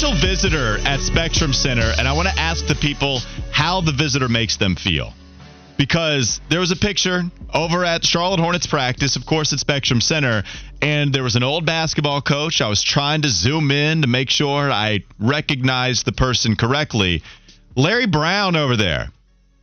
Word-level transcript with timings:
special 0.00 0.16
visitor 0.18 0.78
at 0.86 0.98
Spectrum 1.00 1.52
Center, 1.52 1.92
and 1.98 2.08
I 2.08 2.14
want 2.14 2.26
to 2.26 2.40
ask 2.40 2.66
the 2.66 2.74
people 2.74 3.20
how 3.52 3.82
the 3.82 3.92
visitor 3.92 4.30
makes 4.30 4.56
them 4.56 4.74
feel. 4.74 5.12
Because 5.76 6.40
there 6.48 6.58
was 6.58 6.70
a 6.70 6.76
picture 6.76 7.24
over 7.52 7.84
at 7.84 8.02
Charlotte 8.02 8.40
Hornets 8.40 8.66
practice, 8.66 9.16
of 9.16 9.26
course, 9.26 9.52
at 9.52 9.58
Spectrum 9.58 10.00
Center, 10.00 10.42
and 10.80 11.12
there 11.12 11.22
was 11.22 11.36
an 11.36 11.42
old 11.42 11.66
basketball 11.66 12.22
coach. 12.22 12.62
I 12.62 12.68
was 12.70 12.82
trying 12.82 13.20
to 13.22 13.28
zoom 13.28 13.70
in 13.70 14.00
to 14.00 14.08
make 14.08 14.30
sure 14.30 14.72
I 14.72 15.04
recognized 15.18 16.06
the 16.06 16.12
person 16.12 16.56
correctly. 16.56 17.22
Larry 17.76 18.06
Brown 18.06 18.56
over 18.56 18.76
there. 18.78 19.10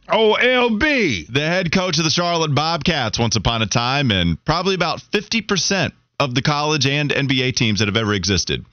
Oh, 0.08 0.38
LB. 0.40 1.34
The 1.34 1.48
head 1.48 1.72
coach 1.72 1.98
of 1.98 2.04
the 2.04 2.12
Charlotte 2.12 2.54
Bobcats 2.54 3.18
once 3.18 3.36
upon 3.36 3.64
a 3.64 3.68
time, 3.68 4.12
and 4.12 4.38
probably 4.46 4.76
about 4.76 5.00
50% 5.00 5.94
of 6.20 6.36
the 6.36 6.44
college 6.44 6.86
and 6.86 7.10
NBA 7.10 7.56
teams 7.56 7.80
that 7.80 7.88
have 7.88 7.98
ever 7.98 8.14
existed. 8.14 8.64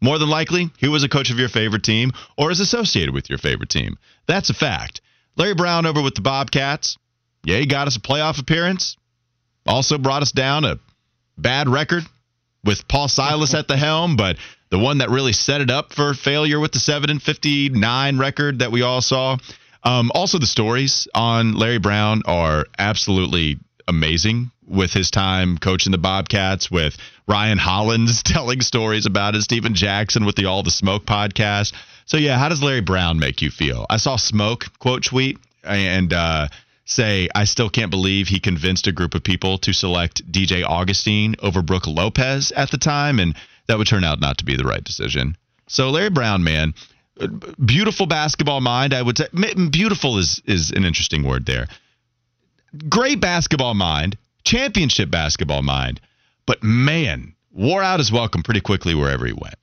More 0.00 0.18
than 0.18 0.28
likely, 0.28 0.70
he 0.78 0.88
was 0.88 1.04
a 1.04 1.08
coach 1.08 1.30
of 1.30 1.38
your 1.38 1.48
favorite 1.48 1.82
team 1.82 2.12
or 2.36 2.50
is 2.50 2.60
associated 2.60 3.14
with 3.14 3.30
your 3.30 3.38
favorite 3.38 3.70
team. 3.70 3.96
That's 4.26 4.50
a 4.50 4.54
fact. 4.54 5.00
Larry 5.36 5.54
Brown 5.54 5.86
over 5.86 6.02
with 6.02 6.14
the 6.14 6.20
Bobcats. 6.20 6.98
Yeah, 7.44 7.58
he 7.58 7.66
got 7.66 7.86
us 7.86 7.96
a 7.96 8.00
playoff 8.00 8.40
appearance. 8.40 8.96
Also 9.66 9.98
brought 9.98 10.22
us 10.22 10.32
down 10.32 10.64
a 10.64 10.78
bad 11.38 11.68
record 11.68 12.04
with 12.64 12.88
Paul 12.88 13.08
Silas 13.08 13.54
at 13.54 13.68
the 13.68 13.76
helm, 13.76 14.16
but 14.16 14.36
the 14.70 14.78
one 14.78 14.98
that 14.98 15.10
really 15.10 15.32
set 15.32 15.60
it 15.60 15.70
up 15.70 15.92
for 15.92 16.14
failure 16.14 16.58
with 16.58 16.72
the 16.72 16.78
7 16.78 17.08
and 17.08 17.22
59 17.22 18.18
record 18.18 18.58
that 18.58 18.72
we 18.72 18.82
all 18.82 19.00
saw. 19.00 19.36
Um, 19.84 20.10
also, 20.14 20.38
the 20.38 20.46
stories 20.46 21.06
on 21.14 21.54
Larry 21.54 21.78
Brown 21.78 22.22
are 22.26 22.66
absolutely 22.78 23.58
amazing 23.86 24.50
with 24.66 24.92
his 24.92 25.10
time 25.10 25.58
coaching 25.58 25.92
the 25.92 25.98
Bobcats, 25.98 26.70
with 26.70 26.96
Ryan 27.26 27.58
Hollins 27.58 28.22
telling 28.24 28.60
stories 28.60 29.06
about 29.06 29.34
it, 29.34 29.42
Stephen 29.42 29.74
Jackson 29.74 30.24
with 30.24 30.36
the 30.36 30.46
All 30.46 30.62
the 30.62 30.70
Smoke 30.70 31.04
podcast. 31.06 31.72
So, 32.04 32.16
yeah, 32.16 32.38
how 32.38 32.48
does 32.48 32.62
Larry 32.62 32.80
Brown 32.80 33.18
make 33.18 33.42
you 33.42 33.50
feel? 33.50 33.86
I 33.90 33.96
saw 33.96 34.16
Smoke 34.16 34.66
quote 34.78 35.04
tweet 35.04 35.38
and 35.64 36.12
uh, 36.12 36.48
say, 36.84 37.28
I 37.34 37.44
still 37.44 37.68
can't 37.68 37.90
believe 37.90 38.28
he 38.28 38.38
convinced 38.38 38.86
a 38.86 38.92
group 38.92 39.14
of 39.14 39.24
people 39.24 39.58
to 39.58 39.72
select 39.72 40.30
DJ 40.30 40.64
Augustin 40.64 41.36
over 41.42 41.62
Brook 41.62 41.86
Lopez 41.86 42.52
at 42.52 42.70
the 42.70 42.78
time, 42.78 43.18
and 43.18 43.34
that 43.66 43.78
would 43.78 43.88
turn 43.88 44.04
out 44.04 44.20
not 44.20 44.38
to 44.38 44.44
be 44.44 44.56
the 44.56 44.64
right 44.64 44.84
decision. 44.84 45.36
So, 45.68 45.90
Larry 45.90 46.10
Brown, 46.10 46.44
man, 46.44 46.74
beautiful 47.64 48.06
basketball 48.06 48.60
mind. 48.60 48.94
I 48.94 49.02
would 49.02 49.18
say 49.18 49.26
beautiful 49.70 50.18
is 50.18 50.40
is 50.44 50.70
an 50.70 50.84
interesting 50.84 51.24
word 51.24 51.46
there. 51.46 51.66
Great 52.88 53.20
basketball 53.20 53.74
mind, 53.74 54.16
championship 54.46 55.10
basketball 55.10 55.62
mind, 55.62 56.00
but 56.46 56.62
man, 56.62 57.34
wore 57.52 57.82
out 57.82 57.98
his 57.98 58.12
welcome 58.12 58.42
pretty 58.42 58.60
quickly 58.60 58.94
wherever 58.94 59.26
he 59.26 59.32
went. 59.32 59.56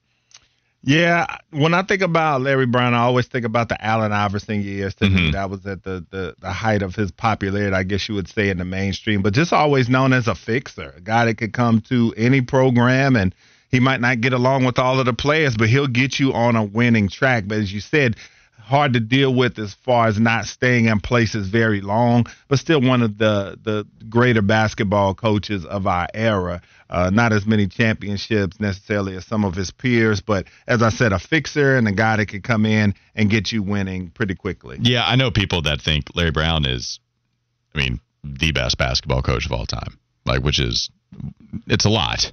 Yeah, 0.85 1.37
when 1.51 1.73
I 1.73 1.83
think 1.83 2.01
about 2.01 2.41
Larry 2.41 2.65
Brown, 2.65 2.93
I 2.93 3.03
always 3.03 3.27
think 3.27 3.45
about 3.45 3.69
the 3.69 3.83
Allen 3.83 4.11
Iverson 4.11 4.61
years. 4.61 4.93
To 4.95 5.05
mm-hmm. 5.05 5.15
me, 5.15 5.31
that 5.31 5.49
was 5.49 5.65
at 5.65 5.81
the, 5.83 6.05
the 6.09 6.35
the 6.39 6.51
height 6.51 6.81
of 6.81 6.93
his 6.93 7.09
popularity, 7.09 7.73
I 7.73 7.83
guess 7.83 8.09
you 8.09 8.15
would 8.15 8.27
say, 8.27 8.49
in 8.49 8.57
the 8.57 8.65
mainstream. 8.65 9.21
But 9.21 9.33
just 9.33 9.53
always 9.53 9.87
known 9.87 10.11
as 10.11 10.27
a 10.27 10.35
fixer, 10.35 10.93
a 10.97 10.99
guy 10.99 11.23
that 11.25 11.37
could 11.37 11.53
come 11.53 11.79
to 11.87 12.13
any 12.17 12.41
program 12.41 13.15
and 13.15 13.33
he 13.71 13.79
might 13.79 14.01
not 14.01 14.19
get 14.19 14.33
along 14.33 14.65
with 14.65 14.77
all 14.77 14.99
of 14.99 15.05
the 15.05 15.13
players, 15.13 15.55
but 15.55 15.69
he'll 15.69 15.87
get 15.87 16.19
you 16.19 16.33
on 16.33 16.57
a 16.57 16.63
winning 16.63 17.07
track. 17.07 17.45
But 17.47 17.59
as 17.59 17.73
you 17.73 17.79
said, 17.79 18.17
hard 18.63 18.93
to 18.93 18.99
deal 18.99 19.33
with 19.33 19.59
as 19.59 19.73
far 19.73 20.07
as 20.07 20.19
not 20.19 20.45
staying 20.45 20.85
in 20.85 20.99
places 20.99 21.47
very 21.47 21.81
long, 21.81 22.25
but 22.47 22.59
still 22.59 22.81
one 22.81 23.01
of 23.01 23.17
the 23.17 23.57
the 23.61 23.85
greater 24.09 24.41
basketball 24.41 25.13
coaches 25.13 25.65
of 25.65 25.85
our 25.85 26.07
era. 26.13 26.61
Uh, 26.89 27.09
not 27.09 27.33
as 27.33 27.45
many 27.45 27.67
championships 27.67 28.59
necessarily 28.59 29.15
as 29.15 29.25
some 29.25 29.43
of 29.43 29.55
his 29.55 29.71
peers, 29.71 30.21
but 30.21 30.45
as 30.67 30.83
I 30.83 30.89
said, 30.89 31.11
a 31.11 31.19
fixer 31.19 31.75
and 31.75 31.87
a 31.87 31.91
guy 31.91 32.17
that 32.17 32.27
could 32.27 32.43
come 32.43 32.65
in 32.67 32.93
and 33.15 33.29
get 33.29 33.51
you 33.51 33.63
winning 33.63 34.11
pretty 34.11 34.35
quickly. 34.35 34.77
Yeah, 34.79 35.03
I 35.03 35.15
know 35.15 35.31
people 35.31 35.63
that 35.63 35.81
think 35.81 36.15
Larry 36.15 36.31
Brown 36.31 36.65
is, 36.65 36.99
I 37.73 37.79
mean, 37.79 37.99
the 38.23 38.51
best 38.51 38.77
basketball 38.77 39.23
coach 39.23 39.45
of 39.47 39.51
all 39.51 39.65
time. 39.65 39.97
Like, 40.25 40.43
which 40.43 40.59
is, 40.59 40.89
it's 41.67 41.85
a 41.85 41.89
lot. 41.89 42.31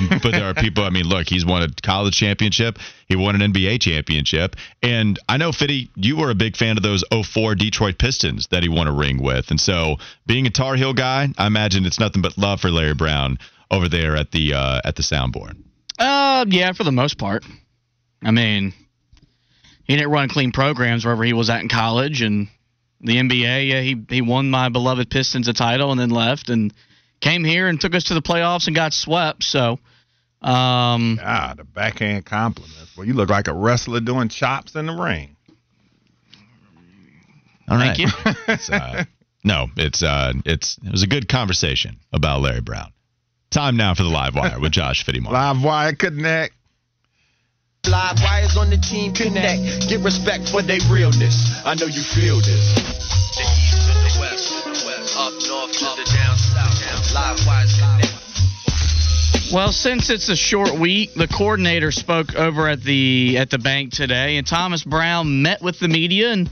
but 0.22 0.32
there 0.32 0.44
are 0.44 0.54
people. 0.54 0.84
I 0.84 0.90
mean, 0.90 1.04
look, 1.04 1.28
he's 1.28 1.44
won 1.44 1.62
a 1.62 1.68
college 1.82 2.16
championship. 2.16 2.78
He 3.06 3.16
won 3.16 3.40
an 3.40 3.52
NBA 3.52 3.80
championship, 3.80 4.56
and 4.82 5.18
I 5.28 5.36
know 5.36 5.52
Fitty, 5.52 5.90
you 5.96 6.16
were 6.16 6.30
a 6.30 6.34
big 6.34 6.56
fan 6.56 6.76
of 6.76 6.82
those 6.82 7.04
04 7.12 7.54
Detroit 7.54 7.98
Pistons 7.98 8.48
that 8.50 8.62
he 8.62 8.68
won 8.68 8.86
a 8.86 8.92
ring 8.92 9.22
with, 9.22 9.50
and 9.50 9.60
so 9.60 9.96
being 10.26 10.46
a 10.46 10.50
Tar 10.50 10.76
Heel 10.76 10.94
guy, 10.94 11.28
I 11.36 11.46
imagine 11.46 11.84
it's 11.84 12.00
nothing 12.00 12.22
but 12.22 12.38
love 12.38 12.60
for 12.60 12.70
Larry 12.70 12.94
Brown 12.94 13.38
over 13.70 13.88
there 13.88 14.16
at 14.16 14.30
the 14.30 14.54
uh, 14.54 14.80
at 14.84 14.96
the 14.96 15.02
soundboard. 15.02 15.56
Uh, 15.98 16.44
yeah, 16.48 16.72
for 16.72 16.84
the 16.84 16.92
most 16.92 17.18
part. 17.18 17.44
I 18.22 18.30
mean, 18.30 18.72
he 19.84 19.96
didn't 19.96 20.10
run 20.10 20.28
clean 20.28 20.52
programs 20.52 21.04
wherever 21.04 21.24
he 21.24 21.32
was 21.32 21.50
at 21.50 21.60
in 21.60 21.68
college, 21.68 22.22
and 22.22 22.48
the 23.00 23.16
NBA. 23.16 23.68
Yeah, 23.68 23.80
he 23.80 23.96
he 24.08 24.22
won 24.22 24.50
my 24.50 24.68
beloved 24.68 25.10
Pistons 25.10 25.48
a 25.48 25.52
title 25.52 25.90
and 25.90 26.00
then 26.00 26.10
left 26.10 26.48
and 26.48 26.72
came 27.22 27.44
here 27.44 27.68
and 27.68 27.80
took 27.80 27.94
us 27.94 28.04
to 28.04 28.14
the 28.14 28.20
playoffs 28.20 28.66
and 28.66 28.76
got 28.76 28.92
swept. 28.92 29.44
So, 29.44 29.78
um, 30.42 31.18
ah, 31.22 31.54
the 31.56 31.64
backhand 31.64 32.26
compliments. 32.26 32.94
Well, 32.96 33.06
you 33.06 33.14
look 33.14 33.30
like 33.30 33.48
a 33.48 33.54
wrestler 33.54 34.00
doing 34.00 34.28
chops 34.28 34.74
in 34.74 34.86
the 34.86 34.92
ring. 34.92 35.36
All 37.68 37.78
right. 37.78 37.96
Thank 37.96 37.98
you. 37.98 38.32
it's, 38.48 38.68
uh, 38.68 39.04
no, 39.44 39.68
it's 39.76 40.02
uh, 40.02 40.34
it's 40.44 40.78
it 40.84 40.90
was 40.90 41.02
a 41.02 41.06
good 41.06 41.28
conversation 41.28 41.96
about 42.12 42.42
Larry 42.42 42.60
Brown. 42.60 42.92
Time 43.50 43.76
now 43.76 43.94
for 43.94 44.02
the 44.02 44.08
live 44.08 44.34
wire 44.34 44.58
with 44.60 44.72
Josh 44.72 45.04
Fittimore. 45.06 45.32
live 45.32 45.62
wire 45.62 45.94
connect. 45.94 46.54
Live 47.86 48.16
wires 48.22 48.56
on 48.56 48.70
the 48.70 48.78
team 48.78 49.12
connect. 49.12 49.88
Get 49.88 50.00
respect 50.00 50.48
for 50.48 50.62
their 50.62 50.78
realness. 50.90 51.60
I 51.64 51.74
know 51.74 51.86
you 51.86 52.02
feel 52.02 52.38
this. 52.38 52.74
The 53.34 53.42
east 53.42 53.82
to 53.82 53.92
the 53.92 54.12
west, 54.20 54.86
west, 54.86 55.16
up 55.18 55.32
north 55.32 55.72
to 55.72 56.02
the 56.02 56.06
down 56.14 56.41
Well, 59.52 59.72
since 59.72 60.08
it's 60.08 60.28
a 60.28 60.36
short 60.36 60.78
week, 60.78 61.14
the 61.14 61.28
coordinator 61.28 61.92
spoke 61.92 62.34
over 62.34 62.68
at 62.68 62.82
the 62.82 63.36
at 63.38 63.50
the 63.50 63.58
bank 63.58 63.92
today, 63.92 64.36
and 64.36 64.46
Thomas 64.46 64.82
Brown 64.82 65.42
met 65.42 65.62
with 65.62 65.78
the 65.78 65.88
media 65.88 66.32
and. 66.32 66.50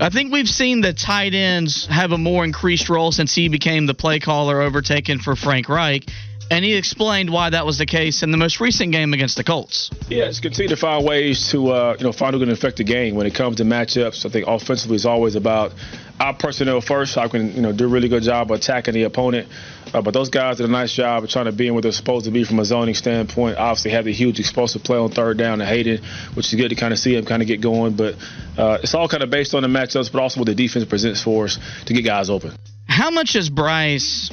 I 0.00 0.10
think 0.10 0.32
we've 0.32 0.48
seen 0.48 0.80
the 0.80 0.92
tight 0.92 1.34
ends 1.34 1.86
have 1.86 2.12
a 2.12 2.18
more 2.18 2.44
increased 2.44 2.88
role 2.88 3.10
since 3.10 3.34
he 3.34 3.48
became 3.48 3.86
the 3.86 3.94
play 3.94 4.20
caller, 4.20 4.60
overtaken 4.60 5.18
for 5.18 5.34
Frank 5.34 5.68
Reich 5.68 6.08
and 6.50 6.64
he 6.64 6.74
explained 6.74 7.30
why 7.30 7.50
that 7.50 7.66
was 7.66 7.78
the 7.78 7.86
case 7.86 8.22
in 8.22 8.30
the 8.30 8.36
most 8.36 8.60
recent 8.60 8.92
game 8.92 9.12
against 9.12 9.36
the 9.36 9.44
Colts. 9.44 9.90
Yeah, 10.08 10.24
it's 10.24 10.40
continue 10.40 10.68
to 10.68 10.76
find 10.76 11.04
ways 11.04 11.48
to 11.50 11.70
uh, 11.70 11.96
you 11.98 12.04
know 12.04 12.12
find 12.12 12.34
who 12.34 12.40
can 12.40 12.50
affect 12.50 12.78
the 12.78 12.84
game 12.84 13.14
when 13.14 13.26
it 13.26 13.34
comes 13.34 13.56
to 13.56 13.64
matchups. 13.64 14.24
I 14.24 14.30
think 14.30 14.46
offensively 14.46 14.96
is 14.96 15.06
always 15.06 15.34
about 15.34 15.72
our 16.18 16.34
personnel 16.34 16.80
first. 16.80 17.16
I 17.16 17.28
can 17.28 17.54
you 17.54 17.62
know 17.62 17.72
do 17.72 17.84
a 17.84 17.88
really 17.88 18.08
good 18.08 18.22
job 18.22 18.50
of 18.50 18.58
attacking 18.58 18.94
the 18.94 19.04
opponent. 19.04 19.48
Uh, 19.92 20.02
but 20.02 20.12
those 20.12 20.28
guys 20.28 20.58
did 20.58 20.66
a 20.66 20.70
nice 20.70 20.92
job 20.92 21.24
of 21.24 21.30
trying 21.30 21.46
to 21.46 21.52
be 21.52 21.66
in 21.66 21.74
where 21.74 21.80
they're 21.80 21.92
supposed 21.92 22.26
to 22.26 22.30
be 22.30 22.44
from 22.44 22.58
a 22.58 22.64
zoning 22.64 22.94
standpoint. 22.94 23.56
Obviously, 23.56 23.90
had 23.90 24.04
the 24.04 24.12
huge 24.12 24.38
explosive 24.38 24.84
play 24.84 24.98
on 24.98 25.10
third 25.10 25.38
down 25.38 25.58
to 25.58 25.66
Hayden, 25.66 26.02
which 26.34 26.46
is 26.46 26.54
good 26.54 26.68
to 26.68 26.74
kind 26.74 26.92
of 26.92 26.98
see 26.98 27.16
him 27.16 27.24
kind 27.24 27.40
of 27.42 27.48
get 27.48 27.60
going. 27.60 27.94
But 27.94 28.14
uh, 28.56 28.78
it's 28.82 28.94
all 28.94 29.08
kind 29.08 29.22
of 29.22 29.30
based 29.30 29.54
on 29.54 29.62
the 29.62 29.68
matchups, 29.68 30.12
but 30.12 30.20
also 30.20 30.40
what 30.40 30.46
the 30.46 30.54
defense 30.54 30.84
presents 30.84 31.22
for 31.22 31.44
us 31.44 31.58
to 31.86 31.94
get 31.94 32.02
guys 32.04 32.28
open. 32.28 32.52
How 32.86 33.10
much 33.10 33.36
is 33.36 33.48
Bryce 33.48 34.30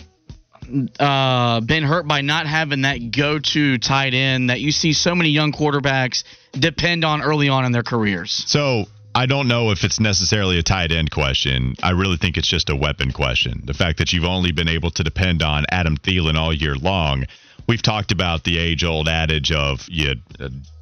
uh, 1.00 1.62
been 1.62 1.84
hurt 1.84 2.08
by 2.08 2.22
not 2.22 2.48
having 2.48 2.82
that 2.82 3.12
go-to 3.12 3.78
tight 3.78 4.14
end 4.14 4.50
that 4.50 4.60
you 4.60 4.72
see 4.72 4.94
so 4.94 5.16
many 5.16 5.30
young 5.30 5.52
quarterbacks 5.52 6.24
depend 6.52 7.06
on 7.06 7.22
early 7.22 7.50
on 7.50 7.66
in 7.66 7.72
their 7.72 7.84
careers. 7.84 8.32
So 8.48 8.86
I 9.14 9.28
don't 9.28 9.48
know 9.48 9.72
if 9.72 9.84
it's 9.84 10.00
necessarily 10.00 10.60
a 10.60 10.64
tight 10.64 10.92
end 10.92 11.10
question. 11.10 11.76
I 11.82 11.92
really 11.92 12.18
think 12.18 12.38
it's 12.38 12.50
just 12.50 12.70
a 12.70 12.76
weapon 12.76 13.12
question. 13.12 13.62
The 13.64 13.74
fact 13.74 14.00
that 14.00 14.12
you've 14.12 14.26
only 14.26 14.52
been 14.52 14.68
able 14.68 14.92
to 14.92 15.04
depend 15.04 15.42
on 15.42 15.66
Adam 15.70 15.98
Thielen 15.98 16.36
all 16.36 16.54
year 16.54 16.76
long. 16.76 17.26
We've 17.68 17.82
talked 17.82 18.12
about 18.12 18.44
the 18.44 18.60
age-old 18.60 19.08
adage 19.08 19.52
of 19.52 19.88
you 19.90 20.16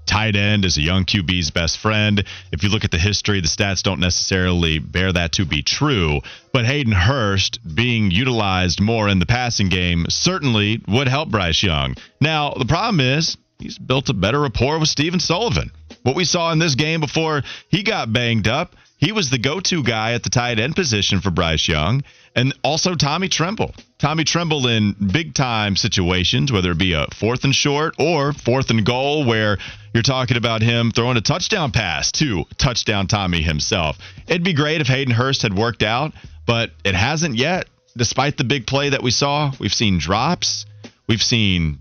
tight 0.06 0.36
end 0.36 0.66
is 0.66 0.78
a 0.78 0.82
young 0.82 1.06
QB's 1.06 1.52
best 1.52 1.78
friend. 1.78 2.24
If 2.52 2.64
you 2.64 2.70
look 2.70 2.84
at 2.84 2.92
the 2.92 2.98
history, 2.98 3.42
the 3.42 3.48
stats 3.48 3.84
don't 3.84 4.00
necessarily 4.00 4.80
bear 4.80 5.12
that 5.12 5.34
to 5.34 5.46
be 5.46 5.62
true. 5.62 6.22
But 6.52 6.66
Hayden 6.66 6.94
Hurst 6.94 7.60
being 7.76 8.12
utilized 8.12 8.80
more 8.80 9.10
in 9.10 9.20
the 9.20 9.26
passing 9.26 9.70
game 9.70 10.06
certainly 10.10 10.82
would 10.88 11.08
help 11.08 11.30
Bryce 11.30 11.64
Young. 11.64 11.96
Now, 12.22 12.52
the 12.52 12.66
problem 12.66 13.00
is 13.00 13.38
he's 13.60 13.78
built 13.78 14.10
a 14.10 14.14
better 14.14 14.42
rapport 14.42 14.80
with 14.80 14.90
Stephen 14.90 15.20
Sullivan. 15.20 15.72
What 16.04 16.16
we 16.16 16.26
saw 16.26 16.52
in 16.52 16.60
this 16.60 16.76
game 16.76 17.00
before 17.00 17.44
he 17.70 17.84
got 17.84 18.12
banged 18.12 18.48
up, 18.48 18.76
he 19.04 19.12
was 19.12 19.30
the 19.30 19.38
go 19.38 19.60
to 19.60 19.84
guy 19.84 20.14
at 20.14 20.24
the 20.24 20.30
tight 20.30 20.60
end 20.60 20.78
position 20.78 21.20
for 21.20 21.30
Bryce 21.30 21.68
Young 21.68 22.04
and 22.38 22.58
also 22.64 22.96
Tommy 22.96 23.28
Tremble. 23.28 23.76
Tommy 24.00 24.24
Tremble 24.24 24.66
in 24.68 24.96
big 25.12 25.34
time 25.34 25.76
situations, 25.76 26.54
whether 26.54 26.72
it 26.72 26.78
be 26.78 26.94
a 26.94 27.08
fourth 27.14 27.44
and 27.44 27.54
short 27.54 27.96
or 28.00 28.32
fourth 28.32 28.70
and 28.70 28.86
goal, 28.86 29.26
where 29.26 29.58
you're 29.94 30.04
talking 30.04 30.38
about 30.38 30.62
him 30.62 30.92
throwing 30.92 31.18
a 31.18 31.22
touchdown 31.22 31.72
pass 31.72 32.14
to 32.14 32.46
touchdown 32.58 33.08
Tommy 33.08 33.42
himself. 33.42 33.98
It'd 34.26 34.44
be 34.44 34.54
great 34.54 34.80
if 34.80 34.88
Hayden 34.88 35.14
Hurst 35.14 35.42
had 35.42 35.54
worked 35.54 35.84
out, 35.84 36.14
but 36.46 36.72
it 36.86 36.96
hasn't 36.96 37.36
yet. 37.36 37.68
Despite 37.98 38.38
the 38.38 38.46
big 38.46 38.66
play 38.66 38.90
that 38.90 39.04
we 39.04 39.12
saw, 39.12 39.52
we've 39.60 39.74
seen 39.74 39.98
drops, 39.98 40.66
we've 41.08 41.22
seen 41.22 41.80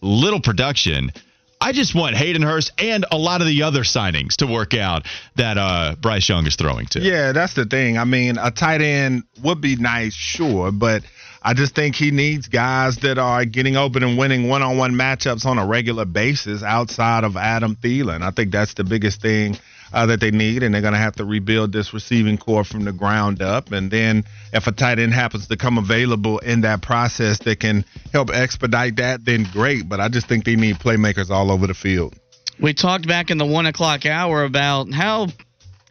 little 0.00 0.40
production. 0.40 1.12
I 1.62 1.70
just 1.70 1.94
want 1.94 2.16
Hayden 2.16 2.42
Hurst 2.42 2.72
and 2.78 3.06
a 3.12 3.16
lot 3.16 3.40
of 3.40 3.46
the 3.46 3.62
other 3.62 3.82
signings 3.82 4.36
to 4.36 4.48
work 4.48 4.74
out 4.74 5.06
that 5.36 5.58
uh, 5.58 5.94
Bryce 6.00 6.28
Young 6.28 6.44
is 6.46 6.56
throwing 6.56 6.86
to. 6.86 7.00
Yeah, 7.00 7.30
that's 7.30 7.54
the 7.54 7.64
thing. 7.64 7.98
I 7.98 8.04
mean, 8.04 8.36
a 8.36 8.50
tight 8.50 8.80
end 8.80 9.22
would 9.44 9.60
be 9.60 9.76
nice, 9.76 10.12
sure, 10.12 10.72
but 10.72 11.04
I 11.40 11.54
just 11.54 11.76
think 11.76 11.94
he 11.94 12.10
needs 12.10 12.48
guys 12.48 12.96
that 12.98 13.18
are 13.18 13.44
getting 13.44 13.76
open 13.76 14.02
and 14.02 14.18
winning 14.18 14.48
one-on-one 14.48 14.94
matchups 14.94 15.46
on 15.46 15.58
a 15.58 15.64
regular 15.64 16.04
basis 16.04 16.64
outside 16.64 17.22
of 17.22 17.36
Adam 17.36 17.76
Thielen. 17.76 18.22
I 18.22 18.32
think 18.32 18.50
that's 18.50 18.74
the 18.74 18.84
biggest 18.84 19.22
thing 19.22 19.56
uh, 19.92 20.06
that 20.06 20.20
they 20.20 20.30
need, 20.30 20.62
and 20.62 20.74
they're 20.74 20.82
going 20.82 20.94
to 20.94 20.98
have 20.98 21.16
to 21.16 21.24
rebuild 21.24 21.72
this 21.72 21.92
receiving 21.92 22.38
corps 22.38 22.64
from 22.64 22.84
the 22.84 22.92
ground 22.92 23.42
up. 23.42 23.72
And 23.72 23.90
then 23.90 24.24
if 24.52 24.66
a 24.66 24.72
tight 24.72 24.98
end 24.98 25.12
happens 25.12 25.48
to 25.48 25.56
come 25.56 25.78
available 25.78 26.38
in 26.38 26.62
that 26.62 26.82
process 26.82 27.38
that 27.40 27.60
can 27.60 27.84
help 28.12 28.30
expedite 28.30 28.96
that, 28.96 29.24
then 29.24 29.46
great. 29.52 29.88
But 29.88 30.00
I 30.00 30.08
just 30.08 30.26
think 30.26 30.44
they 30.44 30.56
need 30.56 30.76
playmakers 30.76 31.30
all 31.30 31.50
over 31.50 31.66
the 31.66 31.74
field. 31.74 32.14
We 32.60 32.74
talked 32.74 33.06
back 33.06 33.30
in 33.30 33.38
the 33.38 33.46
one 33.46 33.66
o'clock 33.66 34.06
hour 34.06 34.44
about 34.44 34.92
how 34.92 35.28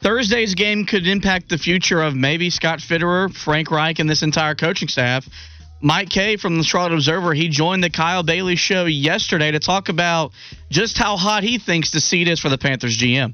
Thursday's 0.01 0.55
game 0.55 0.85
could 0.85 1.05
impact 1.05 1.49
the 1.49 1.57
future 1.57 2.01
of 2.01 2.15
maybe 2.15 2.49
Scott 2.49 2.79
Fitterer, 2.79 3.33
Frank 3.33 3.69
Reich, 3.69 3.99
and 3.99 4.09
this 4.09 4.23
entire 4.23 4.55
coaching 4.55 4.87
staff. 4.87 5.27
Mike 5.83 6.09
Kaye 6.09 6.37
from 6.37 6.57
the 6.57 6.63
Charlotte 6.63 6.93
Observer, 6.93 7.33
he 7.33 7.49
joined 7.49 7.83
the 7.83 7.89
Kyle 7.89 8.21
Bailey 8.21 8.55
show 8.55 8.85
yesterday 8.85 9.51
to 9.51 9.59
talk 9.59 9.89
about 9.89 10.31
just 10.69 10.97
how 10.97 11.17
hot 11.17 11.43
he 11.43 11.57
thinks 11.57 11.89
the 11.89 11.99
seat 11.99 12.27
is 12.27 12.39
for 12.39 12.49
the 12.49 12.57
Panthers 12.57 12.97
GM. 12.97 13.33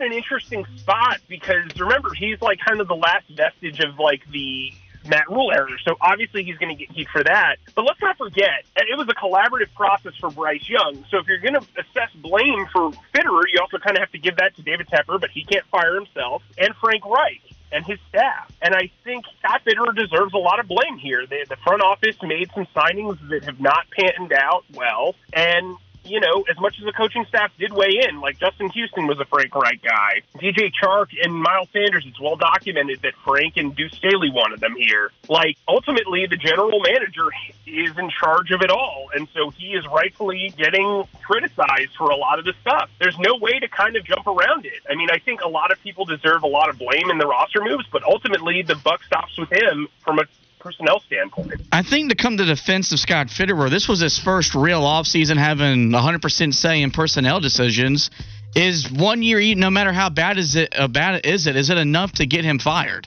In 0.00 0.06
an 0.06 0.12
interesting 0.14 0.64
spot 0.76 1.18
because 1.28 1.78
remember 1.78 2.10
he's 2.14 2.40
like 2.40 2.58
kind 2.66 2.80
of 2.80 2.88
the 2.88 2.96
last 2.96 3.26
vestige 3.28 3.80
of 3.80 3.98
like 3.98 4.22
the 4.30 4.72
Matt 5.06 5.28
Rhule 5.28 5.52
era. 5.52 5.76
So 5.84 5.96
obviously 6.00 6.42
he's 6.42 6.56
going 6.56 6.74
to 6.74 6.86
get 6.86 6.94
heat 6.94 7.08
for 7.10 7.22
that. 7.22 7.56
But 7.74 7.84
let's 7.84 8.00
not 8.00 8.16
forget, 8.16 8.64
it 8.76 8.96
was 8.96 9.08
a 9.08 9.14
collaborative 9.14 9.74
process 9.74 10.14
for 10.18 10.30
Bryce 10.30 10.66
Young. 10.68 11.04
So 11.10 11.18
if 11.18 11.26
you're 11.26 11.38
going 11.38 11.54
to 11.54 11.66
assess 11.78 12.10
blame 12.14 12.66
for 12.72 12.90
Fitterer, 13.14 13.42
you 13.52 13.60
also 13.60 13.78
kind 13.78 13.96
of 13.96 14.00
have 14.00 14.12
to 14.12 14.18
give 14.18 14.36
that 14.36 14.56
to 14.56 14.62
David 14.62 14.88
Tepper, 14.88 15.20
but 15.20 15.30
he 15.30 15.44
can't 15.44 15.66
fire 15.66 15.94
himself, 15.94 16.42
and 16.56 16.74
Frank 16.76 17.04
Reich 17.04 17.42
and 17.72 17.84
his 17.84 17.98
staff. 18.08 18.50
And 18.62 18.74
I 18.74 18.90
think 19.04 19.24
Scott 19.38 19.62
Fitterer 19.66 19.94
deserves 19.94 20.34
a 20.34 20.38
lot 20.38 20.60
of 20.60 20.66
blame 20.66 20.96
here. 20.98 21.26
The, 21.26 21.46
the 21.48 21.56
front 21.56 21.82
office 21.82 22.16
made 22.22 22.50
some 22.54 22.66
signings 22.74 23.18
that 23.28 23.44
have 23.44 23.60
not 23.60 23.86
panned 23.90 24.32
out 24.32 24.64
well, 24.74 25.14
and 25.32 25.76
you 26.10 26.20
know, 26.20 26.44
as 26.50 26.58
much 26.58 26.78
as 26.78 26.84
the 26.84 26.92
coaching 26.92 27.24
staff 27.28 27.52
did 27.58 27.72
weigh 27.72 28.00
in, 28.08 28.20
like 28.20 28.38
Justin 28.38 28.68
Houston 28.70 29.06
was 29.06 29.18
a 29.20 29.24
Frank 29.24 29.54
Reich 29.54 29.80
guy, 29.82 30.22
DJ 30.36 30.70
Chark 30.72 31.08
and 31.22 31.32
Miles 31.32 31.68
Sanders, 31.72 32.04
it's 32.06 32.20
well 32.20 32.36
documented 32.36 33.02
that 33.02 33.14
Frank 33.24 33.56
and 33.56 33.74
Deuce 33.74 33.92
Staley 33.92 34.30
wanted 34.30 34.60
them 34.60 34.74
here. 34.76 35.12
Like, 35.28 35.56
ultimately, 35.68 36.26
the 36.26 36.36
general 36.36 36.80
manager 36.80 37.28
is 37.66 37.96
in 37.96 38.10
charge 38.10 38.50
of 38.50 38.62
it 38.62 38.70
all. 38.70 39.10
And 39.14 39.28
so 39.34 39.50
he 39.50 39.68
is 39.68 39.86
rightfully 39.86 40.52
getting 40.56 41.04
criticized 41.22 41.94
for 41.96 42.10
a 42.10 42.16
lot 42.16 42.38
of 42.38 42.44
the 42.44 42.54
stuff. 42.60 42.90
There's 42.98 43.18
no 43.18 43.36
way 43.36 43.58
to 43.58 43.68
kind 43.68 43.96
of 43.96 44.04
jump 44.04 44.26
around 44.26 44.66
it. 44.66 44.82
I 44.90 44.96
mean, 44.96 45.08
I 45.10 45.18
think 45.18 45.42
a 45.42 45.48
lot 45.48 45.70
of 45.70 45.80
people 45.82 46.04
deserve 46.04 46.42
a 46.42 46.48
lot 46.48 46.68
of 46.68 46.78
blame 46.78 47.10
in 47.10 47.18
the 47.18 47.26
roster 47.26 47.62
moves, 47.62 47.86
but 47.92 48.02
ultimately, 48.02 48.62
the 48.62 48.74
buck 48.74 49.04
stops 49.04 49.38
with 49.38 49.52
him 49.52 49.88
from 50.02 50.18
a 50.18 50.24
personnel 50.60 51.00
standpoint. 51.00 51.60
I 51.72 51.82
think 51.82 52.10
to 52.10 52.16
come 52.16 52.36
to 52.36 52.44
the 52.44 52.54
defense 52.54 52.92
of 52.92 53.00
Scott 53.00 53.28
Fitterer, 53.28 53.70
this 53.70 53.88
was 53.88 54.00
his 54.00 54.18
first 54.18 54.54
real 54.54 54.82
offseason 54.82 55.36
having 55.36 55.90
100% 55.90 56.54
say 56.54 56.82
in 56.82 56.90
personnel 56.90 57.40
decisions. 57.40 58.10
Is 58.54 58.90
one 58.90 59.22
year, 59.22 59.54
no 59.54 59.70
matter 59.70 59.92
how 59.92 60.10
bad 60.10 60.38
is 60.38 60.56
it, 60.56 60.74
uh, 60.76 60.88
bad 60.88 61.24
is 61.24 61.46
it, 61.46 61.56
is 61.56 61.70
it 61.70 61.78
enough 61.78 62.12
to 62.12 62.26
get 62.26 62.44
him 62.44 62.58
fired? 62.58 63.06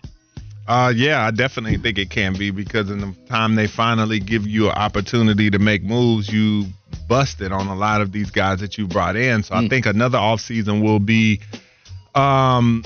Uh, 0.66 0.94
yeah, 0.96 1.26
I 1.26 1.32
definitely 1.32 1.78
think 1.78 1.98
it 1.98 2.10
can 2.10 2.38
be 2.38 2.50
because 2.50 2.90
in 2.90 3.00
the 3.00 3.14
time 3.28 3.56
they 3.56 3.68
finally 3.68 4.22
give 4.22 4.48
you 4.48 4.68
an 4.68 4.76
opportunity 4.76 5.50
to 5.50 5.60
make 5.60 5.84
moves, 5.84 6.32
you 6.32 6.68
busted 7.10 7.52
on 7.52 7.68
a 7.68 7.76
lot 7.76 8.00
of 8.00 8.14
these 8.14 8.32
guys 8.32 8.62
that 8.62 8.78
you 8.78 8.88
brought 8.88 9.18
in. 9.18 9.44
So 9.44 9.56
mm. 9.56 9.66
I 9.66 9.68
think 9.68 9.86
another 9.86 10.18
offseason 10.18 10.82
will 10.82 11.00
be 11.00 11.42
um, 12.16 12.84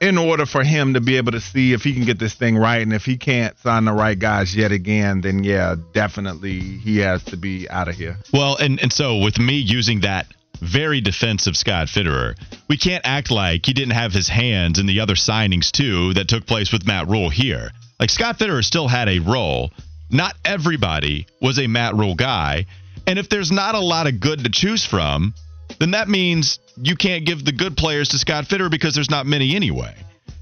in 0.00 0.16
order 0.16 0.46
for 0.46 0.62
him 0.62 0.94
to 0.94 1.00
be 1.00 1.16
able 1.16 1.32
to 1.32 1.40
see 1.40 1.72
if 1.72 1.82
he 1.82 1.92
can 1.92 2.04
get 2.04 2.18
this 2.18 2.34
thing 2.34 2.56
right 2.56 2.82
and 2.82 2.92
if 2.92 3.04
he 3.04 3.16
can't 3.16 3.58
sign 3.58 3.84
the 3.84 3.92
right 3.92 4.18
guys 4.18 4.54
yet 4.54 4.72
again 4.72 5.20
then 5.20 5.42
yeah 5.42 5.74
definitely 5.92 6.60
he 6.60 6.98
has 6.98 7.22
to 7.24 7.36
be 7.36 7.68
out 7.68 7.88
of 7.88 7.94
here 7.94 8.16
well 8.32 8.56
and 8.56 8.80
and 8.80 8.92
so 8.92 9.18
with 9.18 9.38
me 9.38 9.54
using 9.54 10.00
that 10.00 10.26
very 10.60 11.00
defensive 11.00 11.56
Scott 11.56 11.86
Fitterer. 11.86 12.34
We 12.68 12.76
can't 12.76 13.06
act 13.06 13.30
like 13.30 13.64
he 13.64 13.72
didn't 13.72 13.94
have 13.94 14.12
his 14.12 14.28
hands 14.28 14.78
in 14.78 14.86
the 14.86 15.00
other 15.00 15.14
signings 15.14 15.70
too 15.70 16.14
that 16.14 16.28
took 16.28 16.46
place 16.46 16.72
with 16.72 16.86
Matt 16.86 17.08
Rhule 17.08 17.30
here. 17.30 17.70
Like 18.00 18.10
Scott 18.10 18.38
Fitterer 18.38 18.64
still 18.64 18.88
had 18.88 19.08
a 19.08 19.20
role. 19.20 19.70
Not 20.10 20.34
everybody 20.44 21.26
was 21.40 21.58
a 21.58 21.66
Matt 21.66 21.94
Rhule 21.94 22.14
guy. 22.14 22.66
And 23.06 23.18
if 23.18 23.28
there's 23.28 23.52
not 23.52 23.74
a 23.74 23.80
lot 23.80 24.06
of 24.06 24.20
good 24.20 24.44
to 24.44 24.50
choose 24.50 24.84
from, 24.84 25.34
then 25.78 25.92
that 25.92 26.08
means 26.08 26.58
you 26.76 26.96
can't 26.96 27.24
give 27.24 27.44
the 27.44 27.52
good 27.52 27.76
players 27.76 28.08
to 28.10 28.18
Scott 28.18 28.46
Fitter 28.46 28.68
because 28.68 28.94
there's 28.94 29.10
not 29.10 29.26
many 29.26 29.54
anyway. 29.56 29.94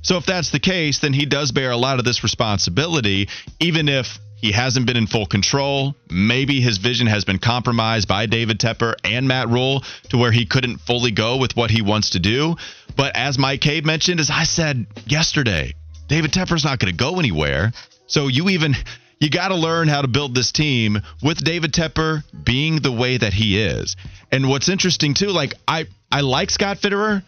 So 0.03 0.17
if 0.17 0.27
that's 0.27 0.51
the 0.51 0.61
case, 0.61 1.01
then 1.01 1.13
he 1.13 1.27
does 1.27 1.51
bear 1.51 1.73
a 1.73 1.77
lot 1.77 1.99
of 1.99 2.05
this 2.05 2.23
responsibility, 2.23 3.29
even 3.59 3.89
if 3.89 4.19
he 4.37 4.53
hasn't 4.53 4.87
been 4.87 4.97
in 4.97 5.07
full 5.07 5.27
control. 5.27 5.97
Maybe 6.11 6.61
his 6.61 6.79
vision 6.79 7.07
has 7.09 7.25
been 7.25 7.39
compromised 7.39 8.07
by 8.07 8.27
David 8.27 8.61
Tepper 8.61 8.95
and 9.03 9.27
Matt 9.27 9.49
Rhule 9.49 9.83
to 10.11 10.19
where 10.19 10.31
he 10.31 10.47
couldn't 10.47 10.79
fully 10.79 11.11
go 11.11 11.39
with 11.39 11.57
what 11.57 11.71
he 11.71 11.83
wants 11.83 12.11
to 12.11 12.21
do. 12.21 12.57
But 12.97 13.17
as 13.17 13.39
Mike 13.39 13.63
Kaye 13.63 13.81
mentioned, 13.81 14.21
as 14.21 14.31
I 14.31 14.45
said 14.45 14.87
yesterday, 15.07 15.75
David 16.09 16.33
Tepper's 16.33 16.65
not 16.65 16.79
going 16.79 16.93
to 16.93 16.97
go 16.97 17.19
anywhere. 17.19 17.73
So 18.07 18.29
you 18.29 18.49
even 18.51 18.77
you 19.21 19.31
got 19.31 19.49
to 19.49 19.55
learn 19.55 19.89
how 19.89 20.03
to 20.03 20.09
build 20.09 20.35
this 20.35 20.53
team 20.53 21.01
with 21.23 21.43
David 21.43 21.73
Tepper 21.73 22.23
being 22.45 22.81
the 22.81 22.93
way 22.93 23.17
that 23.17 23.33
he 23.33 23.59
is. 23.59 23.97
And 24.31 24.49
what's 24.49 24.69
interesting 24.69 25.15
too, 25.15 25.29
like 25.29 25.55
I 25.67 25.87
I 26.11 26.21
like 26.21 26.51
Scott 26.51 26.79
Fitterer, 26.79 27.23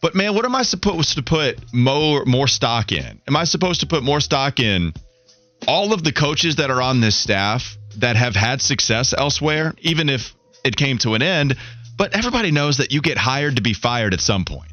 but 0.00 0.14
man, 0.14 0.34
what 0.34 0.44
am 0.44 0.54
I 0.54 0.62
supposed 0.62 1.16
to 1.16 1.22
put 1.22 1.72
more 1.72 2.24
more 2.24 2.48
stock 2.48 2.92
in? 2.92 3.20
Am 3.26 3.36
I 3.36 3.44
supposed 3.44 3.80
to 3.80 3.86
put 3.86 4.02
more 4.02 4.20
stock 4.20 4.60
in 4.60 4.94
all 5.66 5.92
of 5.92 6.02
the 6.02 6.12
coaches 6.12 6.56
that 6.56 6.70
are 6.70 6.80
on 6.80 7.00
this 7.00 7.16
staff 7.16 7.76
that 7.98 8.16
have 8.16 8.34
had 8.34 8.60
success 8.60 9.14
elsewhere, 9.16 9.74
even 9.80 10.08
if 10.08 10.34
it 10.64 10.76
came 10.76 10.98
to 10.98 11.14
an 11.14 11.22
end? 11.22 11.56
But 11.96 12.16
everybody 12.16 12.50
knows 12.50 12.78
that 12.78 12.92
you 12.92 13.00
get 13.00 13.18
hired 13.18 13.56
to 13.56 13.62
be 13.62 13.74
fired 13.74 14.14
at 14.14 14.20
some 14.20 14.44
point. 14.44 14.72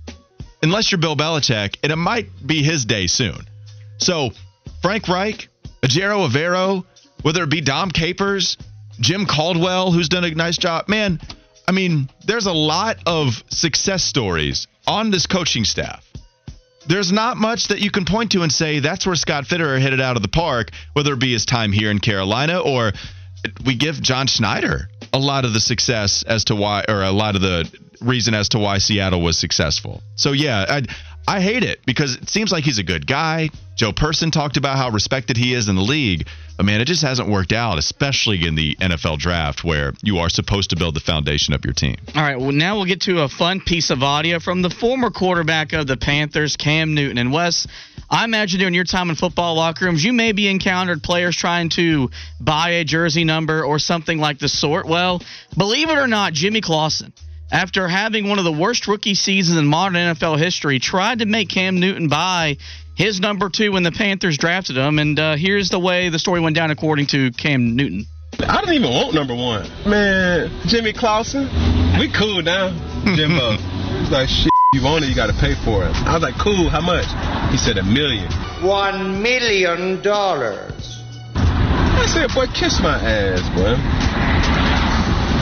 Unless 0.64 0.92
you're 0.92 1.00
Bill 1.00 1.16
Belichick, 1.16 1.78
and 1.84 1.92
it 1.92 1.98
might 1.98 2.28
be 2.46 2.64
his 2.64 2.86
day 2.86 3.08
soon. 3.08 3.48
So, 3.98 4.32
Frank 4.82 5.08
Reich, 5.08 5.48
Ejiro 5.82 6.28
Evero, 6.30 6.86
whether 7.22 7.44
it 7.44 7.50
be 7.50 7.62
Dom 7.62 7.92
Capers, 7.92 8.58
Jim 9.00 9.26
Caldwell, 9.26 9.92
who's 9.92 10.10
done 10.10 10.24
a 10.24 10.32
nice 10.32 10.58
job. 10.58 10.88
Man, 10.88 11.20
I 11.68 11.72
mean, 11.72 12.10
there's 12.26 12.46
a 12.46 12.54
lot 12.54 12.98
of 13.06 13.44
success 13.50 14.04
stories 14.04 14.68
on 14.88 15.12
this 15.12 15.26
coaching 15.26 15.66
staff. 15.66 16.06
There's 16.88 17.12
not 17.12 17.38
much 17.38 17.68
that 17.68 17.80
you 17.80 17.92
can 17.92 18.06
point 18.06 18.32
to 18.32 18.42
and 18.42 18.52
say 18.52 18.80
that's 18.80 19.06
where 19.06 19.16
Scott 19.16 19.46
Fitterer 19.46 19.80
hit 19.80 19.94
it 19.94 20.02
out 20.02 20.16
of 20.16 20.24
the 20.24 20.28
park, 20.28 20.72
whether 20.94 21.14
it 21.14 21.20
be 21.20 21.32
his 21.32 21.46
time 21.46 21.72
here 21.72 21.92
in 21.92 22.00
Carolina 22.00 22.60
or 22.60 22.92
we 23.66 23.76
give 23.76 24.02
John 24.02 24.28
Schneider 24.28 24.90
a 25.14 25.20
lot 25.20 25.46
of 25.46 25.54
the 25.54 25.60
success 25.60 26.24
as 26.24 26.46
to 26.46 26.56
why, 26.56 26.86
or 26.88 27.04
a 27.04 27.12
lot 27.12 27.36
of 27.36 27.42
the 27.42 27.70
reason 28.02 28.34
as 28.34 28.50
to 28.50 28.60
why 28.60 28.78
Seattle 28.78 29.22
was 29.22 29.38
successful. 29.38 30.02
So 30.16 30.32
yeah, 30.32 30.66
I 30.68 30.84
I 31.28 31.40
hate 31.40 31.64
it 31.64 31.80
because 31.86 32.16
it 32.16 32.30
seems 32.30 32.52
like 32.52 32.64
he's 32.64 32.80
a 32.80 32.84
good 32.84 33.06
guy. 33.06 33.50
Joe 33.76 33.94
Person 33.94 34.32
talked 34.32 34.58
about 34.58 34.78
how 34.78 34.90
respected 34.90 35.38
he 35.38 35.54
is 35.54 35.70
in 35.70 35.76
the 35.76 35.82
league. 35.82 36.28
But 36.58 36.66
man, 36.66 36.82
it 36.82 36.86
just 36.86 37.02
hasn't 37.02 37.30
worked 37.30 37.54
out, 37.54 37.78
especially 37.78 38.46
in 38.46 38.56
the 38.56 38.76
NFL 38.76 39.18
draft 39.18 39.64
where 39.64 39.94
you 40.04 40.20
are 40.20 40.30
supposed 40.30 40.72
to 40.72 40.76
build 40.76 40.96
the 40.96 41.00
foundation 41.00 41.54
of 41.54 41.66
your 41.66 41.74
team. 41.74 41.96
All 42.16 42.22
right, 42.22 42.40
well, 42.40 42.52
now 42.52 42.76
we'll 42.76 42.86
get 42.86 43.02
to 43.02 43.22
a 43.22 43.30
fun 43.30 43.62
piece 43.62 43.90
of 43.90 44.04
audio 44.04 44.40
from 44.40 44.62
the 44.62 44.70
former 44.70 45.10
quarterback 45.10 45.74
of 45.74 45.88
the 45.88 45.98
Panthers, 45.98 46.58
Cam 46.58 46.94
Newton. 46.94 47.18
And 47.18 47.32
Wes, 47.32 47.66
I 48.10 48.26
imagine 48.26 48.60
during 48.60 48.74
your 48.76 48.84
time 48.84 49.10
in 49.10 49.16
football 49.16 49.56
locker 49.56 49.86
rooms, 49.86 50.04
you 50.04 50.14
maybe 50.14 50.48
encountered 50.48 51.02
players 51.02 51.36
trying 51.36 51.70
to 51.70 52.12
buy 52.40 52.72
a 52.72 52.84
jersey 52.84 53.24
number 53.24 53.64
or 53.64 53.80
something 53.80 54.20
like 54.20 54.38
the 54.38 54.50
sort. 54.50 54.86
Well, 54.86 55.24
believe 55.58 55.90
it 55.90 55.98
or 55.98 56.08
not, 56.08 56.34
Jimmy 56.34 56.62
Clausen 56.62 57.14
after 57.52 57.88
having 57.88 58.30
one 58.30 58.40
of 58.40 58.46
the 58.46 58.52
worst 58.52 58.88
rookie 58.88 59.14
seasons 59.14 59.58
in 59.58 59.68
modern 59.68 59.96
NFL 59.96 60.40
history, 60.40 60.80
tried 60.80 61.20
to 61.20 61.26
make 61.26 61.50
Cam 61.50 61.80
Newton 61.80 62.08
buy 62.08 62.58
his 62.96 63.20
number 63.20 63.50
two 63.50 63.72
when 63.74 63.84
the 63.84 63.92
Panthers 63.92 64.38
drafted 64.38 64.78
him. 64.78 65.00
And 65.00 65.20
uh, 65.20 65.36
here's 65.36 65.70
the 65.70 65.80
way 65.80 66.10
the 66.10 66.20
story 66.20 66.40
went 66.40 66.56
down 66.56 66.72
according 66.72 67.08
to 67.08 67.32
Cam 67.32 67.76
Newton. 67.76 68.06
I 68.40 68.62
didn't 68.62 68.76
even 68.76 68.90
want 68.90 69.14
number 69.14 69.36
one. 69.36 69.68
Man, 69.86 70.50
Jimmy 70.66 70.94
Clausen, 70.94 71.44
we 72.00 72.12
cool 72.12 72.42
now. 72.42 72.70
Jimbo. 73.16 73.58
He's 74.00 74.12
like, 74.12 74.30
shit, 74.30 74.50
you 74.74 74.84
want 74.84 75.04
it, 75.04 75.10
you 75.10 75.16
got 75.16 75.28
to 75.28 75.38
pay 75.40 75.54
for 75.66 75.84
it. 75.84 75.92
I 76.08 76.14
was 76.14 76.24
like, 76.24 76.40
cool, 76.40 76.70
how 76.70 76.82
much? 76.82 77.06
He 77.52 77.58
said 77.58 77.78
a 77.78 77.84
million. 77.84 78.32
One 78.64 79.22
million 79.22 80.02
dollars. 80.02 81.04
I 81.36 82.06
said, 82.08 82.34
boy, 82.34 82.48
kiss 82.48 82.80
my 82.80 82.98
ass, 82.98 83.44
boy. 83.54 83.76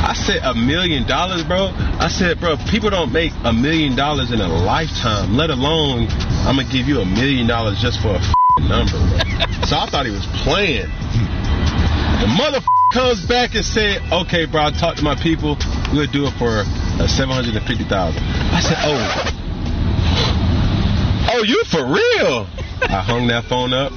I 0.01 0.13
said 0.13 0.41
a 0.43 0.55
million 0.55 1.05
dollars, 1.05 1.43
bro. 1.43 1.71
I 1.99 2.07
said, 2.07 2.39
bro, 2.39 2.55
people 2.69 2.89
don't 2.89 3.11
make 3.11 3.31
a 3.43 3.51
million 3.53 3.95
dollars 3.95 4.31
in 4.31 4.39
a 4.39 4.47
lifetime, 4.47 5.35
let 5.35 5.49
alone 5.49 6.07
I'm 6.47 6.55
gonna 6.55 6.71
give 6.71 6.87
you 6.87 7.01
a 7.01 7.05
million 7.05 7.47
dollars 7.47 7.81
just 7.81 8.01
for 8.01 8.15
a 8.15 8.61
number. 8.61 8.97
Bro. 8.97 9.19
so 9.67 9.77
I 9.77 9.87
thought 9.91 10.05
he 10.05 10.11
was 10.11 10.25
playing. 10.43 10.87
The 12.21 12.27
mother 12.37 12.59
comes 12.93 13.25
back 13.25 13.55
and 13.55 13.65
said, 13.65 14.01
"Okay, 14.11 14.45
bro, 14.45 14.63
I 14.65 14.71
talked 14.71 14.97
to 14.99 15.03
my 15.03 15.15
people. 15.15 15.57
We'll 15.93 16.07
do 16.07 16.25
it 16.25 16.33
for 16.39 16.63
uh, 16.65 17.07
seven 17.07 17.35
hundred 17.35 17.55
and 17.55 17.65
fifty 17.67 17.83
thousand. 17.83 18.23
I 18.23 18.59
said, 18.61 18.77
"Oh, 18.81 18.97
oh, 21.33 21.43
you 21.43 21.63
for 21.65 21.85
real?" 21.85 22.47
I 22.81 23.01
hung 23.01 23.27
that 23.27 23.45
phone 23.45 23.73
up. 23.73 23.91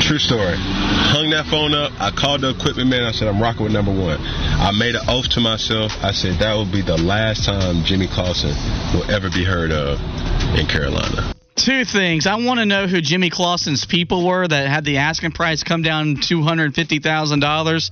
True 0.00 0.18
story. 0.18 0.54
Hung 0.56 1.30
that 1.30 1.46
phone 1.46 1.74
up. 1.74 1.92
I 2.00 2.10
called 2.10 2.42
the 2.42 2.50
equipment 2.50 2.90
man. 2.90 3.04
I 3.04 3.12
said, 3.12 3.28
I'm 3.28 3.40
rocking 3.40 3.64
with 3.64 3.72
number 3.72 3.92
one. 3.92 4.18
I 4.20 4.70
made 4.78 4.94
an 4.94 5.02
oath 5.08 5.28
to 5.30 5.40
myself. 5.40 5.92
I 6.02 6.12
said, 6.12 6.38
that 6.40 6.54
will 6.54 6.70
be 6.70 6.82
the 6.82 6.96
last 6.96 7.44
time 7.44 7.84
Jimmy 7.84 8.06
Clausen 8.06 8.54
will 8.92 9.10
ever 9.10 9.30
be 9.30 9.44
heard 9.44 9.72
of 9.72 9.98
in 10.58 10.66
Carolina. 10.66 11.34
Two 11.56 11.84
things. 11.84 12.26
I 12.26 12.34
want 12.34 12.60
to 12.60 12.66
know 12.66 12.86
who 12.86 13.00
Jimmy 13.00 13.30
Clausen's 13.30 13.86
people 13.86 14.26
were 14.26 14.46
that 14.46 14.68
had 14.68 14.84
the 14.84 14.98
asking 14.98 15.32
price 15.32 15.62
come 15.62 15.82
down 15.82 16.16
$250,000. 16.16 17.90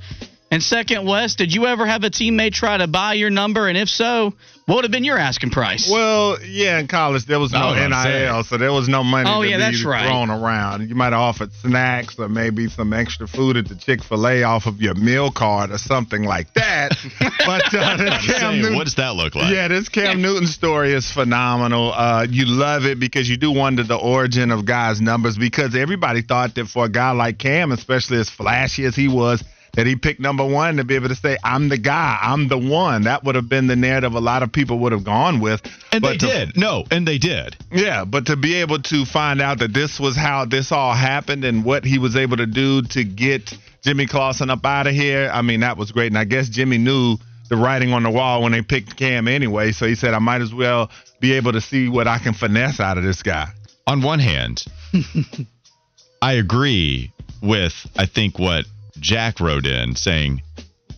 And 0.50 0.62
second, 0.62 1.06
Wes, 1.06 1.36
did 1.36 1.54
you 1.54 1.66
ever 1.66 1.86
have 1.86 2.04
a 2.04 2.10
teammate 2.10 2.52
try 2.52 2.76
to 2.76 2.86
buy 2.86 3.14
your 3.14 3.30
number? 3.30 3.68
And 3.68 3.78
if 3.78 3.88
so, 3.88 4.34
what 4.66 4.76
would 4.76 4.84
have 4.84 4.92
been 4.92 5.04
your 5.04 5.18
asking 5.18 5.50
price? 5.50 5.88
Well, 5.90 6.38
yeah, 6.44 6.78
in 6.78 6.86
college 6.86 7.26
there 7.26 7.40
was 7.40 7.52
no 7.52 7.74
NIL, 7.74 8.44
so 8.44 8.56
there 8.58 8.72
was 8.72 8.88
no 8.88 9.02
money 9.02 9.28
Oh, 9.28 9.42
to 9.42 9.48
yeah, 9.48 9.56
be 9.56 9.62
that's 9.62 9.84
right. 9.84 10.06
thrown 10.06 10.30
around. 10.30 10.88
You 10.88 10.94
might 10.94 11.12
have 11.12 11.20
offered 11.20 11.52
snacks 11.54 12.18
or 12.18 12.28
maybe 12.28 12.68
some 12.68 12.92
extra 12.92 13.26
food 13.26 13.56
at 13.56 13.68
the 13.68 13.74
Chick 13.74 14.02
Fil 14.04 14.26
A 14.28 14.42
off 14.44 14.66
of 14.66 14.80
your 14.80 14.94
meal 14.94 15.30
card 15.32 15.70
or 15.72 15.78
something 15.78 16.22
like 16.24 16.54
that. 16.54 16.92
but 17.20 17.74
uh, 17.74 17.96
Cam 17.98 18.20
saying, 18.22 18.62
Newton, 18.62 18.76
what 18.76 18.84
does 18.84 18.94
that 18.96 19.14
look 19.14 19.34
like? 19.34 19.52
yeah, 19.52 19.68
this 19.68 19.88
Cam 19.88 20.22
Newton 20.22 20.46
story 20.46 20.92
is 20.92 21.10
phenomenal. 21.10 21.92
Uh, 21.92 22.26
you 22.30 22.44
love 22.46 22.84
it 22.84 23.00
because 23.00 23.28
you 23.28 23.36
do 23.36 23.50
wonder 23.50 23.82
the 23.82 23.96
origin 23.96 24.50
of 24.50 24.64
guys' 24.64 25.00
numbers 25.00 25.36
because 25.36 25.74
everybody 25.74 26.22
thought 26.22 26.54
that 26.54 26.66
for 26.68 26.84
a 26.84 26.88
guy 26.88 27.10
like 27.10 27.38
Cam, 27.38 27.72
especially 27.72 28.18
as 28.18 28.30
flashy 28.30 28.84
as 28.84 28.94
he 28.94 29.08
was, 29.08 29.42
that 29.74 29.86
he 29.86 29.96
picked 29.96 30.20
number 30.20 30.44
one 30.44 30.76
to 30.76 30.84
be 30.84 30.94
able 30.96 31.08
to 31.08 31.14
say, 31.14 31.36
I'm 31.42 31.68
the 31.68 31.78
guy, 31.78 32.18
I'm 32.20 32.48
the 32.48 32.58
one. 32.58 33.02
That 33.04 33.24
would 33.24 33.34
have 33.36 33.48
been 33.48 33.66
the 33.68 33.76
narrative 33.76 34.12
a 34.14 34.20
lot 34.20 34.42
of 34.42 34.52
people 34.52 34.78
would 34.80 34.92
have 34.92 35.04
gone 35.04 35.40
with. 35.40 35.62
And 35.92 36.02
But 36.02 36.10
they 36.12 36.18
to- 36.18 36.26
did. 36.26 36.56
No, 36.56 36.84
and 36.90 37.08
they 37.08 37.18
did. 37.18 37.56
yeah, 37.72 38.04
but 38.04 38.26
to 38.26 38.36
be 38.36 38.56
able 38.56 38.80
to 38.80 39.04
find 39.06 39.40
out 39.40 39.58
that 39.60 39.72
this 39.72 39.98
was 39.98 40.14
how 40.16 40.44
this 40.44 40.72
all 40.72 40.92
happened 40.92 41.44
and 41.44 41.64
what 41.64 41.84
he 41.84 41.98
was 41.98 42.16
able 42.16 42.36
to 42.36 42.46
do 42.46 42.82
to 42.82 43.02
get 43.04 43.56
Jimmy 43.82 44.06
Clausen 44.06 44.50
up 44.50 44.64
out 44.66 44.86
of 44.86 44.92
here, 44.94 45.30
I 45.32 45.42
mean, 45.42 45.60
that 45.60 45.76
was 45.76 45.90
great. 45.90 46.08
And 46.08 46.18
I 46.18 46.24
guess 46.24 46.48
Jimmy 46.48 46.78
knew 46.78 47.16
the 47.48 47.56
writing 47.56 47.92
on 47.92 48.02
the 48.02 48.10
wall 48.10 48.42
when 48.42 48.52
they 48.52 48.62
picked 48.62 48.96
Cam 48.96 49.26
anyway. 49.26 49.72
So 49.72 49.86
he 49.86 49.94
said, 49.94 50.14
I 50.14 50.18
might 50.18 50.40
as 50.42 50.52
well 50.54 50.90
be 51.20 51.32
able 51.32 51.52
to 51.52 51.60
see 51.60 51.88
what 51.88 52.06
I 52.06 52.18
can 52.18 52.34
finesse 52.34 52.78
out 52.78 52.98
of 52.98 53.04
this 53.04 53.22
guy. 53.22 53.48
on 53.86 54.02
one 54.02 54.18
hand, 54.20 54.64
I 56.22 56.34
agree 56.34 57.12
with 57.42 57.74
I 57.96 58.06
think 58.06 58.38
what 58.38 58.64
Jack 58.98 59.40
wrote 59.40 59.66
in 59.66 59.96
saying 59.96 60.42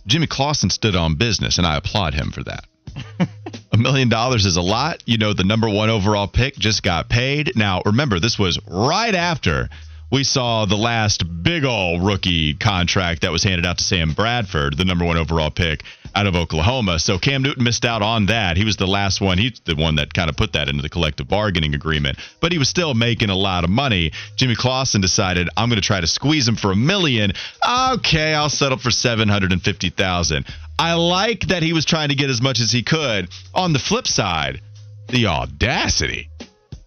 Jimmy 0.07 0.27
Clausen 0.27 0.71
stood 0.71 0.97
on 0.97 1.15
business, 1.17 1.59
and 1.59 1.67
I 1.67 1.77
applaud 1.77 2.15
him 2.15 2.31
for 2.31 2.43
that. 2.45 2.65
A 3.73 3.77
million 3.77 4.09
dollars 4.09 4.47
is 4.47 4.57
a 4.57 4.63
lot. 4.63 5.03
You 5.05 5.19
know, 5.19 5.33
the 5.33 5.43
number 5.43 5.69
one 5.69 5.91
overall 5.91 6.29
pick 6.29 6.55
just 6.57 6.83
got 6.83 7.09
paid. 7.09 7.57
Now, 7.57 7.83
remember, 7.85 8.21
this 8.21 8.39
was 8.39 8.59
right 8.69 9.15
after 9.15 9.69
we 10.15 10.23
saw 10.23 10.65
the 10.65 10.77
last 10.77 11.25
big 11.43 11.65
ol' 11.65 11.99
rookie 11.99 12.55
contract 12.55 13.23
that 13.23 13.33
was 13.33 13.43
handed 13.43 13.67
out 13.67 13.79
to 13.79 13.83
Sam 13.83 14.13
Bradford, 14.13 14.77
the 14.77 14.85
number 14.85 15.05
one 15.05 15.17
overall 15.17 15.51
pick 15.51 15.83
out 16.15 16.29
of 16.29 16.37
Oklahoma. 16.37 17.01
So 17.01 17.19
Cam 17.19 17.43
Newton 17.43 17.65
missed 17.65 17.85
out 17.85 18.01
on 18.01 18.27
that. 18.27 18.57
He 18.57 18.65
was 18.65 18.77
the 18.77 18.87
last 18.87 19.21
one. 19.21 19.39
He's 19.39 19.61
the 19.65 19.75
one 19.75 19.97
that 19.97 20.15
kind 20.15 20.31
of 20.31 20.37
put 20.37 20.53
that 20.53 20.69
into 20.69 20.83
the 20.83 20.89
collective 20.89 21.27
bargaining 21.27 21.75
agreement. 21.75 22.19
But 22.41 22.53
he 22.53 22.59
was 22.59 22.69
still 22.69 22.95
making 22.95 23.31
a 23.31 23.35
lot 23.35 23.65
of 23.65 23.71
money. 23.71 24.13
Jimmy 24.37 24.55
Clausen 24.55 25.01
decided, 25.01 25.49
I'm 25.57 25.69
going 25.69 25.81
to 25.81 25.87
try 25.87 26.01
to 26.01 26.07
squeeze 26.07 26.47
him 26.47 26.55
for 26.55 26.71
a 26.71 26.77
million. 26.77 27.33
Okay, 27.69 28.35
I'll 28.35 28.51
settle 28.51 28.79
for 28.79 28.93
750,000. 28.93 30.47
I 30.79 30.93
like 30.93 31.49
that 31.49 31.65
he 31.65 31.73
was 31.73 31.85
trying 31.85 32.11
to 32.11 32.15
get 32.15 32.31
as 32.31 32.41
much 32.41 32.61
as 32.61 32.71
he 32.71 32.85
could. 32.85 33.31
On 33.53 33.73
the 33.73 33.81
flip 33.81 34.07
side, 34.07 34.61
the 35.09 35.27
audacity. 35.27 36.31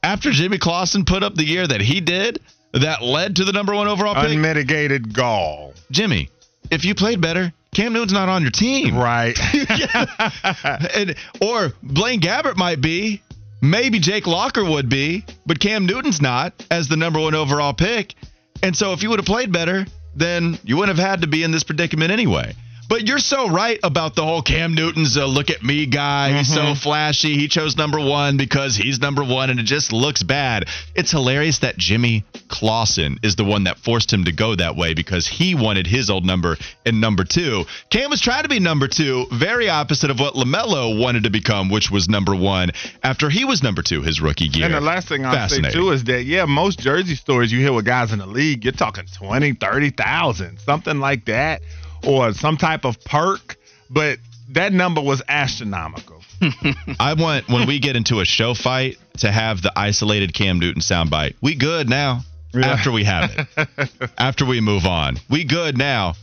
After 0.02 0.32
Jimmy 0.32 0.60
Clausen 0.60 1.04
put 1.04 1.24
up 1.24 1.36
the 1.36 1.44
year 1.44 1.68
that 1.68 1.82
he 1.82 2.00
did, 2.00 2.40
that 2.74 3.02
led 3.02 3.36
to 3.38 3.46
the 3.46 3.54
number 3.54 3.74
one 3.74 3.88
overall 3.88 4.16
pick. 4.16 4.32
Unmitigated 4.32 5.14
gall. 5.14 5.74
Jimmy, 5.92 6.30
if 6.70 6.86
you 6.86 6.96
played 6.96 7.22
better, 7.22 7.54
Cam 7.74 7.94
Newton's 7.94 8.14
not 8.14 8.30
on 8.30 8.42
your 8.42 8.52
team. 8.52 8.96
Right. 8.96 9.38
and, 10.96 11.16
or 11.42 11.74
Blaine 11.84 12.22
Gabbert 12.22 12.58
might 12.58 12.82
be. 12.82 13.22
Maybe 13.62 14.00
Jake 14.00 14.28
Locker 14.28 14.64
would 14.64 14.88
be, 14.88 15.26
but 15.46 15.60
Cam 15.60 15.88
Newton's 15.88 16.22
not 16.22 16.54
as 16.70 16.88
the 16.88 16.96
number 16.96 17.20
one 17.20 17.34
overall 17.34 17.74
pick. 17.74 18.14
And 18.62 18.76
so 18.76 18.94
if 18.94 19.02
you 19.02 19.10
would 19.10 19.20
have 19.20 19.26
played 19.26 19.52
better, 19.52 19.86
then 20.16 20.60
you 20.64 20.78
wouldn't 20.78 20.98
have 20.98 21.08
had 21.08 21.22
to 21.22 21.28
be 21.28 21.44
in 21.44 21.52
this 21.52 21.64
predicament 21.64 22.12
anyway. 22.12 22.56
But 22.90 23.06
you're 23.06 23.20
so 23.20 23.50
right 23.50 23.80
about 23.84 24.16
the 24.16 24.24
whole 24.24 24.42
Cam 24.42 24.74
Newton's 24.74 25.18
a 25.18 25.26
look 25.26 25.50
at 25.50 25.62
me 25.62 25.86
guy. 25.86 26.38
He's 26.38 26.54
so 26.54 26.62
mm-hmm. 26.62 26.80
flashy. 26.80 27.36
He 27.36 27.48
chose 27.50 27.76
number 27.76 28.00
one 28.00 28.38
because 28.38 28.76
he's 28.76 29.00
number 29.00 29.24
one 29.24 29.50
and 29.50 29.60
it 29.60 29.64
just 29.64 29.92
looks 29.92 30.24
bad. 30.24 30.68
It's 30.96 31.12
hilarious 31.12 31.60
that 31.60 31.78
Jimmy 31.78 32.24
Clausen 32.48 33.20
is 33.24 33.36
the 33.36 33.44
one 33.44 33.66
that 33.66 33.78
forced 33.78 34.12
him 34.12 34.26
to 34.26 34.32
go 34.32 34.56
that 34.56 34.78
way 34.78 34.94
because 34.94 35.28
he 35.28 35.54
wanted 35.54 35.86
his 35.86 36.10
old 36.10 36.26
number 36.26 36.56
in 36.86 37.02
number 37.02 37.26
two. 37.26 37.66
Cam 37.90 38.10
was 38.10 38.22
trying 38.22 38.44
to 38.44 38.50
be 38.50 38.60
number 38.60 38.88
two, 38.88 39.26
very 39.34 39.68
opposite 39.68 40.10
of 40.10 40.20
what 40.20 40.36
LaMelo 40.36 40.98
wanted 40.98 41.24
to 41.24 41.30
become, 41.30 41.70
which 41.70 41.92
was 41.92 42.08
number 42.08 42.36
one 42.36 42.70
after 43.04 43.30
he 43.30 43.44
was 43.44 43.62
number 43.62 43.82
two 43.82 44.02
his 44.02 44.22
rookie 44.22 44.46
year. 44.46 44.66
And 44.66 44.74
the 44.74 44.82
last 44.82 45.10
thing 45.10 45.26
I'll 45.26 45.50
say 45.50 45.62
too 45.62 45.92
is 45.92 46.06
that 46.06 46.24
yeah, 46.24 46.46
most 46.46 46.80
jersey 46.80 47.16
stories 47.16 47.52
you 47.52 47.60
hear 47.60 47.74
with 47.74 47.86
guys 47.86 48.14
in 48.14 48.20
the 48.20 48.26
league, 48.26 48.64
you're 48.64 48.72
talking 48.72 49.06
20, 49.18 49.54
30,000, 49.54 50.60
something 50.60 51.00
like 51.00 51.26
that, 51.26 51.62
or 52.06 52.34
some 52.34 52.58
type 52.58 52.86
of 52.86 53.04
perk, 53.04 53.58
but 53.90 54.20
that 54.50 54.74
number 54.74 55.02
was 55.02 55.22
astronomical. 55.28 56.22
I 57.00 57.14
want 57.14 57.50
when 57.50 57.68
we 57.68 57.80
get 57.80 57.96
into 57.96 58.20
a 58.20 58.26
show 58.26 58.54
fight 58.54 58.98
to 59.20 59.32
have 59.32 59.62
the 59.62 59.72
isolated 59.76 60.34
Cam 60.34 60.60
Newton 60.60 60.82
soundbite. 60.82 61.36
We 61.42 61.56
good 61.56 61.90
now. 61.90 62.22
Yeah. 62.54 62.68
After 62.68 62.92
we 62.92 63.04
have 63.04 63.32
it. 63.36 64.12
After 64.18 64.46
we 64.46 64.62
move 64.62 64.86
on. 64.86 65.18
We 65.30 65.44
good 65.44 65.78
now. 65.78 66.14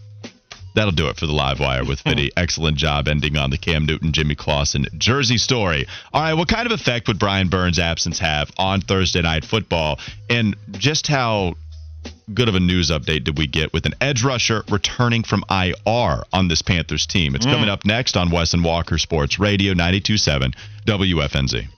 That'll 0.74 0.92
do 0.92 1.08
it 1.08 1.16
for 1.16 1.26
the 1.26 1.32
live 1.32 1.60
wire 1.60 1.84
with 1.84 2.00
Fitty. 2.00 2.32
Excellent 2.36 2.76
job 2.76 3.06
ending 3.06 3.36
on 3.36 3.50
the 3.50 3.58
Cam 3.58 3.86
Newton 3.86 4.12
Jimmy 4.12 4.34
Clausen 4.34 4.86
jersey 4.98 5.38
story. 5.38 5.86
All 6.12 6.20
right, 6.20 6.34
what 6.34 6.48
kind 6.48 6.66
of 6.66 6.72
effect 6.72 7.06
would 7.06 7.18
Brian 7.18 7.48
Burns' 7.48 7.78
absence 7.78 8.18
have 8.18 8.50
on 8.58 8.80
Thursday 8.80 9.22
night 9.22 9.44
football? 9.44 10.00
And 10.28 10.56
just 10.72 11.06
how 11.06 11.54
good 12.32 12.48
of 12.48 12.54
a 12.54 12.60
news 12.60 12.90
update 12.90 13.24
did 13.24 13.38
we 13.38 13.46
get 13.46 13.72
with 13.72 13.86
an 13.86 13.94
edge 14.00 14.24
rusher 14.24 14.64
returning 14.70 15.22
from 15.22 15.44
IR 15.50 16.24
on 16.32 16.48
this 16.48 16.62
Panthers 16.62 17.06
team? 17.06 17.34
It's 17.34 17.44
hmm. 17.44 17.52
coming 17.52 17.68
up 17.68 17.84
next 17.84 18.16
on 18.16 18.30
Wes 18.30 18.54
and 18.54 18.64
Walker 18.64 18.98
Sports 18.98 19.38
Radio 19.38 19.72
927 19.72 20.54
WFNZ. 20.86 21.68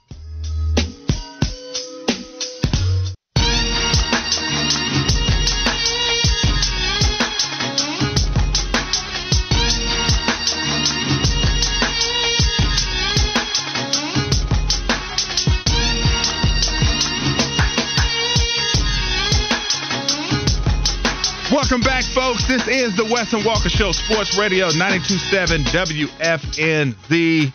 This 22.49 22.69
is 22.69 22.97
the 22.97 23.05
Wes 23.05 23.33
and 23.33 23.45
Walker 23.45 23.69
Show, 23.69 23.91
Sports 23.91 24.39
Radio 24.39 24.67
927 24.69 25.63
WFNZ. 25.65 27.53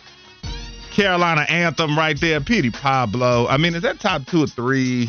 Carolina 0.90 1.46
anthem 1.48 1.96
right 1.96 2.20
there, 2.20 2.42
Petey 2.42 2.70
Pablo. 2.70 3.46
I 3.48 3.56
mean, 3.56 3.74
is 3.74 3.82
that 3.82 4.00
top 4.00 4.26
two 4.26 4.42
or 4.44 4.46
three 4.46 5.08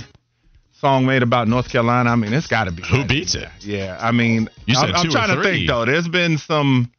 song 0.72 1.06
made 1.06 1.22
about 1.22 1.50
North 1.50 1.70
Carolina? 1.70 2.12
I 2.12 2.16
mean, 2.16 2.32
it's 2.32 2.48
got 2.48 2.63
to 2.66 2.72
be. 2.72 2.82
Who 2.84 3.04
beats 3.04 3.36
it? 3.36 3.50
Yeah, 3.60 3.98
I 4.00 4.13
mean, 4.13 4.48
You 4.66 4.75
said 4.75 4.92
I'm, 4.92 4.96
I'm 4.96 5.04
two 5.04 5.10
or 5.10 5.12
trying 5.12 5.36
to 5.36 5.44
think 5.44 5.68
though. 5.68 5.84
There's 5.84 6.08
been 6.08 6.38
some, 6.38 6.90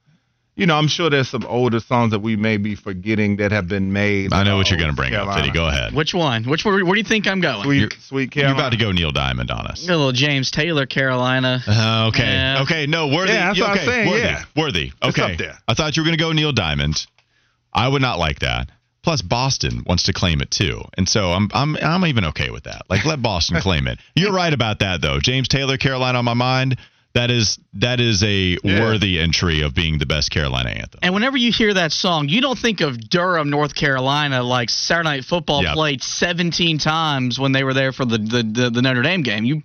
you 0.57 0.67
know, 0.67 0.77
I'm 0.77 0.87
sure 0.89 1.11
there's 1.11 1.29
some 1.29 1.45
older 1.47 1.81
songs 1.81 2.13
that 2.13 2.21
we 2.21 2.37
may 2.37 2.57
be 2.59 2.75
forgetting 2.77 3.37
that 3.39 3.51
have 3.53 3.67
been 3.67 3.93
made. 3.93 4.33
I 4.33 4.45
know 4.45 4.57
what 4.57 4.71
you're 4.71 4.79
going 4.79 4.91
to 4.91 4.97
bring 4.97 5.13
up, 5.15 5.23
Carolina. 5.25 5.43
Fitty. 5.43 5.53
Go 5.55 5.67
ahead. 5.67 5.95
Which 5.95 6.15
one? 6.15 6.45
Which 6.45 6.65
where, 6.65 6.85
where 6.85 6.95
do 6.95 6.99
you 7.01 7.05
think 7.05 7.27
I'm 7.27 7.41
going? 7.41 7.65
Sweet, 7.65 7.79
You're- 7.81 7.97
sweet 8.01 8.37
You're 8.37 8.53
about 8.53 8.71
to 8.73 8.79
go 8.79 8.93
Neil 8.93 9.11
Diamond 9.11 9.51
on 9.51 9.67
us. 9.67 9.85
A 9.89 9.91
little 9.91 10.13
James 10.13 10.51
Taylor, 10.51 10.87
Carolina. 10.87 11.61
Uh, 11.67 12.07
okay. 12.09 12.25
Yeah. 12.25 12.63
Okay. 12.63 12.87
No, 12.87 13.09
worthy. 13.09 13.33
Yeah, 13.33 13.49
that's 13.49 13.61
what 13.61 13.71
I'm 13.71 13.79
saying, 13.85 14.11
Worthy. 14.11 14.23
yeah. 14.23 14.45
Worthy. 14.57 14.93
It's 15.03 15.19
Okay. 15.19 15.33
up 15.33 15.39
there. 15.39 15.59
I 15.67 15.75
thought 15.75 15.97
you 15.97 16.03
were 16.03 16.07
going 16.07 16.19
to 16.19 16.23
go 16.25 16.33
Neil 16.33 16.53
Diamond. 16.53 17.05
I 17.73 17.89
would 17.89 18.03
not 18.03 18.19
like 18.19 18.39
that. 18.41 18.69
Plus, 19.03 19.21
Boston 19.21 19.83
wants 19.87 20.05
to 20.05 20.15
claim 20.15 20.41
it 20.41 20.51
too, 20.51 20.81
and 20.97 21.07
so 21.07 21.31
I'm 21.33 21.51
I'm 21.53 21.77
I'm 21.77 22.07
even 22.07 22.25
okay 22.27 22.49
with 22.51 22.65
that. 22.65 22.83
Like, 22.89 23.05
let 23.05 23.21
Boston 23.21 23.61
claim 23.61 23.87
it. 23.87 23.99
You're 24.15 24.33
right 24.33 24.53
about 24.53 24.79
that, 24.79 25.03
though. 25.03 25.19
James 25.21 25.47
Taylor, 25.47 25.77
Carolina, 25.77 26.19
on 26.21 26.25
my 26.25 26.33
mind. 26.33 26.79
That 27.15 27.31
is 27.31 27.59
that 27.75 28.01
is 28.01 28.23
a 28.25 28.59
Yeah. 28.65 28.81
worthy 28.81 29.21
entry 29.21 29.61
of 29.63 29.73
being 29.73 29.99
the 29.99 30.07
best 30.07 30.31
Carolina 30.33 30.71
anthem. 30.71 30.99
And 31.03 31.15
whenever 31.15 31.37
you 31.37 31.53
hear 31.53 31.73
that 31.75 31.93
song, 31.93 32.29
you 32.29 32.41
don't 32.41 32.59
think 32.59 32.81
of 32.81 33.09
Durham, 33.09 33.51
North 33.51 33.75
Carolina, 33.77 34.43
like 34.43 34.69
Saturday 34.69 35.09
Night 35.09 35.25
Football 35.25 35.63
Yep. 35.63 35.75
played 35.75 36.03
17 36.03 36.79
times 36.79 37.39
when 37.39 37.53
they 37.53 37.63
were 37.63 37.73
there 37.75 37.93
for 37.93 38.05
the, 38.05 38.19
the, 38.19 38.43
the, 38.43 38.71
the 38.71 38.83
Notre 38.83 39.03
Dame 39.03 39.23
game. 39.23 39.45
You 39.45 39.63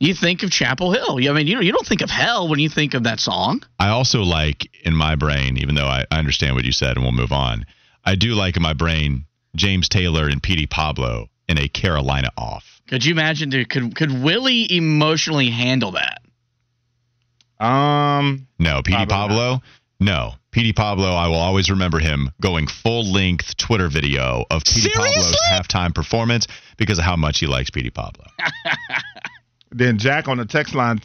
you 0.00 0.14
think 0.14 0.42
of 0.42 0.50
Chapel 0.50 0.92
Hill. 0.92 1.18
I 1.28 1.32
mean, 1.34 1.46
you 1.46 1.60
you 1.60 1.70
don't 1.72 1.86
think 1.86 2.00
of 2.00 2.10
hell 2.10 2.48
when 2.48 2.58
you 2.58 2.68
think 2.68 2.94
of 2.94 3.04
that 3.04 3.20
song. 3.20 3.62
I 3.78 3.88
also 3.90 4.22
like 4.22 4.68
in 4.84 4.94
my 4.96 5.14
brain, 5.14 5.58
even 5.58 5.74
though 5.76 5.86
I, 5.86 6.06
I 6.10 6.18
understand 6.18 6.56
what 6.56 6.64
you 6.64 6.72
said, 6.72 6.96
and 6.96 7.02
we'll 7.04 7.12
move 7.12 7.32
on. 7.32 7.66
I 8.04 8.14
do 8.16 8.34
like 8.34 8.56
in 8.56 8.62
my 8.62 8.72
brain 8.72 9.26
James 9.54 9.88
Taylor 9.88 10.26
and 10.26 10.42
Petey 10.42 10.66
Pablo 10.66 11.28
in 11.48 11.58
a 11.58 11.68
Carolina 11.68 12.30
off. 12.36 12.80
Could 12.88 13.04
you 13.04 13.12
imagine? 13.12 13.50
Dude, 13.50 13.68
could 13.68 13.94
could 13.94 14.22
Willie 14.22 14.74
emotionally 14.74 15.50
handle 15.50 15.92
that? 15.92 16.22
Um, 17.60 18.46
No, 18.58 18.82
Petey 18.82 19.06
Probably 19.06 19.12
Pablo. 19.12 19.62
No, 20.00 20.32
Petey 20.50 20.72
Pablo. 20.72 21.12
I 21.12 21.28
will 21.28 21.36
always 21.36 21.70
remember 21.70 21.98
him 21.98 22.30
going 22.40 22.66
full 22.66 23.04
length 23.04 23.56
Twitter 23.58 23.88
video 23.88 24.46
of 24.50 24.64
Petey 24.64 24.88
Pablo's 24.94 25.36
halftime 25.52 25.94
performance 25.94 26.46
because 26.78 26.98
of 26.98 27.04
how 27.04 27.16
much 27.16 27.38
he 27.38 27.46
likes 27.46 27.70
Petey 27.70 27.90
Pablo. 27.90 28.24
Then 29.72 29.98
Jack 29.98 30.26
on 30.26 30.38
the 30.38 30.46
text 30.46 30.74
line 30.74 31.00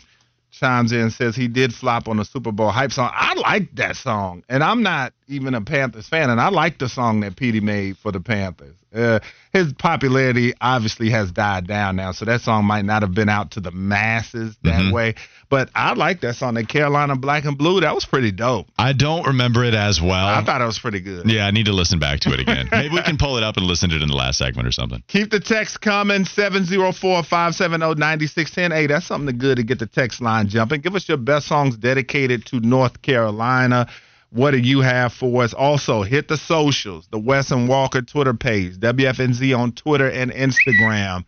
chimes 0.52 0.92
in 0.92 1.02
and 1.02 1.14
says 1.14 1.36
he 1.36 1.48
did 1.48 1.74
flop 1.74 2.08
on 2.08 2.18
the 2.18 2.26
Super 2.26 2.52
Bowl 2.52 2.70
hype 2.70 2.92
song. 2.92 3.12
I 3.14 3.36
like 3.36 3.76
that 3.76 3.96
song, 3.96 4.44
and 4.50 4.64
I'm 4.64 4.82
not 4.82 5.14
even 5.28 5.56
a 5.56 5.62
Panthers 5.62 6.08
fan, 6.08 6.30
and 6.30 6.40
I 6.40 6.50
like 6.50 6.78
the 6.78 6.88
song 6.90 7.22
that 7.22 7.36
Petey 7.36 7.60
made 7.60 7.98
for 7.98 8.12
the 8.12 8.20
Panthers. 8.20 8.76
Uh, 8.96 9.20
his 9.52 9.74
popularity 9.74 10.54
obviously 10.62 11.10
has 11.10 11.32
died 11.32 11.68
down 11.68 11.96
now, 11.98 12.12
so 12.14 12.24
that 12.26 12.42
song 12.42 12.64
might 12.66 12.86
not 12.86 13.02
have 13.02 13.14
been 13.14 13.28
out 13.28 13.52
to 13.52 13.60
the 13.60 13.72
masses 13.72 14.56
that 14.64 14.82
Mhm. 14.82 14.92
way. 14.94 15.16
But 15.50 15.70
I 15.76 15.94
like 15.94 16.22
that 16.22 16.36
song, 16.36 16.54
the 16.54 16.64
Carolina 16.64 17.16
Black 17.18 17.44
and 17.46 17.58
Blue. 17.58 17.82
That 17.82 17.94
was 17.94 18.06
pretty 18.06 18.32
dope. 18.32 18.68
I 18.78 18.94
don't 18.94 19.26
remember 19.28 19.64
it 19.66 19.74
as 19.74 20.02
well. 20.02 20.26
I 20.28 20.44
thought 20.44 20.62
it 20.62 20.66
was 20.66 20.80
pretty 20.80 21.02
good. 21.02 21.30
yeah, 21.30 21.46
I 21.46 21.52
need 21.52 21.66
to 21.66 21.74
listen 21.74 22.00
back 22.00 22.22
to 22.22 22.34
it 22.34 22.40
again. 22.40 22.70
Maybe 22.72 22.94
we 22.96 23.02
can 23.02 23.18
pull 23.18 23.38
it 23.38 23.44
up 23.44 23.58
and 23.58 23.66
listen 23.66 23.90
to 23.90 23.96
it 23.98 24.02
in 24.02 24.08
the 24.08 24.16
last 24.16 24.38
segment 24.38 24.68
or 24.68 24.72
something. 24.72 25.04
Keep 25.08 25.32
the 25.32 25.40
text 25.42 25.82
coming 25.82 26.24
704 26.26 27.24
570 27.24 27.96
9610. 28.00 28.72
Hey, 28.72 28.88
that's 28.88 29.06
something 29.06 29.38
good 29.38 29.58
to 29.58 29.64
get 29.64 29.80
the 29.80 29.88
text 29.88 30.22
line 30.22 30.48
jumping. 30.48 30.80
Give 30.82 30.96
us 30.96 31.08
your 31.10 31.18
best 31.18 31.48
songs 31.48 31.76
dedicated 31.76 32.46
to 32.48 32.60
North 32.62 33.02
Carolina. 33.02 33.88
What 34.36 34.52
do 34.52 34.58
you 34.58 34.82
have 34.82 35.14
for 35.14 35.44
us? 35.44 35.54
Also, 35.54 36.04
hit 36.04 36.28
the 36.28 36.36
socials, 36.36 37.08
the 37.10 37.18
Wes 37.18 37.52
and 37.52 37.70
Walker 37.70 38.02
Twitter 38.02 38.34
page, 38.34 38.78
WFNZ 38.80 39.58
on 39.58 39.72
Twitter 39.72 40.10
and 40.10 40.30
Instagram. 40.30 41.24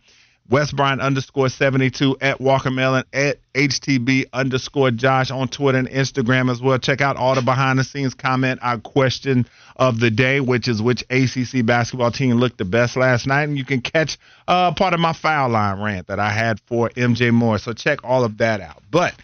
West 0.50 0.76
Bryant 0.76 1.00
underscore 1.00 1.48
72 1.48 2.18
at 2.20 2.38
Walker 2.38 2.70
Mellon 2.70 3.04
at 3.14 3.38
HTB 3.54 4.26
underscore 4.34 4.90
Josh 4.90 5.30
on 5.30 5.48
Twitter 5.48 5.78
and 5.78 5.88
Instagram 5.88 6.50
as 6.50 6.60
well. 6.60 6.76
Check 6.78 7.00
out 7.00 7.16
all 7.16 7.34
the 7.34 7.40
behind 7.40 7.78
the 7.78 7.84
scenes 7.84 8.12
comment, 8.12 8.60
our 8.62 8.76
question 8.76 9.46
of 9.76 10.00
the 10.00 10.10
day, 10.10 10.40
which 10.40 10.68
is 10.68 10.82
which 10.82 11.02
ACC 11.08 11.64
basketball 11.64 12.10
team 12.10 12.36
looked 12.36 12.58
the 12.58 12.66
best 12.66 12.94
last 12.94 13.26
night. 13.26 13.44
And 13.44 13.56
you 13.56 13.64
can 13.64 13.80
catch 13.80 14.18
uh, 14.46 14.74
part 14.74 14.92
of 14.92 15.00
my 15.00 15.14
foul 15.14 15.48
line 15.48 15.80
rant 15.80 16.08
that 16.08 16.20
I 16.20 16.28
had 16.28 16.60
for 16.66 16.90
MJ 16.90 17.32
Moore. 17.32 17.56
So 17.56 17.72
check 17.72 18.04
all 18.04 18.24
of 18.24 18.36
that 18.36 18.60
out. 18.60 18.82
But 18.90 19.14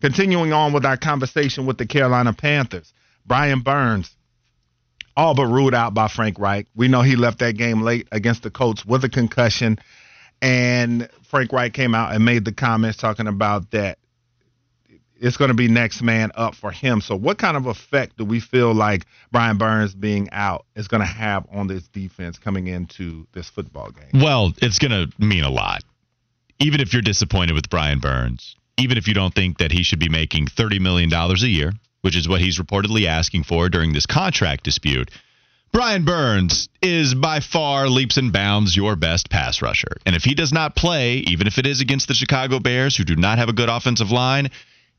continuing 0.00 0.54
on 0.54 0.72
with 0.72 0.86
our 0.86 0.96
conversation 0.96 1.66
with 1.66 1.76
the 1.76 1.84
Carolina 1.84 2.32
Panthers, 2.32 2.94
Brian 3.26 3.60
Burns 3.60 4.14
all 5.16 5.34
but 5.34 5.46
ruled 5.46 5.74
out 5.74 5.94
by 5.94 6.08
Frank 6.08 6.38
Reich. 6.38 6.66
We 6.74 6.88
know 6.88 7.02
he 7.02 7.16
left 7.16 7.38
that 7.38 7.56
game 7.56 7.82
late 7.82 8.06
against 8.12 8.42
the 8.42 8.50
Colts 8.50 8.84
with 8.84 9.04
a 9.04 9.08
concussion. 9.08 9.78
And 10.42 11.08
Frank 11.22 11.52
Reich 11.52 11.72
came 11.72 11.94
out 11.94 12.14
and 12.14 12.24
made 12.24 12.44
the 12.44 12.52
comments 12.52 12.98
talking 12.98 13.26
about 13.26 13.70
that 13.70 13.98
it's 15.18 15.36
going 15.36 15.48
to 15.48 15.54
be 15.54 15.68
next 15.68 16.02
man 16.02 16.30
up 16.34 16.54
for 16.54 16.70
him. 16.70 17.00
So, 17.00 17.16
what 17.16 17.38
kind 17.38 17.56
of 17.56 17.66
effect 17.66 18.18
do 18.18 18.24
we 18.24 18.40
feel 18.40 18.74
like 18.74 19.06
Brian 19.32 19.56
Burns 19.56 19.94
being 19.94 20.28
out 20.30 20.66
is 20.74 20.88
going 20.88 21.00
to 21.00 21.06
have 21.06 21.46
on 21.50 21.66
this 21.66 21.88
defense 21.88 22.38
coming 22.38 22.66
into 22.66 23.26
this 23.32 23.48
football 23.48 23.90
game? 23.90 24.22
Well, 24.22 24.52
it's 24.60 24.78
going 24.78 24.90
to 24.90 25.10
mean 25.18 25.44
a 25.44 25.50
lot. 25.50 25.82
Even 26.58 26.80
if 26.80 26.92
you're 26.92 27.02
disappointed 27.02 27.54
with 27.54 27.68
Brian 27.70 27.98
Burns, 27.98 28.56
even 28.78 28.98
if 28.98 29.08
you 29.08 29.14
don't 29.14 29.34
think 29.34 29.58
that 29.58 29.72
he 29.72 29.82
should 29.82 29.98
be 29.98 30.08
making 30.08 30.46
$30 30.46 30.80
million 30.80 31.12
a 31.12 31.34
year, 31.46 31.72
which 32.06 32.14
is 32.14 32.28
what 32.28 32.40
he's 32.40 32.60
reportedly 32.60 33.04
asking 33.08 33.42
for 33.42 33.68
during 33.68 33.92
this 33.92 34.06
contract 34.06 34.62
dispute, 34.62 35.10
Brian 35.72 36.04
Burns 36.04 36.68
is 36.80 37.16
by 37.16 37.40
far 37.40 37.88
leaps 37.88 38.16
and 38.16 38.32
bounds 38.32 38.76
your 38.76 38.94
best 38.94 39.28
pass 39.28 39.60
rusher. 39.60 39.96
And 40.06 40.14
if 40.14 40.22
he 40.22 40.36
does 40.36 40.52
not 40.52 40.76
play, 40.76 41.16
even 41.16 41.48
if 41.48 41.58
it 41.58 41.66
is 41.66 41.80
against 41.80 42.06
the 42.06 42.14
Chicago 42.14 42.60
Bears, 42.60 42.96
who 42.96 43.02
do 43.02 43.16
not 43.16 43.38
have 43.38 43.48
a 43.48 43.52
good 43.52 43.68
offensive 43.68 44.12
line, 44.12 44.50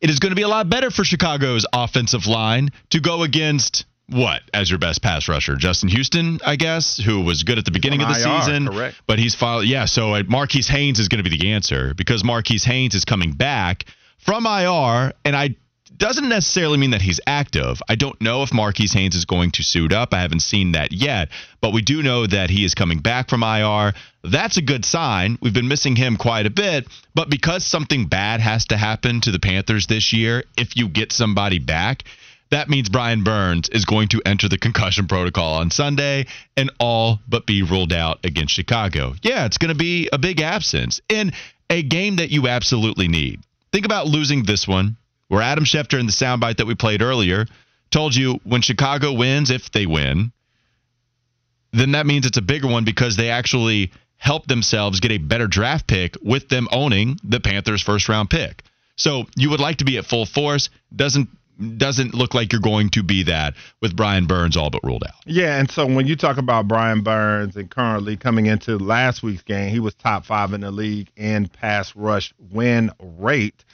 it 0.01 0.09
is 0.09 0.19
going 0.19 0.31
to 0.31 0.35
be 0.35 0.41
a 0.41 0.49
lot 0.49 0.69
better 0.69 0.91
for 0.91 1.05
Chicago's 1.05 1.65
offensive 1.71 2.27
line 2.27 2.71
to 2.89 2.99
go 2.99 3.23
against 3.23 3.85
what 4.09 4.41
as 4.53 4.69
your 4.69 4.77
best 4.77 5.01
pass 5.01 5.29
rusher? 5.29 5.55
Justin 5.55 5.87
Houston, 5.87 6.41
I 6.45 6.57
guess, 6.57 6.97
who 6.97 7.21
was 7.21 7.43
good 7.43 7.57
at 7.57 7.63
the 7.63 7.71
beginning 7.71 8.01
of 8.01 8.09
the 8.09 8.19
IR, 8.19 8.41
season. 8.41 8.67
correct. 8.67 8.97
But 9.07 9.17
he's 9.17 9.33
filed. 9.33 9.65
Yeah, 9.65 9.85
so 9.85 10.13
uh, 10.13 10.23
Marquis 10.27 10.63
Haynes 10.63 10.99
is 10.99 11.07
going 11.07 11.23
to 11.23 11.29
be 11.29 11.37
the 11.37 11.53
answer 11.53 11.93
because 11.93 12.25
Marquis 12.25 12.59
Haynes 12.65 12.95
is 12.95 13.05
coming 13.05 13.31
back 13.31 13.85
from 14.17 14.45
IR, 14.45 15.13
and 15.23 15.37
I 15.37 15.55
doesn't 15.89 16.29
necessarily 16.29 16.77
mean 16.77 16.91
that 16.91 17.01
he's 17.01 17.19
active. 17.27 17.81
I 17.87 17.95
don't 17.95 18.19
know 18.21 18.43
if 18.43 18.53
Marquis 18.53 18.87
Haynes 18.93 19.15
is 19.15 19.25
going 19.25 19.51
to 19.51 19.63
suit 19.63 19.93
up. 19.93 20.13
I 20.13 20.21
haven't 20.21 20.41
seen 20.41 20.73
that 20.73 20.91
yet, 20.91 21.29
but 21.61 21.73
we 21.73 21.81
do 21.81 22.03
know 22.03 22.25
that 22.25 22.49
he 22.49 22.65
is 22.65 22.75
coming 22.75 22.99
back 22.99 23.29
from 23.29 23.43
IR. 23.43 23.93
That's 24.23 24.57
a 24.57 24.61
good 24.61 24.85
sign. 24.85 25.37
We've 25.41 25.53
been 25.53 25.67
missing 25.67 25.95
him 25.95 26.17
quite 26.17 26.45
a 26.45 26.49
bit, 26.49 26.87
but 27.15 27.29
because 27.29 27.65
something 27.65 28.07
bad 28.07 28.41
has 28.41 28.65
to 28.67 28.77
happen 28.77 29.21
to 29.21 29.31
the 29.31 29.39
Panthers 29.39 29.87
this 29.87 30.13
year, 30.13 30.43
if 30.57 30.75
you 30.75 30.89
get 30.89 31.11
somebody 31.11 31.59
back, 31.59 32.03
that 32.49 32.69
means 32.69 32.89
Brian 32.89 33.23
Burns 33.23 33.69
is 33.69 33.85
going 33.85 34.07
to 34.09 34.21
enter 34.25 34.47
the 34.47 34.57
concussion 34.57 35.07
protocol 35.07 35.55
on 35.55 35.69
Sunday 35.69 36.27
and 36.55 36.71
all 36.79 37.19
but 37.27 37.45
be 37.45 37.63
ruled 37.63 37.91
out 37.91 38.19
against 38.23 38.53
Chicago. 38.53 39.13
Yeah, 39.21 39.45
it's 39.45 39.57
going 39.57 39.73
to 39.73 39.75
be 39.75 40.09
a 40.11 40.17
big 40.17 40.39
absence 40.41 41.01
in 41.09 41.33
a 41.69 41.83
game 41.83 42.17
that 42.17 42.31
you 42.31 42.47
absolutely 42.47 43.07
need. 43.07 43.41
Think 43.73 43.85
about 43.85 44.07
losing 44.07 44.43
this 44.43 44.67
one, 44.67 44.95
where 45.27 45.41
Adam 45.41 45.65
Schefter 45.65 45.99
in 45.99 46.05
the 46.05 46.11
soundbite 46.11 46.57
that 46.57 46.67
we 46.67 46.75
played 46.75 47.01
earlier 47.01 47.45
told 47.91 48.15
you 48.15 48.39
when 48.43 48.61
Chicago 48.61 49.13
wins, 49.13 49.49
if 49.49 49.71
they 49.71 49.85
win, 49.85 50.31
then 51.71 51.91
that 51.91 52.05
means 52.05 52.25
it's 52.25 52.37
a 52.37 52.41
bigger 52.41 52.67
one 52.67 52.83
because 52.83 53.15
they 53.15 53.29
actually 53.29 53.91
help 54.17 54.47
themselves 54.47 54.99
get 54.99 55.11
a 55.11 55.17
better 55.17 55.47
draft 55.47 55.87
pick 55.87 56.15
with 56.21 56.49
them 56.49 56.67
owning 56.71 57.19
the 57.23 57.39
Panthers' 57.39 57.81
first 57.81 58.09
round 58.09 58.29
pick. 58.29 58.63
So 58.95 59.25
you 59.35 59.49
would 59.51 59.59
like 59.59 59.77
to 59.77 59.85
be 59.85 59.97
at 59.97 60.05
full 60.05 60.25
force. 60.25 60.69
Doesn't 60.95 61.29
doesn't 61.77 62.13
look 62.13 62.35
like 62.35 62.51
you're 62.51 62.61
going 62.61 62.89
to 62.89 63.01
be 63.01 63.23
that 63.23 63.55
with 63.81 63.95
Brian 63.95 64.27
Burns 64.27 64.55
all 64.55 64.69
but 64.69 64.83
ruled 64.83 65.03
out. 65.03 65.15
Yeah, 65.25 65.57
and 65.59 65.69
so 65.69 65.87
when 65.87 66.05
you 66.05 66.15
talk 66.15 66.37
about 66.37 66.67
Brian 66.67 67.01
Burns 67.01 67.55
and 67.55 67.69
currently 67.69 68.15
coming 68.15 68.45
into 68.45 68.77
last 68.77 69.23
week's 69.23 69.41
game, 69.41 69.69
he 69.69 69.79
was 69.79 69.95
top 69.95 70.25
five 70.25 70.53
in 70.53 70.61
the 70.61 70.69
league 70.69 71.09
in 71.15 71.47
pass 71.47 71.95
rush 71.95 72.33
win 72.51 72.91
rate. 72.99 73.65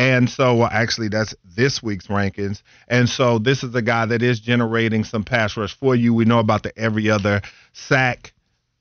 And 0.00 0.30
so, 0.30 0.54
well, 0.54 0.70
actually, 0.72 1.08
that's 1.08 1.34
this 1.44 1.82
week's 1.82 2.06
rankings. 2.06 2.62
And 2.88 3.06
so, 3.06 3.38
this 3.38 3.62
is 3.62 3.74
a 3.74 3.82
guy 3.82 4.06
that 4.06 4.22
is 4.22 4.40
generating 4.40 5.04
some 5.04 5.24
pass 5.24 5.58
rush 5.58 5.76
for 5.76 5.94
you. 5.94 6.14
We 6.14 6.24
know 6.24 6.38
about 6.38 6.62
the 6.62 6.72
every 6.78 7.10
other 7.10 7.42
sack, 7.74 8.32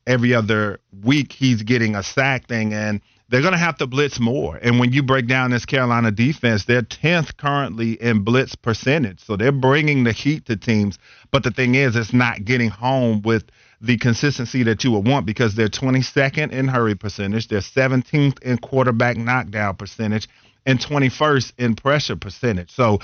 every 0.08 0.34
other 0.34 0.80
week 1.04 1.34
he's 1.34 1.64
getting 1.64 1.94
a 1.94 2.04
sack 2.04 2.48
thing, 2.48 2.74
and 2.74 3.02
they're 3.28 3.42
going 3.42 3.52
to 3.52 3.60
have 3.60 3.78
to 3.80 3.86
blitz 3.86 4.18
more. 4.18 4.56
And 4.62 4.80
when 4.80 4.94
you 4.94 5.04
break 5.04 5.28
down 5.28 5.52
this 5.52 5.66
Carolina 5.66 6.10
defense, 6.10 6.64
they're 6.64 6.84
10th 6.84 7.36
currently 7.36 8.02
in 8.02 8.24
blitz 8.24 8.56
percentage. 8.56 9.20
So 9.20 9.36
they're 9.36 9.52
bringing 9.52 10.06
the 10.06 10.14
heat 10.14 10.46
to 10.46 10.56
teams. 10.56 10.98
But 11.32 11.44
the 11.44 11.52
thing 11.52 11.76
is, 11.76 11.98
it's 11.98 12.14
not 12.14 12.46
getting 12.46 12.70
home 12.70 13.24
with 13.24 13.44
the 13.82 13.98
consistency 13.98 14.64
that 14.64 14.86
you 14.86 14.92
would 14.92 15.06
want 15.06 15.26
because 15.26 15.56
they're 15.56 15.68
22nd 15.68 16.52
in 16.52 16.70
hurry 16.70 16.96
percentage, 16.96 17.50
they're 17.50 17.60
17th 17.60 18.42
in 18.42 18.58
quarterback 18.58 19.18
knockdown 19.18 19.76
percentage, 19.76 20.28
and 20.70 20.80
21st 20.80 21.54
in 21.58 21.76
pressure 21.76 22.16
percentage. 22.16 22.70
So 22.70 23.00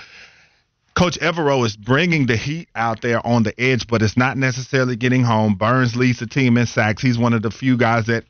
Coach 0.93 1.19
Evero 1.19 1.65
is 1.65 1.75
bringing 1.75 2.27
the 2.27 2.37
heat 2.37 2.69
out 2.75 3.01
there 3.01 3.25
on 3.25 3.41
the 3.41 3.59
edge, 3.59 3.87
but 3.87 4.03
it's 4.03 4.15
not 4.15 4.37
necessarily 4.37 4.95
getting 4.95 5.23
home. 5.23 5.55
Burns 5.55 5.95
leads 5.95 6.19
the 6.19 6.27
team 6.27 6.57
in 6.57 6.67
sacks. 6.67 7.01
He's 7.01 7.17
one 7.17 7.33
of 7.33 7.41
the 7.41 7.49
few 7.49 7.75
guys 7.75 8.05
that 8.05 8.25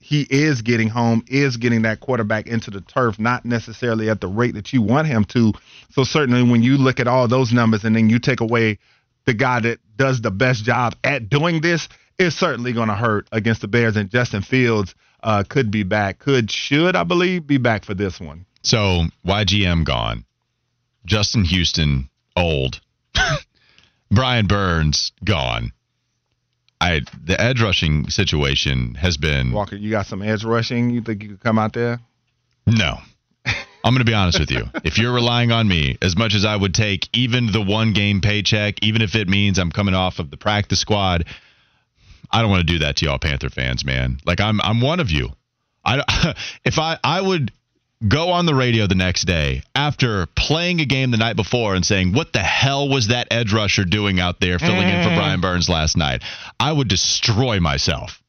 he 0.00 0.26
is 0.28 0.60
getting 0.60 0.88
home, 0.88 1.24
is 1.28 1.56
getting 1.56 1.82
that 1.82 2.00
quarterback 2.00 2.48
into 2.48 2.70
the 2.70 2.80
turf, 2.80 3.18
not 3.18 3.44
necessarily 3.44 4.10
at 4.10 4.20
the 4.20 4.26
rate 4.26 4.54
that 4.54 4.72
you 4.72 4.82
want 4.82 5.06
him 5.06 5.24
to. 5.26 5.52
So 5.92 6.02
certainly 6.02 6.42
when 6.42 6.62
you 6.64 6.76
look 6.76 6.98
at 6.98 7.06
all 7.06 7.28
those 7.28 7.52
numbers 7.52 7.84
and 7.84 7.94
then 7.94 8.10
you 8.10 8.18
take 8.18 8.40
away 8.40 8.80
the 9.24 9.34
guy 9.34 9.60
that 9.60 9.78
does 9.96 10.20
the 10.20 10.32
best 10.32 10.64
job 10.64 10.96
at 11.04 11.30
doing 11.30 11.60
this, 11.60 11.88
it's 12.18 12.36
certainly 12.36 12.72
going 12.72 12.88
to 12.88 12.94
hurt 12.94 13.28
against 13.30 13.60
the 13.60 13.68
Bears. 13.68 13.96
And 13.96 14.10
Justin 14.10 14.42
Fields 14.42 14.96
uh, 15.22 15.44
could 15.48 15.70
be 15.70 15.84
back, 15.84 16.18
could, 16.18 16.50
should, 16.50 16.96
I 16.96 17.04
believe, 17.04 17.46
be 17.46 17.58
back 17.58 17.84
for 17.84 17.94
this 17.94 18.20
one. 18.20 18.44
So 18.64 19.04
YGM 19.26 19.84
gone, 19.84 20.24
Justin 21.06 21.44
Houston 21.44 22.08
old, 22.34 22.80
Brian 24.10 24.46
Burns 24.46 25.12
gone. 25.22 25.72
I 26.80 27.02
the 27.22 27.40
edge 27.40 27.62
rushing 27.62 28.08
situation 28.10 28.94
has 28.94 29.16
been 29.16 29.52
Walker, 29.52 29.76
you 29.76 29.90
got 29.90 30.06
some 30.06 30.22
edge 30.22 30.44
rushing. 30.44 30.90
You 30.90 31.02
think 31.02 31.22
you 31.22 31.30
could 31.30 31.40
come 31.40 31.58
out 31.58 31.72
there? 31.72 32.00
no. 32.66 32.98
I'm 33.84 33.92
going 33.92 34.00
to 34.00 34.10
be 34.10 34.14
honest 34.14 34.40
with 34.40 34.50
you. 34.50 34.64
If 34.84 34.96
you're 34.96 35.12
relying 35.12 35.52
on 35.52 35.68
me, 35.68 35.98
as 36.00 36.16
much 36.16 36.34
as 36.34 36.46
I 36.46 36.56
would 36.56 36.72
take 36.72 37.06
even 37.12 37.52
the 37.52 37.60
one 37.60 37.92
game 37.92 38.22
paycheck, 38.22 38.82
even 38.82 39.02
if 39.02 39.14
it 39.14 39.28
means 39.28 39.58
I'm 39.58 39.70
coming 39.70 39.94
off 39.94 40.18
of 40.18 40.30
the 40.30 40.38
practice 40.38 40.80
squad, 40.80 41.26
I 42.30 42.40
don't 42.40 42.50
want 42.50 42.66
to 42.66 42.72
do 42.72 42.78
that 42.78 42.96
to 42.96 43.04
y'all 43.04 43.18
Panther 43.18 43.50
fans, 43.50 43.84
man. 43.84 44.20
Like 44.24 44.40
I'm 44.40 44.58
I'm 44.62 44.80
one 44.80 45.00
of 45.00 45.10
you. 45.10 45.30
I 45.84 46.34
if 46.64 46.78
I 46.78 46.98
I 47.04 47.20
would 47.20 47.52
go 48.06 48.30
on 48.30 48.46
the 48.46 48.54
radio 48.54 48.86
the 48.86 48.94
next 48.94 49.22
day 49.22 49.62
after 49.74 50.26
playing 50.36 50.80
a 50.80 50.84
game 50.84 51.10
the 51.10 51.16
night 51.16 51.36
before 51.36 51.74
and 51.74 51.84
saying, 51.84 52.12
What 52.12 52.32
the 52.32 52.40
hell 52.40 52.88
was 52.88 53.08
that 53.08 53.28
edge 53.30 53.52
rusher 53.52 53.84
doing 53.84 54.20
out 54.20 54.40
there 54.40 54.58
filling 54.58 54.88
in 54.88 55.02
for 55.02 55.10
mm-hmm. 55.10 55.18
Brian 55.18 55.40
Burns 55.40 55.68
last 55.68 55.96
night? 55.96 56.22
I 56.58 56.72
would 56.72 56.88
destroy 56.88 57.60
myself. 57.60 58.22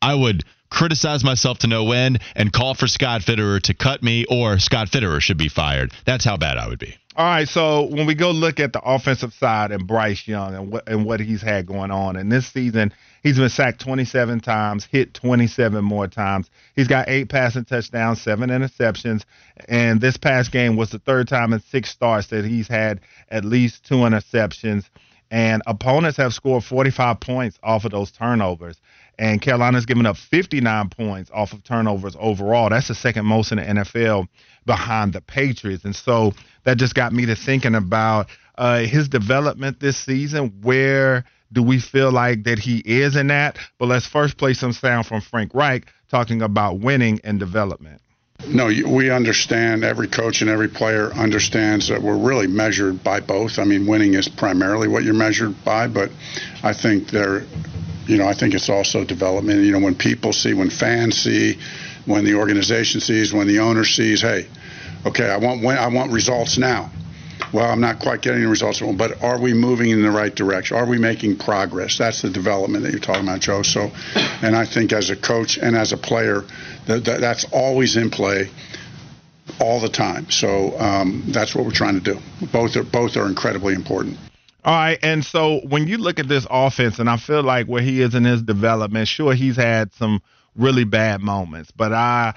I 0.00 0.14
would 0.14 0.44
criticize 0.72 1.22
myself 1.22 1.58
to 1.58 1.66
no 1.66 1.92
end 1.92 2.20
and 2.34 2.52
call 2.52 2.74
for 2.74 2.86
Scott 2.86 3.20
Fitterer 3.20 3.60
to 3.62 3.74
cut 3.74 4.02
me 4.02 4.24
or 4.28 4.58
Scott 4.58 4.88
Fitterer 4.88 5.20
should 5.20 5.38
be 5.38 5.48
fired. 5.48 5.92
That's 6.06 6.24
how 6.24 6.36
bad 6.36 6.56
I 6.56 6.68
would 6.68 6.78
be. 6.78 6.96
All 7.14 7.26
right, 7.26 7.46
so 7.46 7.82
when 7.82 8.06
we 8.06 8.14
go 8.14 8.30
look 8.30 8.58
at 8.58 8.72
the 8.72 8.80
offensive 8.80 9.34
side 9.34 9.70
and 9.70 9.86
Bryce 9.86 10.26
Young 10.26 10.54
and 10.54 10.72
what 10.72 10.88
and 10.88 11.04
what 11.04 11.20
he's 11.20 11.42
had 11.42 11.66
going 11.66 11.90
on, 11.90 12.16
and 12.16 12.32
this 12.32 12.46
season 12.46 12.94
he's 13.22 13.36
been 13.36 13.50
sacked 13.50 13.82
27 13.82 14.40
times, 14.40 14.86
hit 14.90 15.12
27 15.12 15.84
more 15.84 16.08
times. 16.08 16.48
He's 16.74 16.88
got 16.88 17.10
eight 17.10 17.28
passing 17.28 17.66
touchdowns, 17.66 18.22
seven 18.22 18.48
interceptions, 18.48 19.24
and 19.68 20.00
this 20.00 20.16
past 20.16 20.52
game 20.52 20.76
was 20.76 20.88
the 20.88 21.00
third 21.00 21.28
time 21.28 21.52
in 21.52 21.60
six 21.60 21.90
starts 21.90 22.28
that 22.28 22.46
he's 22.46 22.66
had 22.66 23.00
at 23.28 23.44
least 23.44 23.84
two 23.84 23.96
interceptions. 23.96 24.88
And 25.30 25.62
opponents 25.66 26.16
have 26.16 26.34
scored 26.34 26.64
45 26.64 27.20
points 27.20 27.58
off 27.62 27.84
of 27.84 27.90
those 27.90 28.10
turnovers 28.10 28.78
and 29.18 29.40
Carolina's 29.40 29.86
given 29.86 30.06
up 30.06 30.16
59 30.16 30.88
points 30.88 31.30
off 31.32 31.52
of 31.52 31.62
turnovers 31.64 32.16
overall. 32.18 32.70
That's 32.70 32.88
the 32.88 32.94
second 32.94 33.26
most 33.26 33.52
in 33.52 33.58
the 33.58 33.64
NFL 33.64 34.28
behind 34.66 35.12
the 35.12 35.20
Patriots. 35.20 35.84
And 35.84 35.94
so 35.94 36.32
that 36.64 36.78
just 36.78 36.94
got 36.94 37.12
me 37.12 37.26
to 37.26 37.36
thinking 37.36 37.74
about 37.74 38.28
uh, 38.56 38.80
his 38.80 39.08
development 39.08 39.80
this 39.80 39.96
season. 39.96 40.60
Where 40.62 41.24
do 41.52 41.62
we 41.62 41.78
feel 41.78 42.10
like 42.10 42.44
that 42.44 42.58
he 42.58 42.78
is 42.78 43.16
in 43.16 43.28
that? 43.28 43.58
But 43.78 43.86
let's 43.86 44.06
first 44.06 44.38
play 44.38 44.54
some 44.54 44.72
sound 44.72 45.06
from 45.06 45.20
Frank 45.20 45.52
Reich 45.54 45.86
talking 46.10 46.42
about 46.42 46.80
winning 46.80 47.20
and 47.24 47.38
development. 47.38 48.00
No, 48.48 48.66
we 48.66 49.10
understand. 49.10 49.84
Every 49.84 50.08
coach 50.08 50.40
and 50.40 50.50
every 50.50 50.68
player 50.68 51.12
understands 51.12 51.88
that 51.88 52.02
we're 52.02 52.16
really 52.16 52.48
measured 52.48 53.04
by 53.04 53.20
both. 53.20 53.58
I 53.58 53.64
mean, 53.64 53.86
winning 53.86 54.14
is 54.14 54.28
primarily 54.28 54.88
what 54.88 55.04
you're 55.04 55.14
measured 55.14 55.64
by, 55.64 55.86
but 55.86 56.10
I 56.64 56.72
think 56.72 57.10
there 57.10 57.44
you 58.06 58.16
know, 58.18 58.26
I 58.26 58.34
think 58.34 58.54
it's 58.54 58.68
also 58.68 59.04
development. 59.04 59.62
You 59.64 59.72
know, 59.72 59.80
when 59.80 59.94
people 59.94 60.32
see, 60.32 60.54
when 60.54 60.70
fans 60.70 61.16
see, 61.18 61.58
when 62.06 62.24
the 62.24 62.34
organization 62.34 63.00
sees, 63.00 63.32
when 63.32 63.46
the 63.46 63.60
owner 63.60 63.84
sees, 63.84 64.20
hey, 64.22 64.46
okay, 65.06 65.30
I 65.30 65.36
want 65.36 65.62
when, 65.62 65.78
I 65.78 65.88
want 65.88 66.12
results 66.12 66.58
now. 66.58 66.90
Well, 67.52 67.70
I'm 67.70 67.80
not 67.80 67.98
quite 67.98 68.22
getting 68.22 68.40
the 68.42 68.48
results, 68.48 68.80
but 68.80 69.22
are 69.22 69.38
we 69.38 69.52
moving 69.52 69.90
in 69.90 70.02
the 70.02 70.10
right 70.10 70.34
direction? 70.34 70.76
Are 70.76 70.86
we 70.86 70.96
making 70.98 71.36
progress? 71.36 71.98
That's 71.98 72.22
the 72.22 72.30
development 72.30 72.84
that 72.84 72.92
you're 72.92 73.00
talking 73.00 73.24
about, 73.24 73.40
Joe. 73.40 73.62
So, 73.62 73.90
and 74.42 74.56
I 74.56 74.64
think 74.64 74.92
as 74.92 75.10
a 75.10 75.16
coach 75.16 75.58
and 75.58 75.76
as 75.76 75.92
a 75.92 75.98
player, 75.98 76.44
that, 76.86 77.04
that 77.04 77.20
that's 77.20 77.44
always 77.52 77.96
in 77.96 78.08
play 78.10 78.48
all 79.60 79.80
the 79.80 79.88
time. 79.88 80.30
So 80.30 80.78
um, 80.78 81.24
that's 81.26 81.54
what 81.54 81.64
we're 81.64 81.72
trying 81.72 82.00
to 82.00 82.14
do. 82.14 82.18
Both 82.52 82.76
are 82.76 82.84
both 82.84 83.16
are 83.16 83.26
incredibly 83.26 83.74
important. 83.74 84.18
All 84.64 84.74
right, 84.74 84.98
and 85.02 85.24
so 85.24 85.60
when 85.68 85.88
you 85.88 85.98
look 85.98 86.20
at 86.20 86.28
this 86.28 86.46
offense, 86.48 87.00
and 87.00 87.10
I 87.10 87.16
feel 87.16 87.42
like 87.42 87.66
where 87.66 87.82
he 87.82 88.00
is 88.00 88.14
in 88.14 88.24
his 88.24 88.42
development, 88.42 89.08
sure 89.08 89.34
he's 89.34 89.56
had 89.56 89.92
some 89.94 90.22
really 90.54 90.84
bad 90.84 91.20
moments, 91.20 91.72
but 91.72 91.92
I 91.92 92.34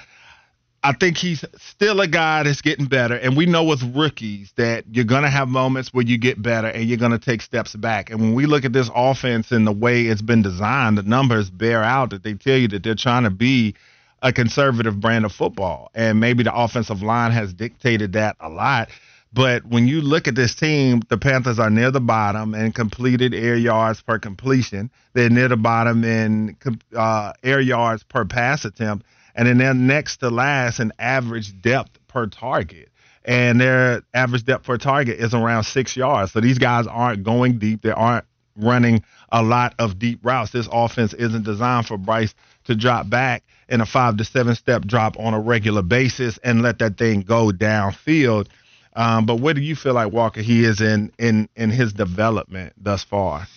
I 0.84 0.94
think 0.94 1.18
he's 1.18 1.44
still 1.58 2.00
a 2.00 2.08
guy 2.08 2.44
that's 2.44 2.62
getting 2.62 2.86
better. 2.86 3.16
And 3.16 3.36
we 3.36 3.48
know 3.48 3.64
with 3.64 3.82
rookies 3.96 4.54
that 4.56 4.86
you're 4.92 5.04
gonna 5.04 5.32
have 5.32 5.50
moments 5.50 5.92
where 5.92 6.06
you 6.06 6.18
get 6.20 6.40
better 6.40 6.68
and 6.68 6.86
you're 6.86 7.00
gonna 7.00 7.18
take 7.18 7.42
steps 7.42 7.76
back. 7.76 8.12
And 8.12 8.20
when 8.20 8.34
we 8.36 8.46
look 8.46 8.66
at 8.66 8.74
this 8.74 8.92
offense 8.96 9.52
and 9.52 9.66
the 9.66 9.72
way 9.72 10.04
it's 10.06 10.22
been 10.22 10.44
designed, 10.44 11.00
the 11.00 11.04
numbers 11.04 11.50
bear 11.50 11.84
out 11.84 12.12
that 12.12 12.22
they 12.24 12.36
tell 12.36 12.58
you 12.58 12.68
that 12.68 12.84
they're 12.84 12.94
trying 12.94 13.24
to 13.24 13.32
be 13.32 13.74
a 14.22 14.32
conservative 14.32 15.00
brand 15.00 15.26
of 15.26 15.32
football. 15.32 15.90
And 15.96 16.20
maybe 16.20 16.44
the 16.44 16.56
offensive 16.56 17.02
line 17.02 17.32
has 17.32 17.52
dictated 17.52 18.14
that 18.14 18.36
a 18.40 18.50
lot. 18.50 18.90
But 19.36 19.66
when 19.66 19.86
you 19.86 20.00
look 20.00 20.30
at 20.30 20.36
this 20.36 20.56
team, 20.56 21.02
the 21.10 21.18
Panthers 21.18 21.60
are 21.60 21.70
near 21.70 21.92
the 21.92 22.00
bottom 22.00 22.56
in 22.56 22.72
completed 22.72 23.34
air 23.34 23.58
yards 23.58 24.02
per 24.02 24.18
completion. 24.18 24.90
They're 25.12 25.30
near 25.30 25.50
the 25.50 25.58
bottom 25.58 26.06
in 26.06 26.56
uh, 26.96 27.34
air 27.44 27.60
yards 27.60 28.04
per 28.04 28.24
pass 28.24 28.64
attempt, 28.64 29.06
and 29.36 29.46
then 29.46 29.58
they're 29.58 29.74
next 29.74 30.18
to 30.18 30.30
last 30.30 30.80
in 30.80 30.94
average 30.98 31.62
depth 31.62 32.00
per 32.08 32.28
target. 32.28 32.88
And 33.26 33.60
their 33.60 34.04
average 34.14 34.46
depth 34.46 34.64
per 34.64 34.78
target 34.78 35.20
is 35.20 35.34
around 35.34 35.66
six 35.66 35.98
yards. 35.98 36.32
So 36.32 36.40
these 36.40 36.58
guys 36.58 36.88
aren't 36.88 37.24
going 37.24 37.60
deep. 37.60 37.82
They 37.82 37.92
aren't 37.92 38.24
running 38.56 39.04
a 39.34 39.44
lot 39.44 39.76
of 39.80 40.00
deep 40.00 40.22
routes. 40.24 40.52
This 40.52 40.70
offense 40.72 41.14
isn't 41.14 41.44
designed 41.44 41.88
for 41.88 41.98
Bryce 41.98 42.34
to 42.66 42.76
drop 42.76 43.10
back 43.10 43.44
in 43.68 43.82
a 43.82 43.86
five 43.86 44.16
to 44.16 44.24
seven 44.24 44.56
step 44.56 44.84
drop 44.84 45.20
on 45.20 45.34
a 45.34 45.40
regular 45.42 45.82
basis 45.82 46.38
and 46.42 46.62
let 46.62 46.80
that 46.80 46.98
thing 46.98 47.24
go 47.24 47.52
downfield. 47.52 48.48
Um, 48.96 49.26
but 49.26 49.40
where 49.40 49.54
do 49.54 49.62
you 49.62 49.76
feel 49.76 49.94
like 49.94 50.12
Walker 50.12 50.42
he 50.42 50.64
is 50.64 50.82
in 50.82 51.12
in 51.20 51.50
in 51.56 51.70
his 51.70 51.94
development 51.94 52.74
thus 52.78 53.04
far? 53.04 53.48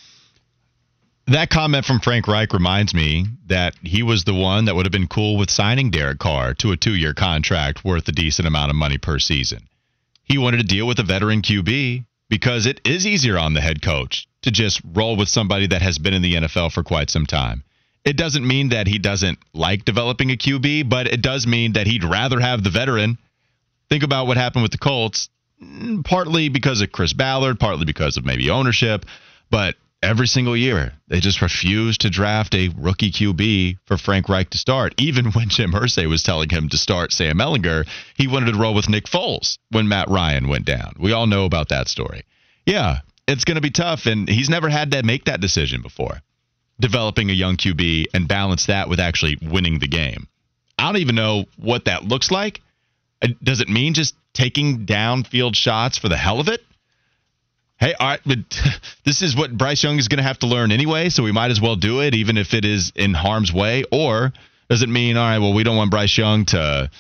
That 1.27 1.51
comment 1.51 1.85
from 1.85 2.01
Frank 2.01 2.27
Reich 2.27 2.55
reminds 2.55 2.95
me 2.95 3.27
that 3.47 3.75
he 3.83 4.03
was 4.03 4.25
the 4.25 4.35
one 4.35 4.65
that 4.65 4.75
would 4.75 4.87
have 4.87 4.93
been 4.93 5.09
cool 5.09 5.37
with 5.37 5.51
signing 5.51 5.91
Derek 5.91 6.19
Carr 6.19 6.55
to 6.55 6.73
a 6.73 6.77
two-year 6.77 7.13
contract 7.13 7.85
worth 7.85 8.09
a 8.09 8.13
decent 8.13 8.49
amount 8.49 8.71
of 8.71 8.77
money 8.77 8.97
per 8.97 9.19
season. 9.19 9.69
He 10.25 10.39
wanted 10.39 10.57
to 10.57 10.63
deal 10.63 10.87
with 10.87 10.99
a 10.99 11.03
veteran 11.03 11.43
QB 11.43 12.07
because 12.31 12.65
it 12.65 12.81
is 12.85 13.07
easier 13.07 13.39
on 13.39 13.53
the 13.53 13.61
head 13.61 13.83
coach 13.83 14.27
to 14.43 14.51
just 14.51 14.81
roll 14.85 15.17
with 15.17 15.29
somebody 15.29 15.67
that 15.67 15.83
has 15.83 15.99
been 15.99 16.15
in 16.15 16.23
the 16.23 16.35
NFL 16.35 16.73
for 16.73 16.83
quite 16.83 17.11
some 17.11 17.27
time. 17.27 17.63
It 18.05 18.17
doesn't 18.17 18.47
mean 18.47 18.71
that 18.71 18.87
he 18.87 18.99
doesn't 18.99 19.39
like 19.53 19.85
developing 19.85 20.31
a 20.31 20.37
QB, 20.37 20.89
but 20.89 21.07
it 21.07 21.21
does 21.21 21.47
mean 21.47 21.75
that 21.75 21.87
he'd 21.87 22.05
rather 22.05 22.41
have 22.41 22.65
the 22.65 22.71
veteran 22.71 23.19
Think 23.89 24.03
about 24.03 24.27
what 24.27 24.37
happened 24.37 24.63
with 24.63 24.73
the 24.73 24.79
Colts, 24.79 25.29
partly 26.05 26.49
because 26.49 26.81
of 26.81 26.93
Chris 26.93 27.13
Ballard, 27.13 27.59
partly 27.59 27.85
because 27.85 28.17
of 28.17 28.25
maybe 28.25 28.51
ownership, 28.51 29.05
but 29.51 29.77
every 30.03 30.27
single 30.27 30.57
year 30.57 30.93
they 31.09 31.21
just 31.21 31.43
refused 31.43 32.03
to 32.03 32.11
draft 32.11 32.55
a 32.55 32.69
rookie 32.77 33.11
QB 33.11 33.79
for 33.85 33.97
Frank 33.97 34.29
Reich 34.29 34.51
to 34.51 34.59
start. 34.59 34.95
Even 34.99 35.27
when 35.33 35.49
Jim 35.49 35.73
Irsay 35.73 36.09
was 36.09 36.23
telling 36.23 36.51
him 36.51 36.69
to 36.69 36.79
start 36.79 37.13
Sam 37.13 37.39
Ehlinger, 37.39 37.87
he 38.15 38.29
wanted 38.29 38.53
to 38.53 38.59
roll 38.59 38.75
with 38.75 38.89
Nick 38.89 39.05
Foles 39.05 39.59
when 39.71 39.89
Matt 39.89 40.09
Ryan 40.09 40.49
went 40.49 40.65
down. 40.65 40.95
We 40.99 41.13
all 41.13 41.27
know 41.27 41.45
about 41.45 41.71
that 41.71 41.89
story. 41.89 42.23
Yeah, 42.67 42.99
it's 43.27 43.45
going 43.45 43.57
to 43.57 43.61
be 43.61 43.71
tough, 43.71 44.07
and 44.07 44.29
he's 44.29 44.51
never 44.51 44.69
had 44.69 44.91
to 44.93 45.03
make 45.03 45.25
that 45.25 45.41
decision 45.41 45.83
before. 45.83 46.21
Developing 46.81 47.31
a 47.31 47.35
young 47.35 47.57
QB 47.57 48.07
and 48.15 48.29
balance 48.29 48.67
that 48.67 48.89
with 48.89 49.01
actually 49.01 49.37
winning 49.43 49.79
the 49.79 49.89
game. 49.89 50.29
I 50.79 50.85
don't 50.85 51.01
even 51.01 51.17
know 51.17 51.47
what 51.57 51.87
that 51.87 52.05
looks 52.05 52.31
like. 52.31 52.61
Uh, 53.23 53.29
does 53.43 53.61
it 53.61 53.69
mean 53.69 53.95
just 53.95 54.15
taking 54.33 54.87
downfield 54.87 55.55
shots 55.55 55.99
for 55.99 56.09
the 56.09 56.17
hell 56.17 56.41
of 56.41 56.49
it? 56.49 56.61
Hey, 57.79 57.95
all 57.95 58.09
right, 58.09 58.21
but 58.27 58.39
this 59.05 59.23
is 59.23 59.37
what 59.37 59.57
Bryce 59.57 59.83
Young 59.83 59.99
is 59.99 60.09
going 60.09 60.19
to 60.19 60.25
have 60.25 60.41
to 60.41 60.47
learn 60.47 60.73
anyway, 60.73 61.11
so 61.11 61.23
we 61.23 61.33
might 61.33 61.51
as 61.51 61.61
well 61.61 61.77
do 61.77 62.01
it, 62.01 62.15
even 62.15 62.37
if 62.37 62.55
it 62.55 62.65
is 62.65 62.93
in 62.95 63.15
harm's 63.15 63.53
way. 63.53 63.85
Or 63.93 64.33
does 64.69 64.83
it 64.83 64.89
mean, 64.89 65.17
all 65.17 65.25
right, 65.25 65.39
well, 65.39 65.55
we 65.55 65.63
don't 65.63 65.77
want 65.77 65.91
Bryce 65.91 66.17
Young 66.17 66.45
to 66.47 66.91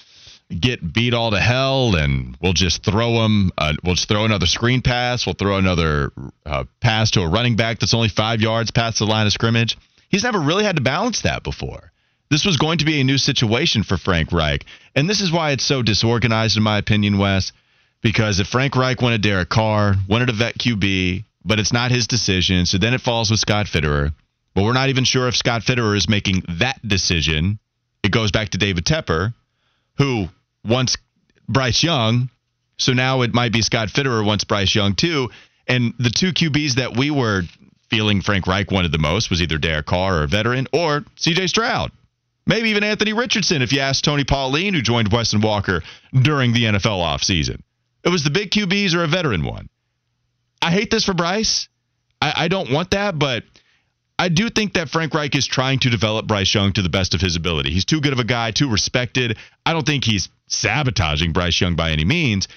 get 0.48 0.92
beat 0.92 1.14
all 1.14 1.32
to 1.32 1.40
hell, 1.40 1.94
and 1.96 2.36
we'll 2.40 2.52
just 2.52 2.82
throw 2.84 3.24
him, 3.24 3.50
uh, 3.58 3.74
we'll 3.84 3.96
just 3.96 4.08
throw 4.08 4.24
another 4.24 4.46
screen 4.46 4.80
pass, 4.80 5.26
we'll 5.26 5.34
throw 5.34 5.58
another 5.58 6.12
uh, 6.46 6.64
pass 6.80 7.10
to 7.12 7.22
a 7.22 7.28
running 7.28 7.56
back 7.56 7.80
that's 7.80 7.92
only 7.92 8.08
five 8.08 8.40
yards 8.40 8.70
past 8.70 9.00
the 9.00 9.04
line 9.04 9.26
of 9.26 9.32
scrimmage. 9.32 9.76
He's 10.08 10.22
never 10.24 10.40
really 10.40 10.64
had 10.64 10.76
to 10.76 10.82
balance 10.82 11.22
that 11.22 11.42
before. 11.42 11.92
This 12.30 12.44
was 12.44 12.58
going 12.58 12.78
to 12.78 12.84
be 12.84 13.00
a 13.00 13.04
new 13.04 13.18
situation 13.18 13.82
for 13.82 13.96
Frank 13.96 14.32
Reich. 14.32 14.64
And 14.94 15.08
this 15.08 15.20
is 15.20 15.32
why 15.32 15.52
it's 15.52 15.64
so 15.64 15.82
disorganized, 15.82 16.56
in 16.56 16.62
my 16.62 16.78
opinion, 16.78 17.18
Wes. 17.18 17.52
Because 18.02 18.38
if 18.38 18.48
Frank 18.48 18.76
Reich 18.76 19.00
wanted 19.00 19.22
Derek 19.22 19.48
Carr, 19.48 19.94
wanted 20.08 20.28
a 20.28 20.32
vet 20.32 20.58
QB, 20.58 21.24
but 21.44 21.58
it's 21.58 21.72
not 21.72 21.90
his 21.90 22.06
decision, 22.06 22.66
so 22.66 22.78
then 22.78 22.94
it 22.94 23.00
falls 23.00 23.30
with 23.30 23.40
Scott 23.40 23.66
Fitterer. 23.66 24.12
But 24.54 24.64
we're 24.64 24.74
not 24.74 24.88
even 24.88 25.04
sure 25.04 25.28
if 25.28 25.36
Scott 25.36 25.62
Fitterer 25.62 25.96
is 25.96 26.08
making 26.08 26.42
that 26.48 26.80
decision. 26.86 27.58
It 28.02 28.12
goes 28.12 28.30
back 28.30 28.50
to 28.50 28.58
David 28.58 28.84
Tepper, 28.84 29.32
who 29.96 30.28
wants 30.64 30.96
Bryce 31.48 31.82
Young. 31.82 32.30
So 32.76 32.92
now 32.92 33.22
it 33.22 33.34
might 33.34 33.52
be 33.52 33.62
Scott 33.62 33.88
Fitterer 33.88 34.24
wants 34.24 34.44
Bryce 34.44 34.74
Young 34.74 34.94
too. 34.94 35.30
And 35.66 35.94
the 35.98 36.10
two 36.10 36.32
QBs 36.32 36.74
that 36.74 36.96
we 36.96 37.10
were 37.10 37.42
feeling 37.88 38.20
Frank 38.20 38.46
Reich 38.46 38.70
wanted 38.70 38.92
the 38.92 38.98
most 38.98 39.30
was 39.30 39.40
either 39.42 39.58
Derek 39.58 39.86
Carr 39.86 40.18
or 40.18 40.22
a 40.24 40.28
veteran 40.28 40.66
or 40.72 41.00
CJ 41.16 41.48
Stroud. 41.48 41.90
Maybe 42.48 42.70
even 42.70 42.82
Anthony 42.82 43.12
Richardson, 43.12 43.60
if 43.60 43.72
you 43.72 43.80
ask 43.80 44.02
Tony 44.02 44.24
Pauline, 44.24 44.72
who 44.72 44.80
joined 44.80 45.12
Wes 45.12 45.34
and 45.34 45.42
Walker 45.42 45.82
during 46.12 46.54
the 46.54 46.64
NFL 46.64 47.04
offseason. 47.04 47.60
It 48.02 48.08
was 48.08 48.24
the 48.24 48.30
big 48.30 48.50
QBs 48.50 48.94
or 48.94 49.04
a 49.04 49.06
veteran 49.06 49.44
one. 49.44 49.68
I 50.62 50.70
hate 50.70 50.90
this 50.90 51.04
for 51.04 51.12
Bryce. 51.12 51.68
I, 52.22 52.32
I 52.36 52.48
don't 52.48 52.72
want 52.72 52.92
that, 52.92 53.18
but 53.18 53.44
I 54.18 54.30
do 54.30 54.48
think 54.48 54.72
that 54.72 54.88
Frank 54.88 55.12
Reich 55.12 55.36
is 55.36 55.46
trying 55.46 55.78
to 55.80 55.90
develop 55.90 56.26
Bryce 56.26 56.52
Young 56.52 56.72
to 56.72 56.82
the 56.82 56.88
best 56.88 57.14
of 57.14 57.20
his 57.20 57.36
ability. 57.36 57.70
He's 57.70 57.84
too 57.84 58.00
good 58.00 58.14
of 58.14 58.18
a 58.18 58.24
guy, 58.24 58.50
too 58.50 58.70
respected. 58.70 59.36
I 59.66 59.74
don't 59.74 59.86
think 59.86 60.04
he's 60.04 60.30
sabotaging 60.48 61.32
Bryce 61.32 61.60
Young 61.60 61.76
by 61.76 61.90
any 61.90 62.06
means. 62.06 62.48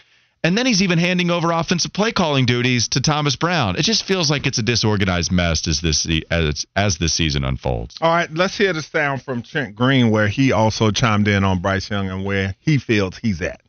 And 0.44 0.58
then 0.58 0.66
he's 0.66 0.82
even 0.82 0.98
handing 0.98 1.30
over 1.30 1.52
offensive 1.52 1.94
play 1.94 2.12
calling 2.12 2.46
duties 2.46 2.88
to 2.90 3.02
Thomas 3.02 3.36
Brown. 3.36 3.76
It 3.76 3.84
just 3.84 4.04
feels 4.04 4.32
like 4.32 4.48
it's 4.48 4.58
a 4.58 4.64
disorganized 4.64 5.32
mess 5.32 5.68
as 5.68 5.82
this 5.82 6.08
as 6.32 6.66
as 6.76 6.98
the 6.98 7.10
season 7.10 7.44
unfolds. 7.44 7.98
All 8.02 8.10
right, 8.10 8.32
let's 8.34 8.58
hear 8.58 8.74
the 8.74 8.82
sound 8.82 9.22
from 9.22 9.44
Trent 9.44 9.76
Green 9.76 10.10
where 10.10 10.28
he 10.28 10.52
also 10.52 10.90
chimed 10.90 11.28
in 11.28 11.44
on 11.44 11.60
Bryce 11.60 11.90
Young 11.92 12.10
and 12.10 12.26
where 12.26 12.56
he 12.60 12.80
feels 12.80 13.18
he's 13.18 13.42
at. 13.42 13.62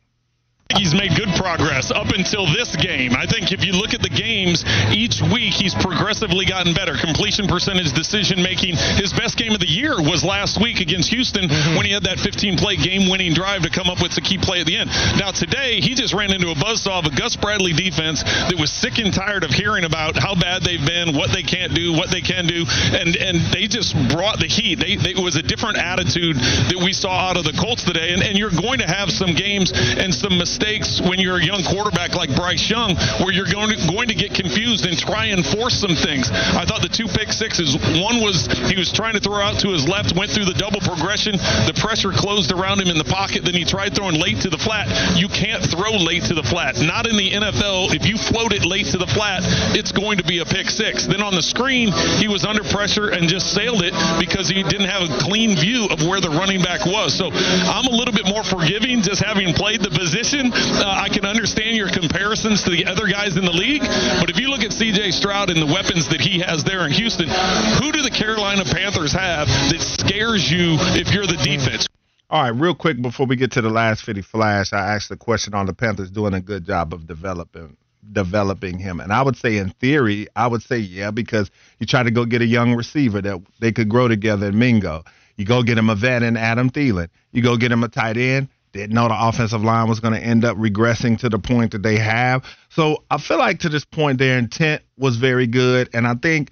He's 0.77 0.93
made 0.93 1.15
good 1.15 1.29
progress 1.35 1.91
up 1.91 2.09
until 2.09 2.45
this 2.45 2.75
game. 2.75 3.13
I 3.15 3.25
think 3.25 3.51
if 3.51 3.65
you 3.65 3.73
look 3.73 3.93
at 3.93 4.01
the 4.01 4.09
games 4.09 4.65
each 4.91 5.21
week, 5.21 5.53
he's 5.53 5.73
progressively 5.75 6.45
gotten 6.45 6.73
better. 6.73 6.95
Completion 6.97 7.47
percentage, 7.47 7.91
decision 7.93 8.41
making. 8.41 8.75
His 8.75 9.13
best 9.13 9.37
game 9.37 9.53
of 9.53 9.59
the 9.59 9.69
year 9.69 10.01
was 10.01 10.23
last 10.23 10.61
week 10.61 10.79
against 10.79 11.09
Houston 11.09 11.47
mm-hmm. 11.47 11.75
when 11.75 11.85
he 11.85 11.91
had 11.91 12.03
that 12.03 12.19
15 12.19 12.57
play 12.57 12.75
game 12.75 13.09
winning 13.09 13.33
drive 13.33 13.63
to 13.63 13.69
come 13.69 13.87
up 13.87 14.01
with 14.01 14.13
the 14.15 14.21
key 14.21 14.37
play 14.37 14.61
at 14.61 14.67
the 14.67 14.77
end. 14.77 14.89
Now, 15.17 15.31
today, 15.31 15.79
he 15.81 15.93
just 15.93 16.13
ran 16.13 16.31
into 16.31 16.49
a 16.49 16.55
buzzsaw 16.55 16.99
of 16.99 17.11
a 17.11 17.15
Gus 17.15 17.35
Bradley 17.35 17.73
defense 17.73 18.23
that 18.23 18.55
was 18.57 18.71
sick 18.71 18.97
and 18.97 19.13
tired 19.13 19.43
of 19.43 19.51
hearing 19.51 19.83
about 19.83 20.17
how 20.17 20.35
bad 20.35 20.63
they've 20.63 20.85
been, 20.85 21.15
what 21.15 21.31
they 21.31 21.43
can't 21.43 21.73
do, 21.73 21.93
what 21.93 22.09
they 22.09 22.21
can 22.21 22.47
do, 22.47 22.65
and 22.93 23.15
and 23.15 23.41
they 23.53 23.67
just 23.67 23.95
brought 24.09 24.39
the 24.39 24.47
heat. 24.47 24.79
They, 24.79 24.95
they, 24.95 25.11
it 25.11 25.23
was 25.23 25.35
a 25.35 25.41
different 25.43 25.77
attitude 25.77 26.37
that 26.37 26.79
we 26.83 26.93
saw 26.93 27.29
out 27.29 27.37
of 27.37 27.43
the 27.43 27.53
Colts 27.53 27.83
today, 27.83 28.13
and, 28.13 28.23
and 28.23 28.37
you're 28.37 28.51
going 28.51 28.79
to 28.79 28.87
have 28.87 29.11
some 29.11 29.33
games 29.35 29.71
and 29.73 30.13
some 30.13 30.37
mistakes 30.63 31.01
when 31.01 31.19
you're 31.19 31.37
a 31.37 31.43
young 31.43 31.61
quarterback 31.63 32.15
like 32.15 32.33
Bryce 32.35 32.69
Young, 32.69 32.95
where 33.19 33.33
you're 33.33 33.51
going 33.51 33.75
to, 33.75 33.87
going 33.87 34.07
to 34.07 34.15
get 34.15 34.33
confused 34.33 34.85
and 34.85 34.97
try 34.97 35.25
and 35.27 35.45
force 35.45 35.75
some 35.75 35.95
things. 35.95 36.31
I 36.31 36.63
thought 36.63 36.81
the 36.81 36.87
two 36.87 37.07
pick 37.07 37.33
sixes, 37.33 37.75
one 37.99 38.23
was 38.23 38.47
he 38.71 38.77
was 38.79 38.91
trying 38.91 39.13
to 39.13 39.19
throw 39.19 39.43
out 39.43 39.59
to 39.59 39.75
his 39.75 39.87
left, 39.87 40.15
went 40.15 40.31
through 40.31 40.45
the 40.45 40.55
double 40.55 40.79
progression, 40.79 41.35
the 41.67 41.75
pressure 41.75 42.11
closed 42.11 42.53
around 42.53 42.79
him 42.79 42.87
in 42.87 42.97
the 42.97 43.03
pocket, 43.03 43.43
then 43.43 43.53
he 43.53 43.65
tried 43.65 43.93
throwing 43.93 44.15
late 44.15 44.39
to 44.47 44.49
the 44.49 44.57
flat. 44.57 44.87
You 45.19 45.27
can't 45.27 45.61
throw 45.61 45.99
late 45.99 46.23
to 46.31 46.33
the 46.33 46.43
flat. 46.43 46.79
Not 46.79 47.07
in 47.07 47.17
the 47.17 47.31
NFL. 47.31 47.91
If 47.91 48.07
you 48.07 48.15
float 48.15 48.53
it 48.53 48.63
late 48.63 48.87
to 48.95 48.97
the 48.97 49.07
flat, 49.07 49.43
it's 49.75 49.91
going 49.91 50.17
to 50.19 50.23
be 50.23 50.39
a 50.39 50.45
pick 50.45 50.69
six. 50.69 51.05
Then 51.05 51.21
on 51.21 51.35
the 51.35 51.43
screen, 51.43 51.91
he 52.23 52.31
was 52.31 52.45
under 52.45 52.63
pressure 52.63 53.11
and 53.11 53.27
just 53.27 53.51
sailed 53.51 53.83
it 53.83 53.91
because 54.15 54.47
he 54.47 54.63
didn't 54.63 54.87
have 54.87 55.03
a 55.03 55.11
clean 55.19 55.59
view 55.59 55.91
of 55.91 56.07
where 56.07 56.21
the 56.21 56.31
running 56.31 56.63
back 56.63 56.85
was. 56.85 57.11
So 57.11 57.31
I'm 57.33 57.87
a 57.87 57.95
little 57.95 58.13
bit 58.13 58.27
more 58.31 58.43
forgiving 58.43 59.01
just 59.03 59.21
having 59.21 59.53
played 59.53 59.83
the 59.83 59.91
position. 59.91 60.52
Uh, 60.53 60.85
I 60.85 61.09
can 61.09 61.25
understand 61.25 61.75
your 61.75 61.89
comparisons 61.89 62.63
to 62.63 62.69
the 62.69 62.85
other 62.85 63.07
guys 63.07 63.37
in 63.37 63.45
the 63.45 63.51
league, 63.51 63.81
but 64.19 64.29
if 64.29 64.39
you 64.39 64.49
look 64.49 64.61
at 64.61 64.73
C.J. 64.73 65.11
Stroud 65.11 65.49
and 65.49 65.61
the 65.61 65.71
weapons 65.71 66.09
that 66.09 66.21
he 66.21 66.39
has 66.39 66.63
there 66.63 66.85
in 66.85 66.91
Houston, 66.91 67.27
who 67.27 67.91
do 67.91 68.01
the 68.01 68.11
Carolina 68.11 68.63
Panthers 68.63 69.13
have 69.13 69.47
that 69.47 69.81
scares 69.81 70.49
you 70.49 70.77
if 70.95 71.13
you're 71.13 71.27
the 71.27 71.37
defense? 71.37 71.87
All 72.29 72.41
right, 72.41 72.49
real 72.49 72.73
quick 72.73 73.01
before 73.01 73.25
we 73.25 73.35
get 73.35 73.51
to 73.53 73.61
the 73.61 73.69
last 73.69 74.03
50 74.03 74.21
flash, 74.21 74.73
I 74.73 74.95
asked 74.95 75.09
the 75.09 75.17
question 75.17 75.53
on 75.53 75.65
the 75.65 75.73
Panthers 75.73 76.09
doing 76.09 76.33
a 76.33 76.41
good 76.41 76.65
job 76.65 76.93
of 76.93 77.05
developing 77.07 77.77
developing 78.11 78.79
him. 78.79 78.99
And 78.99 79.13
I 79.13 79.21
would 79.21 79.37
say 79.37 79.57
in 79.57 79.69
theory, 79.69 80.27
I 80.35 80.47
would 80.47 80.61
say 80.61 80.77
yeah, 80.77 81.11
because 81.11 81.49
you 81.79 81.85
try 81.85 82.03
to 82.03 82.11
go 82.11 82.25
get 82.25 82.41
a 82.41 82.45
young 82.45 82.75
receiver 82.75 83.21
that 83.21 83.41
they 83.59 83.71
could 83.71 83.89
grow 83.89 84.07
together 84.07 84.47
in 84.47 84.59
Mingo. 84.59 85.03
You 85.37 85.45
go 85.45 85.63
get 85.63 85.77
him 85.77 85.89
a 85.89 85.95
vet 85.95 86.21
in 86.21 86.37
Adam 86.37 86.69
Thielen. 86.69 87.09
You 87.31 87.41
go 87.41 87.57
get 87.57 87.71
him 87.71 87.83
a 87.83 87.87
tight 87.87 88.17
end. 88.17 88.49
Didn't 88.73 88.95
know 88.95 89.07
the 89.07 89.15
offensive 89.17 89.61
line 89.61 89.87
was 89.87 89.99
going 89.99 90.15
to 90.15 90.19
end 90.19 90.43
up 90.43 90.57
regressing 90.57 91.19
to 91.19 91.29
the 91.29 91.37
point 91.37 91.71
that 91.71 91.83
they 91.83 91.97
have. 91.97 92.43
So 92.69 93.03
I 93.11 93.19
feel 93.19 93.37
like 93.37 93.59
to 93.59 93.69
this 93.69 93.85
point, 93.85 94.17
their 94.17 94.39
intent 94.39 94.81
was 94.97 95.17
very 95.17 95.45
good. 95.45 95.89
And 95.93 96.07
I 96.07 96.15
think 96.15 96.51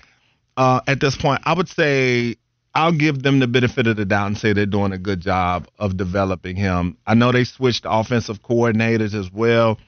uh, 0.55 0.81
at 0.87 0.99
this 0.99 1.17
point, 1.17 1.41
I 1.45 1.53
would 1.53 1.67
say 1.67 2.35
I'll 2.75 2.91
give 2.91 3.23
them 3.23 3.39
the 3.39 3.47
benefit 3.47 3.87
of 3.87 3.97
the 3.97 4.05
doubt 4.05 4.27
and 4.27 4.37
say 4.37 4.53
they're 4.53 4.67
doing 4.67 4.91
a 4.91 4.99
good 4.99 5.19
job 5.19 5.67
of 5.79 5.97
developing 5.97 6.55
him. 6.55 6.95
I 7.07 7.15
know 7.15 7.31
they 7.31 7.43
switched 7.43 7.85
offensive 7.89 8.43
coordinators 8.43 9.15
as 9.15 9.31
well, 9.31 9.79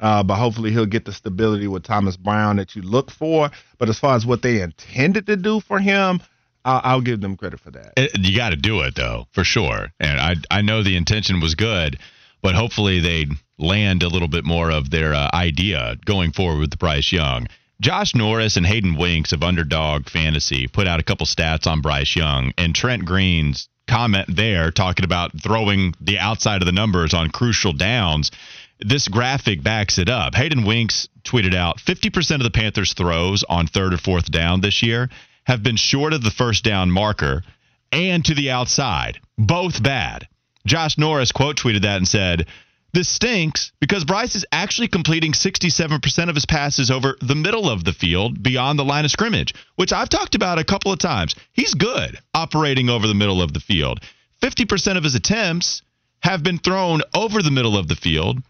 uh, 0.00 0.22
but 0.22 0.36
hopefully 0.36 0.72
he'll 0.72 0.86
get 0.86 1.04
the 1.04 1.12
stability 1.12 1.68
with 1.68 1.84
Thomas 1.84 2.16
Brown 2.16 2.56
that 2.56 2.74
you 2.74 2.80
look 2.80 3.10
for. 3.10 3.50
But 3.76 3.90
as 3.90 3.98
far 3.98 4.16
as 4.16 4.24
what 4.24 4.40
they 4.40 4.62
intended 4.62 5.26
to 5.26 5.36
do 5.36 5.60
for 5.60 5.78
him, 5.78 6.20
I'll, 6.64 6.80
I'll 6.84 7.00
give 7.00 7.20
them 7.20 7.36
credit 7.36 7.60
for 7.60 7.70
that. 7.72 7.92
It, 7.96 8.18
you 8.18 8.36
got 8.36 8.50
to 8.50 8.56
do 8.56 8.80
it 8.82 8.94
though, 8.94 9.26
for 9.32 9.44
sure. 9.44 9.92
And 9.98 10.20
I 10.20 10.36
I 10.50 10.62
know 10.62 10.82
the 10.82 10.96
intention 10.96 11.40
was 11.40 11.54
good, 11.54 11.98
but 12.40 12.54
hopefully 12.54 13.00
they 13.00 13.26
land 13.58 14.02
a 14.02 14.08
little 14.08 14.28
bit 14.28 14.44
more 14.44 14.70
of 14.70 14.90
their 14.90 15.14
uh, 15.14 15.30
idea 15.32 15.96
going 16.04 16.32
forward 16.32 16.60
with 16.60 16.78
Bryce 16.78 17.12
Young. 17.12 17.48
Josh 17.80 18.14
Norris 18.14 18.56
and 18.56 18.64
Hayden 18.64 18.96
Winks 18.96 19.32
of 19.32 19.42
Underdog 19.42 20.08
Fantasy 20.08 20.68
put 20.68 20.86
out 20.86 21.00
a 21.00 21.02
couple 21.02 21.26
stats 21.26 21.66
on 21.66 21.80
Bryce 21.80 22.14
Young, 22.14 22.52
and 22.56 22.74
Trent 22.74 23.04
Green's 23.04 23.68
comment 23.88 24.28
there 24.28 24.70
talking 24.70 25.04
about 25.04 25.32
throwing 25.42 25.94
the 26.00 26.18
outside 26.18 26.62
of 26.62 26.66
the 26.66 26.72
numbers 26.72 27.12
on 27.12 27.30
crucial 27.30 27.72
downs. 27.72 28.30
This 28.78 29.08
graphic 29.08 29.62
backs 29.62 29.98
it 29.98 30.08
up. 30.08 30.34
Hayden 30.34 30.64
Winks 30.64 31.08
tweeted 31.24 31.54
out 31.54 31.78
50% 31.78 32.36
of 32.36 32.42
the 32.42 32.50
Panthers' 32.50 32.94
throws 32.94 33.44
on 33.48 33.66
third 33.66 33.94
or 33.94 33.98
fourth 33.98 34.30
down 34.30 34.60
this 34.60 34.82
year 34.82 35.08
have 35.44 35.62
been 35.62 35.76
short 35.76 36.12
of 36.12 36.22
the 36.22 36.30
first 36.30 36.64
down 36.64 36.90
marker 36.90 37.42
and 37.90 38.24
to 38.24 38.34
the 38.34 38.50
outside. 38.50 39.20
Both 39.36 39.82
bad. 39.82 40.28
Josh 40.66 40.96
Norris 40.98 41.32
quote 41.32 41.56
tweeted 41.56 41.82
that 41.82 41.96
and 41.96 42.08
said, 42.08 42.46
this 42.92 43.08
stinks 43.08 43.72
because 43.80 44.04
Bryce 44.04 44.34
is 44.34 44.44
actually 44.52 44.88
completing 44.88 45.32
67% 45.32 46.28
of 46.28 46.34
his 46.34 46.44
passes 46.44 46.90
over 46.90 47.16
the 47.22 47.34
middle 47.34 47.70
of 47.70 47.84
the 47.84 47.92
field 47.92 48.42
beyond 48.42 48.78
the 48.78 48.84
line 48.84 49.06
of 49.06 49.10
scrimmage, 49.10 49.54
which 49.76 49.92
I've 49.92 50.10
talked 50.10 50.34
about 50.34 50.58
a 50.58 50.64
couple 50.64 50.92
of 50.92 50.98
times. 50.98 51.34
He's 51.52 51.72
good 51.72 52.18
operating 52.34 52.90
over 52.90 53.06
the 53.06 53.14
middle 53.14 53.40
of 53.40 53.54
the 53.54 53.60
field. 53.60 54.00
50% 54.42 54.98
of 54.98 55.04
his 55.04 55.14
attempts 55.14 55.82
have 56.20 56.42
been 56.42 56.58
thrown 56.58 57.00
over 57.14 57.42
the 57.42 57.50
middle 57.50 57.78
of 57.78 57.88
the 57.88 57.96
field, 57.96 58.42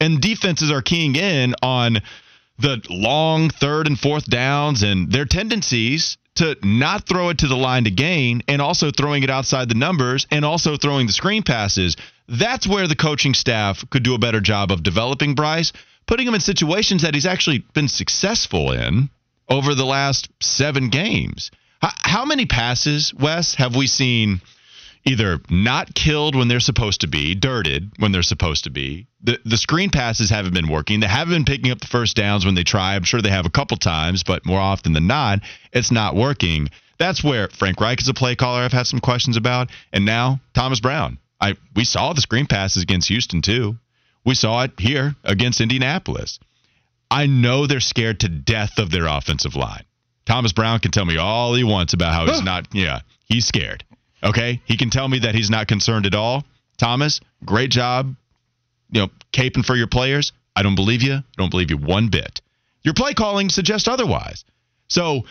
and 0.00 0.20
defenses 0.20 0.70
are 0.70 0.82
keying 0.82 1.14
in 1.14 1.54
on 1.62 1.98
the 2.58 2.80
long 2.88 3.50
third 3.50 3.86
and 3.86 3.98
fourth 3.98 4.24
downs 4.24 4.82
and 4.82 5.12
their 5.12 5.26
tendencies 5.26 6.16
to 6.36 6.56
not 6.62 7.06
throw 7.06 7.28
it 7.28 7.38
to 7.38 7.46
the 7.46 7.56
line 7.56 7.84
to 7.84 7.90
gain 7.90 8.42
and 8.48 8.62
also 8.62 8.90
throwing 8.90 9.22
it 9.22 9.30
outside 9.30 9.68
the 9.68 9.74
numbers 9.74 10.26
and 10.30 10.44
also 10.44 10.76
throwing 10.76 11.06
the 11.06 11.12
screen 11.12 11.42
passes. 11.42 11.96
That's 12.28 12.66
where 12.66 12.88
the 12.88 12.96
coaching 12.96 13.34
staff 13.34 13.84
could 13.90 14.02
do 14.02 14.14
a 14.14 14.18
better 14.18 14.40
job 14.40 14.72
of 14.72 14.82
developing 14.82 15.34
Bryce, 15.34 15.72
putting 16.06 16.26
him 16.26 16.34
in 16.34 16.40
situations 16.40 17.02
that 17.02 17.14
he's 17.14 17.26
actually 17.26 17.64
been 17.74 17.88
successful 17.88 18.72
in 18.72 19.10
over 19.48 19.74
the 19.74 19.84
last 19.84 20.28
seven 20.40 20.88
games. 20.88 21.50
How 21.80 22.24
many 22.24 22.46
passes, 22.46 23.12
Wes, 23.12 23.54
have 23.56 23.74
we 23.74 23.86
seen 23.86 24.40
either 25.04 25.40
not 25.50 25.94
killed 25.94 26.34
when 26.36 26.48
they're 26.48 26.60
supposed 26.60 27.00
to 27.00 27.08
be, 27.08 27.34
dirted 27.34 27.92
when 27.98 28.12
they're 28.12 28.22
supposed 28.22 28.64
to 28.64 28.70
be. 28.70 29.06
The 29.22 29.38
the 29.44 29.56
screen 29.56 29.90
passes 29.90 30.30
haven't 30.30 30.54
been 30.54 30.68
working. 30.68 31.00
They 31.00 31.06
haven't 31.06 31.34
been 31.34 31.44
picking 31.44 31.70
up 31.70 31.80
the 31.80 31.86
first 31.86 32.16
downs 32.16 32.44
when 32.44 32.54
they 32.54 32.64
try. 32.64 32.94
I'm 32.94 33.04
sure 33.04 33.20
they 33.20 33.30
have 33.30 33.46
a 33.46 33.50
couple 33.50 33.76
times, 33.76 34.22
but 34.22 34.46
more 34.46 34.60
often 34.60 34.92
than 34.92 35.06
not, 35.06 35.40
it's 35.72 35.90
not 35.90 36.14
working. 36.14 36.68
That's 36.98 37.24
where 37.24 37.48
Frank 37.48 37.80
Reich 37.80 38.00
is 38.00 38.08
a 38.08 38.14
play 38.14 38.36
caller 38.36 38.60
I've 38.60 38.72
had 38.72 38.86
some 38.86 39.00
questions 39.00 39.36
about. 39.36 39.70
And 39.92 40.04
now 40.04 40.40
Thomas 40.54 40.80
Brown. 40.80 41.18
I 41.40 41.56
we 41.74 41.84
saw 41.84 42.12
the 42.12 42.20
screen 42.20 42.46
passes 42.46 42.82
against 42.82 43.08
Houston 43.08 43.42
too. 43.42 43.76
We 44.24 44.36
saw 44.36 44.62
it 44.62 44.72
here 44.78 45.16
against 45.24 45.60
Indianapolis. 45.60 46.38
I 47.10 47.26
know 47.26 47.66
they're 47.66 47.80
scared 47.80 48.20
to 48.20 48.28
death 48.28 48.78
of 48.78 48.90
their 48.90 49.06
offensive 49.06 49.56
line. 49.56 49.84
Thomas 50.24 50.52
Brown 50.52 50.78
can 50.78 50.92
tell 50.92 51.04
me 51.04 51.16
all 51.16 51.54
he 51.54 51.64
wants 51.64 51.92
about 51.92 52.14
how 52.14 52.26
he's 52.26 52.42
not 52.42 52.68
yeah, 52.72 53.00
he's 53.24 53.46
scared. 53.46 53.84
Okay, 54.24 54.60
he 54.64 54.76
can 54.76 54.90
tell 54.90 55.08
me 55.08 55.20
that 55.20 55.34
he's 55.34 55.50
not 55.50 55.66
concerned 55.66 56.06
at 56.06 56.14
all. 56.14 56.44
Thomas, 56.78 57.20
great 57.44 57.70
job, 57.70 58.14
you 58.90 59.00
know, 59.00 59.08
caping 59.32 59.64
for 59.64 59.76
your 59.76 59.88
players. 59.88 60.32
I 60.54 60.62
don't 60.62 60.74
believe 60.74 61.02
you. 61.02 61.14
I 61.14 61.22
don't 61.36 61.50
believe 61.50 61.70
you 61.70 61.78
one 61.78 62.08
bit. 62.08 62.40
Your 62.82 62.94
play 62.94 63.14
calling 63.14 63.48
suggests 63.48 63.88
otherwise. 63.88 64.44
So, 64.88 65.22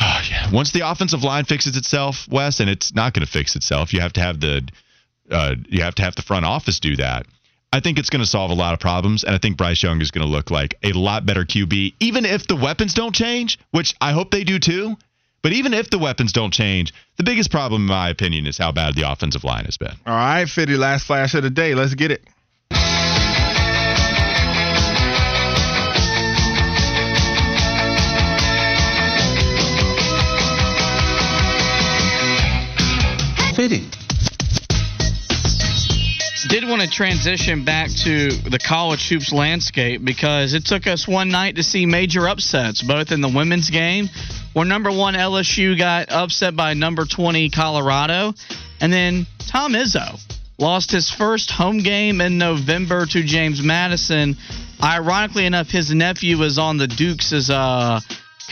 oh, 0.00 0.20
yeah, 0.30 0.50
once 0.52 0.72
the 0.72 0.88
offensive 0.90 1.22
line 1.22 1.44
fixes 1.44 1.76
itself, 1.76 2.26
Wes, 2.30 2.60
and 2.60 2.68
it's 2.68 2.94
not 2.94 3.14
going 3.14 3.24
to 3.24 3.30
fix 3.30 3.56
itself, 3.56 3.92
you 3.92 4.00
have 4.00 4.12
to 4.14 4.20
have 4.20 4.40
the 4.40 4.68
uh, 5.30 5.54
you 5.68 5.82
have 5.82 5.96
to 5.96 6.02
have 6.02 6.14
the 6.14 6.22
front 6.22 6.44
office 6.44 6.78
do 6.78 6.96
that. 6.96 7.26
I 7.72 7.80
think 7.80 7.98
it's 7.98 8.10
going 8.10 8.22
to 8.22 8.28
solve 8.28 8.50
a 8.50 8.54
lot 8.54 8.74
of 8.74 8.80
problems, 8.80 9.24
and 9.24 9.34
I 9.34 9.38
think 9.38 9.56
Bryce 9.56 9.82
Young 9.82 10.00
is 10.00 10.10
going 10.10 10.24
to 10.24 10.30
look 10.30 10.50
like 10.50 10.76
a 10.82 10.92
lot 10.92 11.26
better 11.26 11.44
QB, 11.44 11.94
even 11.98 12.24
if 12.24 12.46
the 12.46 12.54
weapons 12.54 12.94
don't 12.94 13.14
change, 13.14 13.58
which 13.72 13.94
I 14.00 14.12
hope 14.12 14.30
they 14.30 14.44
do 14.44 14.58
too. 14.58 14.96
But 15.46 15.52
even 15.52 15.74
if 15.74 15.90
the 15.90 15.98
weapons 15.98 16.32
don't 16.32 16.52
change, 16.52 16.92
the 17.18 17.22
biggest 17.22 17.52
problem, 17.52 17.82
in 17.82 17.86
my 17.86 18.08
opinion, 18.08 18.48
is 18.48 18.58
how 18.58 18.72
bad 18.72 18.96
the 18.96 19.08
offensive 19.08 19.44
line 19.44 19.64
has 19.66 19.76
been. 19.76 19.92
All 20.04 20.16
right, 20.16 20.44
Fitty, 20.44 20.76
last 20.76 21.06
flash 21.06 21.34
of 21.34 21.44
the 21.44 21.50
day. 21.50 21.76
Let's 21.76 21.94
get 21.94 22.10
it. 22.10 22.24
Fitty 33.54 34.05
did 36.48 36.68
want 36.68 36.82
to 36.82 36.88
transition 36.88 37.64
back 37.64 37.88
to 38.04 38.28
the 38.30 38.58
college 38.58 39.08
hoops 39.08 39.32
landscape 39.32 40.04
because 40.04 40.54
it 40.54 40.64
took 40.64 40.86
us 40.86 41.08
one 41.08 41.28
night 41.28 41.56
to 41.56 41.62
see 41.62 41.86
major 41.86 42.28
upsets, 42.28 42.82
both 42.82 43.10
in 43.10 43.20
the 43.20 43.28
women's 43.28 43.70
game, 43.70 44.08
where 44.52 44.64
number 44.64 44.90
one 44.90 45.14
LSU 45.14 45.76
got 45.76 46.10
upset 46.10 46.54
by 46.54 46.74
number 46.74 47.04
20 47.04 47.50
Colorado, 47.50 48.32
and 48.80 48.92
then 48.92 49.26
Tom 49.50 49.72
Izzo 49.72 50.20
lost 50.58 50.90
his 50.90 51.10
first 51.10 51.50
home 51.50 51.78
game 51.78 52.20
in 52.20 52.38
November 52.38 53.06
to 53.06 53.22
James 53.22 53.62
Madison. 53.62 54.36
Ironically 54.82 55.46
enough, 55.46 55.68
his 55.68 55.90
nephew 55.90 56.38
was 56.38 56.58
on 56.58 56.76
the 56.76 56.86
Dukes' 56.86 57.50
uh, 57.50 58.00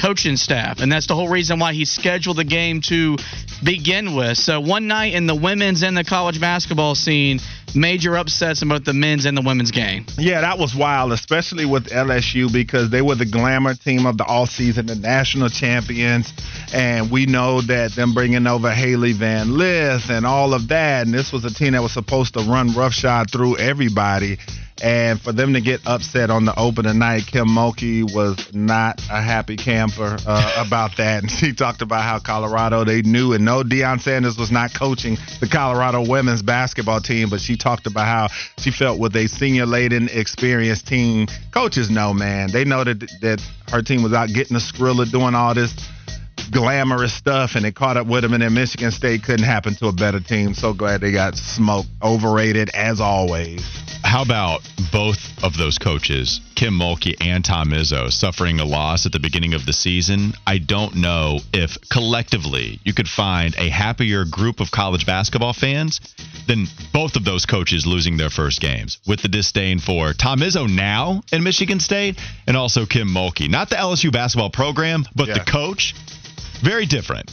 coaching 0.00 0.36
staff, 0.36 0.80
and 0.80 0.90
that's 0.90 1.06
the 1.06 1.14
whole 1.14 1.28
reason 1.28 1.58
why 1.58 1.72
he 1.72 1.84
scheduled 1.84 2.36
the 2.36 2.44
game 2.44 2.80
to 2.82 3.16
begin 3.62 4.14
with. 4.14 4.38
So 4.38 4.60
one 4.60 4.86
night 4.86 5.14
in 5.14 5.26
the 5.26 5.34
women's 5.34 5.82
and 5.82 5.96
the 5.96 6.04
college 6.04 6.40
basketball 6.40 6.94
scene– 6.94 7.40
major 7.74 8.16
upsets 8.16 8.62
in 8.62 8.68
both 8.68 8.84
the 8.84 8.92
men's 8.92 9.24
and 9.24 9.36
the 9.36 9.42
women's 9.42 9.70
game. 9.70 10.06
Yeah, 10.18 10.40
that 10.40 10.58
was 10.58 10.74
wild, 10.74 11.12
especially 11.12 11.66
with 11.66 11.86
LSU 11.86 12.52
because 12.52 12.90
they 12.90 13.02
were 13.02 13.14
the 13.14 13.26
glamour 13.26 13.74
team 13.74 14.06
of 14.06 14.16
the 14.16 14.24
all 14.24 14.46
season, 14.46 14.86
the 14.86 14.94
national 14.94 15.48
champions. 15.48 16.32
And 16.72 17.10
we 17.10 17.26
know 17.26 17.60
that 17.62 17.92
them 17.92 18.14
bringing 18.14 18.46
over 18.46 18.70
Hailey 18.70 19.12
Van 19.12 19.56
Lith 19.56 20.10
and 20.10 20.24
all 20.24 20.54
of 20.54 20.68
that. 20.68 21.06
And 21.06 21.14
this 21.14 21.32
was 21.32 21.44
a 21.44 21.52
team 21.52 21.72
that 21.72 21.82
was 21.82 21.92
supposed 21.92 22.34
to 22.34 22.40
run 22.40 22.74
roughshod 22.74 23.30
through 23.30 23.58
everybody. 23.58 24.38
And 24.82 25.20
for 25.20 25.32
them 25.32 25.54
to 25.54 25.60
get 25.60 25.86
upset 25.86 26.30
on 26.30 26.44
the 26.44 26.58
opening 26.58 26.98
night, 26.98 27.26
Kim 27.26 27.46
Mulkey 27.46 28.02
was 28.02 28.52
not 28.52 29.00
a 29.10 29.22
happy 29.22 29.56
camper 29.56 30.16
uh, 30.26 30.64
about 30.66 30.96
that. 30.96 31.22
And 31.22 31.30
she 31.40 31.52
talked 31.54 31.82
about 31.82 32.02
how 32.02 32.18
Colorado, 32.18 32.84
they 32.84 33.02
knew 33.02 33.32
and 33.32 33.44
know 33.44 33.62
Deion 33.62 34.00
Sanders 34.00 34.36
was 34.36 34.50
not 34.50 34.74
coaching 34.74 35.16
the 35.40 35.48
Colorado 35.48 36.06
women's 36.08 36.42
basketball 36.42 37.00
team, 37.00 37.30
but 37.30 37.40
she 37.40 37.56
talked 37.56 37.86
about 37.86 38.06
how 38.06 38.28
she 38.58 38.70
felt 38.70 38.98
with 38.98 39.14
a 39.16 39.28
senior 39.28 39.66
laden, 39.66 40.08
experienced 40.10 40.86
team. 40.88 41.28
Coaches 41.52 41.90
know, 41.90 42.12
man. 42.12 42.50
They 42.52 42.64
know 42.64 42.82
that, 42.82 43.00
that 43.20 43.40
her 43.70 43.82
team 43.82 44.02
was 44.02 44.12
out 44.12 44.28
getting 44.28 44.54
the 44.54 44.60
Skrilla, 44.60 45.10
doing 45.10 45.34
all 45.34 45.54
this 45.54 45.74
glamorous 46.50 47.14
stuff, 47.14 47.54
and 47.54 47.66
it 47.66 47.74
caught 47.74 47.96
up 47.96 48.06
with 48.06 48.22
them. 48.22 48.32
And 48.32 48.42
then 48.42 48.54
Michigan 48.54 48.90
State 48.90 49.22
couldn't 49.22 49.46
happen 49.46 49.74
to 49.76 49.88
a 49.88 49.92
better 49.92 50.20
team. 50.20 50.54
So 50.54 50.72
glad 50.72 51.00
they 51.00 51.12
got 51.12 51.36
smoked. 51.36 51.88
Overrated 52.02 52.70
as 52.74 53.00
always. 53.00 53.62
How 54.04 54.22
about 54.22 54.60
both 54.92 55.42
of 55.42 55.56
those 55.56 55.78
coaches, 55.78 56.40
Kim 56.54 56.78
Mulkey 56.78 57.14
and 57.20 57.44
Tom 57.44 57.70
Izzo, 57.70 58.12
suffering 58.12 58.60
a 58.60 58.64
loss 58.64 59.06
at 59.06 59.12
the 59.12 59.18
beginning 59.18 59.54
of 59.54 59.64
the 59.64 59.72
season? 59.72 60.34
I 60.46 60.58
don't 60.58 60.96
know 60.96 61.40
if 61.52 61.78
collectively 61.90 62.78
you 62.84 62.92
could 62.92 63.08
find 63.08 63.54
a 63.56 63.70
happier 63.70 64.24
group 64.24 64.60
of 64.60 64.70
college 64.70 65.06
basketball 65.06 65.54
fans 65.54 66.00
than 66.46 66.66
both 66.92 67.16
of 67.16 67.24
those 67.24 67.46
coaches 67.46 67.86
losing 67.86 68.18
their 68.18 68.30
first 68.30 68.60
games 68.60 68.98
with 69.06 69.22
the 69.22 69.28
disdain 69.28 69.78
for 69.78 70.12
Tom 70.12 70.40
Izzo 70.40 70.72
now 70.72 71.22
in 71.32 71.42
Michigan 71.42 71.80
State 71.80 72.18
and 72.46 72.56
also 72.56 72.84
Kim 72.86 73.08
Mulkey. 73.08 73.48
Not 73.48 73.70
the 73.70 73.76
LSU 73.76 74.12
basketball 74.12 74.50
program, 74.50 75.04
but 75.16 75.28
yeah. 75.28 75.38
the 75.38 75.50
coach. 75.50 75.94
Very 76.62 76.86
different 76.86 77.30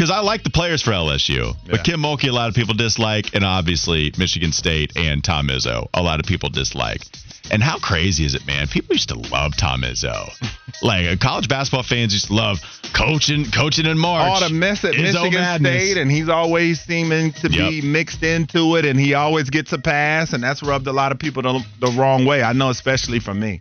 because 0.00 0.10
I 0.10 0.20
like 0.20 0.44
the 0.44 0.50
players 0.50 0.80
for 0.80 0.92
LSU, 0.92 1.48
yeah. 1.48 1.72
but 1.72 1.84
Kim 1.84 2.00
Mulkey 2.00 2.30
a 2.30 2.32
lot 2.32 2.48
of 2.48 2.54
people 2.54 2.72
dislike, 2.72 3.34
and 3.34 3.44
obviously 3.44 4.10
Michigan 4.16 4.50
State 4.50 4.96
and 4.96 5.22
Tom 5.22 5.48
Izzo 5.48 5.88
a 5.92 6.02
lot 6.02 6.20
of 6.20 6.26
people 6.26 6.48
dislike. 6.48 7.02
And 7.50 7.62
how 7.62 7.78
crazy 7.78 8.24
is 8.24 8.34
it, 8.34 8.46
man? 8.46 8.66
People 8.68 8.94
used 8.94 9.10
to 9.10 9.18
love 9.18 9.56
Tom 9.58 9.82
Izzo. 9.82 10.30
like 10.82 11.06
uh, 11.06 11.16
college 11.20 11.48
basketball 11.48 11.82
fans 11.82 12.14
used 12.14 12.28
to 12.28 12.32
love 12.32 12.60
coaching, 12.94 13.44
coaching 13.50 13.84
in 13.84 13.98
March. 13.98 14.26
All 14.26 14.48
the 14.48 14.54
mess 14.54 14.84
at 14.84 14.94
Izzo 14.94 15.02
Michigan 15.02 15.40
madness. 15.42 15.82
State, 15.82 16.00
and 16.00 16.10
he's 16.10 16.30
always 16.30 16.80
seeming 16.80 17.32
to 17.32 17.50
yep. 17.50 17.68
be 17.68 17.82
mixed 17.82 18.22
into 18.22 18.76
it, 18.76 18.86
and 18.86 18.98
he 18.98 19.12
always 19.12 19.50
gets 19.50 19.72
a 19.74 19.78
pass, 19.78 20.32
and 20.32 20.42
that's 20.42 20.62
rubbed 20.62 20.86
a 20.86 20.92
lot 20.92 21.12
of 21.12 21.18
people 21.18 21.42
the, 21.42 21.62
the 21.78 21.92
wrong 21.98 22.24
way. 22.24 22.42
I 22.42 22.54
know, 22.54 22.70
especially 22.70 23.20
for 23.20 23.34
me. 23.34 23.60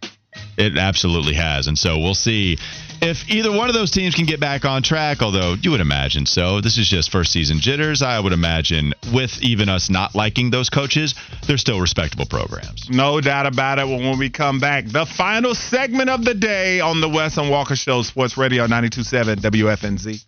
It 0.58 0.78
absolutely 0.78 1.34
has, 1.34 1.68
and 1.68 1.78
so 1.78 1.98
we'll 2.00 2.14
see 2.14 2.58
if 3.02 3.30
either 3.30 3.52
one 3.52 3.70
of 3.70 3.76
those 3.76 3.92
teams 3.92 4.14
can 4.14 4.26
get 4.26 4.40
back 4.40 4.66
on 4.66 4.84
track, 4.84 5.22
although 5.22 5.54
you 5.54 5.72
would 5.72 5.80
imagine 5.80 6.26
so. 6.26 6.62
This 6.62 6.78
is 6.78 6.88
just 6.88 7.12
first 7.12 7.32
season 7.32 7.60
jitters. 7.60 8.02
I 8.02 8.20
would 8.20 8.34
imagine 8.34 8.94
with 9.14 9.42
even 9.42 9.70
us 9.70 9.90
not 9.90 10.16
liking 10.16 10.52
those 10.52 10.70
coaches, 10.70 11.16
they're 11.48 11.58
still 11.58 11.80
respectable 11.80 12.26
programs. 12.26 12.90
No 12.90 13.22
doubt 13.22 13.46
about 13.46 13.80
it. 13.80 13.88
When 13.88 14.20
we 14.20 14.30
come 14.30 14.60
back, 14.60 14.86
the 14.86 15.06
final 15.06 15.56
segment 15.56 16.10
of 16.10 16.26
the 16.26 16.34
day 16.34 16.80
on 16.80 17.02
the 17.02 17.10
Wes 17.10 17.38
and 17.38 17.50
Walker 17.50 17.76
Show, 17.76 18.02
Sports 18.04 18.38
Radio 18.38 18.68
92.7 18.68 19.38
WFNZ. 19.38 20.20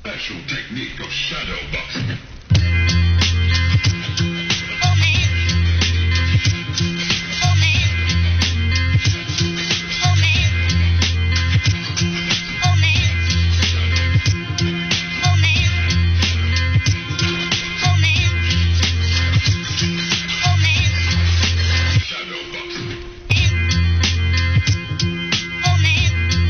Special 0.00 0.36
technique 0.48 1.00
of 1.00 1.10
shadow 1.10 1.56
boxing. 1.72 1.83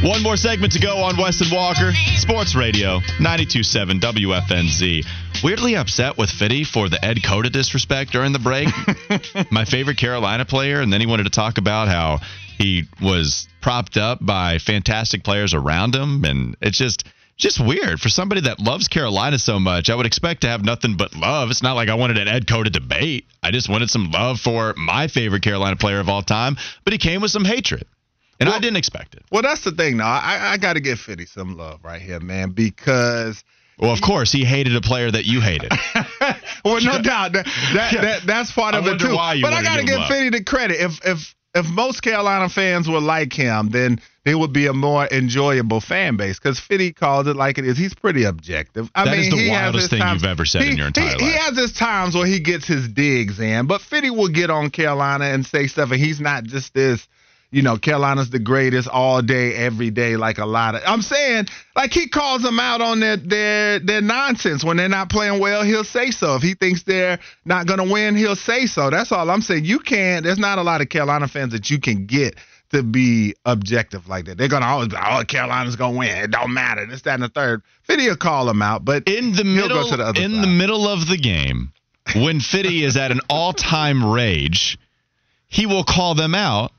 One 0.05 0.23
more 0.23 0.37
segment 0.37 0.75
to 0.75 0.81
go 0.81 0.99
on 0.99 1.17
Wes 1.17 1.41
and 1.41 1.51
Walker, 1.51 1.95
Sports 2.19 2.55
Radio, 2.55 2.99
92.7 3.21 4.01
WFNZ. 4.01 5.07
Weirdly 5.43 5.77
upset 5.77 6.19
with 6.19 6.29
Fitty 6.29 6.65
for 6.65 6.91
the 6.91 7.03
Ed 7.03 7.23
Cota 7.25 7.49
disrespect 7.49 8.13
during 8.13 8.35
the 8.35 8.39
break. 8.39 8.69
My 9.51 9.65
favorite 9.65 9.97
Carolina 9.97 10.45
player, 10.45 10.83
and 10.83 10.93
then 10.93 11.01
he 11.01 11.07
wanted 11.07 11.23
to 11.23 11.31
talk 11.31 11.57
about 11.57 11.89
how 11.89 12.19
he 12.59 12.85
was 13.01 13.49
propped 13.63 13.97
up 13.97 14.19
by 14.21 14.59
fantastic 14.59 15.25
players 15.25 15.55
around 15.55 15.97
him, 15.97 16.25
and 16.27 16.55
it's 16.61 16.77
just 16.77 17.05
just 17.39 17.59
weird 17.59 17.99
for 17.99 18.11
somebody 18.11 18.43
that 18.43 18.61
loves 18.61 18.89
Carolina 18.89 19.39
so 19.39 19.59
much. 19.59 19.89
I 19.89 19.95
would 19.95 20.05
expect 20.05 20.43
to 20.43 20.49
have 20.49 20.63
nothing 20.63 20.99
but 20.99 21.17
love. 21.17 21.51
It's 21.51 21.63
not 21.63 21.77
like 21.77 21.89
I 21.89 21.95
wanted 21.95 22.19
an 22.19 22.29
Ed 22.29 22.47
Cota 22.47 22.69
debate. 22.69 23.25
I 23.43 23.53
just 23.53 23.71
wanted 23.71 23.89
some 23.89 24.11
love 24.11 24.39
for 24.39 24.75
my 24.77 25.09
favorite 25.09 25.43
Carolina 25.43 25.77
player 25.77 25.99
of 25.99 26.11
all 26.11 26.23
time, 26.23 26.59
but 26.85 26.93
he 26.93 26.99
came 26.99 27.23
with 27.23 27.31
some 27.31 27.47
hatred. 27.47 27.87
And 28.41 28.49
well, 28.49 28.57
I 28.57 28.61
didn't 28.61 28.77
expect 28.77 29.15
it. 29.15 29.23
Well, 29.31 29.43
that's 29.43 29.65
the 29.65 29.73
thing, 29.73 29.97
now. 29.97 30.07
I, 30.07 30.53
I 30.53 30.57
got 30.57 30.75
to 30.75 30.81
give 30.81 30.99
Fitty 30.99 31.27
some 31.27 31.57
love 31.57 31.85
right 31.85 32.01
here, 32.01 32.21
man, 32.21 32.51
because. 32.51 33.45
Well, 33.79 33.93
of 33.93 34.01
course, 34.01 34.31
he 34.31 34.45
hated 34.45 34.77
a 34.77 34.81
player 34.81 35.11
that 35.11 35.25
you 35.25 35.41
hated. 35.41 35.73
well, 36.65 36.81
no 36.81 37.03
doubt 37.03 37.33
that, 37.33 37.47
that, 37.75 37.93
that 37.93 38.23
that's 38.25 38.53
part 38.53 38.75
of 38.75 38.87
it 38.87 39.01
too. 39.01 39.17
but 39.17 39.53
I 39.53 39.63
got 39.63 39.77
to 39.79 39.85
give 39.85 40.07
Fitty 40.07 40.31
the 40.31 40.45
credit. 40.45 40.81
If 40.81 41.05
if 41.05 41.35
if 41.55 41.67
most 41.67 42.03
Carolina 42.03 42.49
fans 42.49 42.89
were 42.89 43.01
like 43.01 43.33
him, 43.33 43.71
then 43.71 44.01
they 44.25 44.35
would 44.35 44.53
be 44.53 44.67
a 44.67 44.73
more 44.73 45.07
enjoyable 45.11 45.81
fan 45.81 46.17
base. 46.17 46.39
Because 46.39 46.59
Fitty 46.61 46.93
calls 46.93 47.27
it 47.27 47.37
like 47.37 47.59
it 47.59 47.67
is. 47.67 47.77
He's 47.77 47.95
pretty 47.95 48.25
objective. 48.25 48.91
I 48.95 49.05
that 49.05 49.11
mean, 49.13 49.21
is 49.21 49.31
the 49.31 49.51
wildest 49.51 49.91
thing 49.91 50.01
times, 50.01 50.23
you've 50.23 50.31
ever 50.31 50.45
said 50.45 50.63
he, 50.63 50.71
in 50.71 50.77
your 50.77 50.89
entire 50.89 51.07
he, 51.07 51.13
life. 51.13 51.21
He 51.21 51.33
has 51.33 51.57
his 51.57 51.73
times 51.73 52.15
where 52.15 52.27
he 52.27 52.41
gets 52.41 52.67
his 52.67 52.89
digs 52.89 53.41
in, 53.41 53.67
but 53.67 53.81
Fitty 53.81 54.11
will 54.11 54.29
get 54.29 54.51
on 54.51 54.71
Carolina 54.71 55.27
and 55.27 55.45
say 55.45 55.67
stuff, 55.67 55.91
and 55.91 56.01
he's 56.01 56.21
not 56.21 56.45
just 56.45 56.75
this 56.75 57.09
you 57.55 57.63
know, 57.63 57.77
Carolina's 57.77 58.31
the 58.31 58.41
greatest 58.41 58.89
all 58.89 59.23
day, 59.23 59.55
every 59.55 59.91
day, 59.91 60.17
like 60.17 60.39
a 60.39 60.45
lot 60.45 60.75
of. 60.75 60.83
I'm 60.85 61.03
saying, 61.03 61.47
like 61.77 61.93
he 61.93 62.09
calls 62.09 62.43
them 62.43 62.59
out 62.59 62.81
on 62.81 62.99
their 62.99 63.17
their 63.17 63.79
their 63.79 64.01
nonsense 64.01 64.65
when 64.65 64.77
they're 64.77 64.89
not 64.89 65.09
playing 65.09 65.39
well. 65.39 65.63
He'll 65.63 65.85
say 65.85 66.11
so. 66.11 66.35
If 66.35 66.43
he 66.43 66.55
thinks 66.55 66.83
they're 66.83 67.21
not 67.45 67.67
gonna 67.67 67.85
win, 67.85 68.17
he'll 68.17 68.35
say 68.35 68.67
so. 68.67 68.91
That's 68.91 69.13
all 69.13 69.31
I'm 69.31 69.41
saying. 69.41 69.67
You 69.67 69.79
can't. 69.79 70.25
There's 70.25 70.39
not 70.39 70.59
a 70.59 70.63
lot 70.63 70.81
of 70.81 70.89
Carolina 70.89 71.29
fans 71.29 71.53
that 71.53 71.71
you 71.71 71.79
can 71.79 72.07
get 72.07 72.35
to 72.71 72.83
be 72.83 73.37
objective 73.45 74.09
like 74.09 74.25
that. 74.25 74.37
They're 74.37 74.49
gonna 74.49 74.67
always 74.67 74.89
be, 74.89 74.97
oh, 74.97 75.23
Carolina's 75.25 75.77
gonna 75.77 75.97
win. 75.97 76.09
It 76.09 76.33
don't 76.33 76.53
matter. 76.53 76.87
This, 76.87 77.03
that, 77.03 77.15
and 77.15 77.23
the 77.23 77.29
third. 77.29 77.63
Fitty 77.85 78.09
will 78.09 78.17
call 78.17 78.47
them 78.47 78.63
out, 78.63 78.85
but 78.85 79.09
in 79.09 79.33
the 79.33 79.45
middle, 79.45 79.89
the 79.89 80.13
in 80.17 80.33
side. 80.33 80.43
the 80.43 80.49
middle 80.49 80.89
of 80.89 81.07
the 81.07 81.19
game, 81.19 81.73
when 82.17 82.41
Fitty 82.41 82.83
is 82.83 82.97
at 82.97 83.13
an 83.13 83.21
all-time 83.31 84.13
rage, 84.13 84.77
he 85.47 85.67
will 85.67 85.85
call 85.85 86.17
them 86.17 86.35
out 86.35 86.73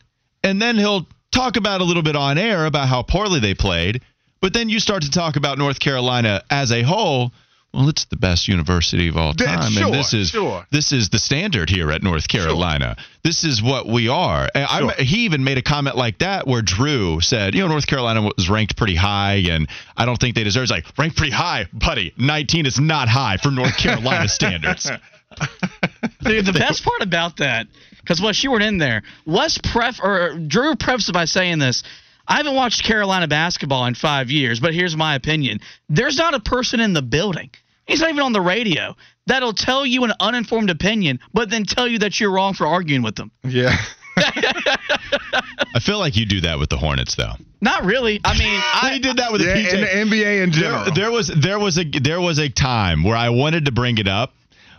and 0.45 0.61
then 0.61 0.77
he'll 0.77 1.07
talk 1.31 1.57
about 1.57 1.81
a 1.81 1.83
little 1.83 2.03
bit 2.03 2.15
on 2.15 2.37
air 2.37 2.65
about 2.65 2.87
how 2.87 3.01
poorly 3.01 3.39
they 3.39 3.55
played, 3.55 4.01
but 4.41 4.53
then 4.53 4.69
you 4.69 4.79
start 4.79 5.01
to 5.01 5.11
talk 5.11 5.35
about 5.35 5.57
North 5.57 5.79
Carolina 5.79 6.43
as 6.49 6.71
a 6.71 6.83
whole. 6.83 7.31
Well, 7.73 7.89
it's 7.89 8.05
the 8.05 8.15
best 8.15 8.47
university 8.47 9.09
of 9.09 9.17
all 9.17 9.33
time, 9.33 9.69
sure, 9.69 9.85
and 9.87 9.93
this 9.93 10.13
is 10.13 10.29
sure. 10.29 10.65
this 10.71 10.93
is 10.93 11.09
the 11.09 11.19
standard 11.19 11.69
here 11.69 11.91
at 11.91 12.01
North 12.01 12.29
Carolina. 12.29 12.95
Sure. 12.97 13.05
This 13.23 13.43
is 13.43 13.61
what 13.61 13.85
we 13.85 14.07
are. 14.07 14.47
Sure. 14.55 14.91
he 14.97 15.25
even 15.25 15.43
made 15.43 15.57
a 15.57 15.61
comment 15.61 15.97
like 15.97 16.19
that 16.19 16.47
where 16.47 16.61
Drew 16.61 17.19
said, 17.19 17.53
"You 17.53 17.63
know, 17.63 17.67
North 17.67 17.85
Carolina 17.85 18.21
was 18.21 18.49
ranked 18.49 18.77
pretty 18.77 18.95
high, 18.95 19.43
and 19.49 19.67
I 19.97 20.05
don't 20.05 20.17
think 20.17 20.35
they 20.35 20.45
deserve." 20.45 20.63
It's 20.63 20.71
like 20.71 20.85
ranked 20.97 21.17
pretty 21.17 21.33
high, 21.33 21.65
buddy. 21.73 22.13
19 22.17 22.65
is 22.65 22.79
not 22.79 23.09
high 23.09 23.35
for 23.35 23.51
North 23.51 23.75
Carolina 23.75 24.29
standards. 24.29 24.85
Dude, 26.21 26.45
the 26.45 26.53
best 26.53 26.85
part 26.85 27.01
about 27.01 27.37
that 27.37 27.67
because 28.05 28.21
Wes, 28.21 28.43
you 28.43 28.51
weren't 28.51 28.63
in 28.63 28.77
there. 28.77 29.01
Wes 29.25 29.57
pref 29.57 29.99
or 30.01 30.37
Drew 30.37 30.75
prefaced 30.75 31.11
by 31.11 31.25
saying 31.25 31.59
this. 31.59 31.83
I 32.27 32.37
haven't 32.37 32.55
watched 32.55 32.83
Carolina 32.83 33.27
basketball 33.27 33.85
in 33.85 33.95
five 33.95 34.29
years, 34.31 34.59
but 34.59 34.73
here's 34.73 34.95
my 34.95 35.15
opinion: 35.15 35.59
there's 35.89 36.17
not 36.17 36.33
a 36.33 36.39
person 36.39 36.79
in 36.79 36.93
the 36.93 37.01
building. 37.01 37.49
He's 37.85 37.99
not 37.99 38.09
even 38.09 38.23
on 38.23 38.33
the 38.33 38.41
radio 38.41 38.95
that'll 39.27 39.53
tell 39.53 39.85
you 39.85 40.03
an 40.03 40.13
uninformed 40.19 40.69
opinion, 40.69 41.19
but 41.33 41.49
then 41.49 41.65
tell 41.65 41.87
you 41.87 41.99
that 41.99 42.19
you're 42.19 42.31
wrong 42.31 42.53
for 42.53 42.67
arguing 42.67 43.01
with 43.01 43.15
them. 43.15 43.31
Yeah. 43.43 43.75
I 44.17 45.79
feel 45.81 45.99
like 45.99 46.15
you 46.15 46.25
do 46.25 46.41
that 46.41 46.57
with 46.57 46.69
the 46.69 46.77
Hornets, 46.77 47.15
though. 47.15 47.33
Not 47.61 47.83
really. 47.83 48.21
I 48.23 48.37
mean, 48.37 48.61
I 48.73 48.99
did 49.01 49.17
that 49.17 49.31
with 49.31 49.41
yeah, 49.41 49.55
the 49.55 49.59
PJ. 49.59 49.73
in 49.73 49.81
the 49.81 50.15
NBA 50.15 50.43
in 50.43 50.51
general. 50.51 50.85
There, 50.85 50.93
there 50.93 51.11
was 51.11 51.27
there 51.27 51.59
was 51.59 51.77
a 51.77 51.83
there 51.83 52.21
was 52.21 52.39
a 52.39 52.49
time 52.49 53.03
where 53.03 53.17
I 53.17 53.29
wanted 53.29 53.65
to 53.65 53.71
bring 53.71 53.97
it 53.97 54.07
up 54.07 54.33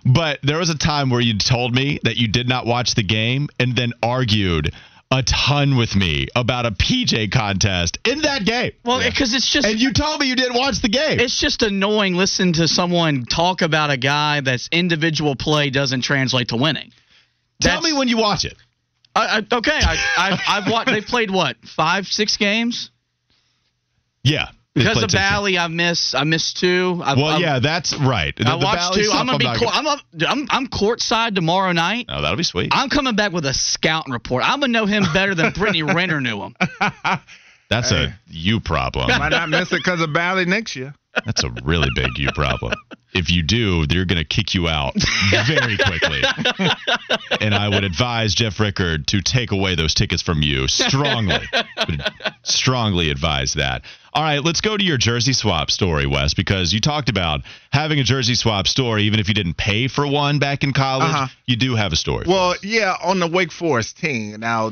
but 0.06 0.38
there 0.42 0.58
was 0.58 0.70
a 0.70 0.78
time 0.78 1.10
where 1.10 1.20
you 1.20 1.36
told 1.36 1.74
me 1.74 1.98
that 2.04 2.16
you 2.16 2.28
did 2.28 2.48
not 2.48 2.66
watch 2.66 2.94
the 2.94 3.02
game 3.02 3.48
and 3.58 3.74
then 3.74 3.92
argued 4.02 4.72
a 5.10 5.22
ton 5.22 5.76
with 5.76 5.94
me 5.94 6.26
about 6.34 6.66
a 6.66 6.70
PJ 6.72 7.30
contest 7.30 7.98
in 8.04 8.22
that 8.22 8.44
game. 8.44 8.72
Well, 8.84 8.98
because 8.98 9.34
it's 9.34 9.48
just 9.48 9.66
And 9.66 9.78
you 9.78 9.92
told 9.92 10.20
me 10.20 10.26
you 10.26 10.36
didn't 10.36 10.56
watch 10.56 10.80
the 10.80 10.88
game. 10.88 11.20
it's 11.20 11.38
just 11.38 11.62
annoying 11.62 12.14
listening 12.14 12.54
to 12.54 12.68
someone 12.68 13.24
talk 13.24 13.62
about 13.62 13.90
a 13.90 13.96
guy 13.96 14.40
that's 14.40 14.68
individual 14.72 15.36
play 15.36 15.70
doesn't 15.70 16.02
translate 16.02 16.48
to 16.48 16.56
winning. 16.56 16.92
Tell 17.60 17.80
me 17.80 17.92
when 17.92 18.08
you 18.08 18.18
watch 18.18 18.44
it. 18.44 18.54
I, 19.14 19.38
I, 19.38 19.56
okay, 19.56 19.78
I, 19.80 19.96
I've, 20.18 20.40
I've 20.46 20.70
watched. 20.72 20.90
They've 20.90 21.04
played 21.04 21.30
what 21.30 21.56
five, 21.64 22.06
six 22.06 22.36
games. 22.36 22.90
Yeah. 24.22 24.48
They 24.76 24.82
Because 24.82 24.98
played 24.98 25.04
of. 25.04 25.12
Bally, 25.12 25.58
I 25.58 25.68
missed. 25.68 26.14
I 26.14 26.24
missed 26.24 26.58
two. 26.58 27.00
I, 27.02 27.14
Well, 27.14 27.24
I, 27.28 27.38
yeah, 27.38 27.58
that's 27.60 27.96
right. 27.96 28.36
The- 28.36 28.46
I 28.46 28.56
watched 28.56 28.92
two. 28.92 29.04
stuff, 29.04 29.20
I'm 29.20 29.24
gonna 29.26 29.38
be. 29.38 29.44
not 29.46 29.56
Court, 29.56 29.70
I'm, 29.74 29.86
up, 29.86 30.00
I'm 30.28 30.46
I'm 30.50 30.66
courtside 30.66 31.34
tomorrow 31.34 31.72
night. 31.72 32.04
Oh, 32.10 32.20
that'll 32.20 32.36
be 32.36 32.42
sweet. 32.42 32.68
I'm 32.72 32.90
coming 32.90 33.16
back 33.16 33.32
with 33.32 33.46
a 33.46 33.54
scouting 33.54 34.12
report. 34.12 34.42
I'm 34.46 34.60
gonna 34.60 34.72
know 34.74 34.84
him 34.84 35.04
better 35.14 35.34
than 35.34 35.52
Brittany 35.52 35.82
Renner 35.94 36.20
knew 36.20 36.42
him. 36.42 36.56
That's 37.70 37.90
a 37.90 38.14
you 38.28 38.60
problem. 38.60 39.08
Might 39.08 39.30
not 39.30 39.48
miss 39.48 39.72
it 39.72 39.76
because 39.76 40.02
of 40.02 40.12
Bally 40.12 40.44
next 40.44 40.76
year. 40.76 40.94
That's 41.24 41.42
a 41.42 41.50
really 41.64 41.88
big 41.94 42.18
you 42.18 42.28
problem. 42.34 42.74
If 43.14 43.30
you 43.30 43.42
do, 43.42 43.86
they're 43.86 44.04
going 44.04 44.18
to 44.18 44.24
kick 44.24 44.54
you 44.54 44.68
out 44.68 44.94
very 45.30 45.78
quickly. 45.78 46.22
and 47.40 47.54
I 47.54 47.68
would 47.70 47.82
advise 47.82 48.34
Jeff 48.34 48.60
Rickard 48.60 49.06
to 49.08 49.22
take 49.22 49.52
away 49.52 49.74
those 49.74 49.94
tickets 49.94 50.20
from 50.20 50.42
you 50.42 50.68
strongly. 50.68 51.40
Strongly 52.42 53.10
advise 53.10 53.54
that. 53.54 53.82
All 54.16 54.22
right, 54.22 54.42
let's 54.42 54.62
go 54.62 54.78
to 54.78 54.82
your 54.82 54.96
jersey 54.96 55.34
swap 55.34 55.70
story, 55.70 56.06
Wes, 56.06 56.32
because 56.32 56.72
you 56.72 56.80
talked 56.80 57.10
about 57.10 57.42
having 57.70 58.00
a 58.00 58.02
jersey 58.02 58.34
swap 58.34 58.66
story, 58.66 59.02
even 59.02 59.20
if 59.20 59.28
you 59.28 59.34
didn't 59.34 59.58
pay 59.58 59.88
for 59.88 60.06
one 60.06 60.38
back 60.38 60.64
in 60.64 60.72
college. 60.72 61.10
Uh-huh. 61.10 61.26
You 61.44 61.56
do 61.56 61.74
have 61.74 61.92
a 61.92 61.96
story. 61.96 62.24
Well, 62.26 62.54
yeah, 62.62 62.94
on 63.04 63.20
the 63.20 63.26
Wake 63.26 63.52
Forest 63.52 63.98
team. 63.98 64.40
Now, 64.40 64.70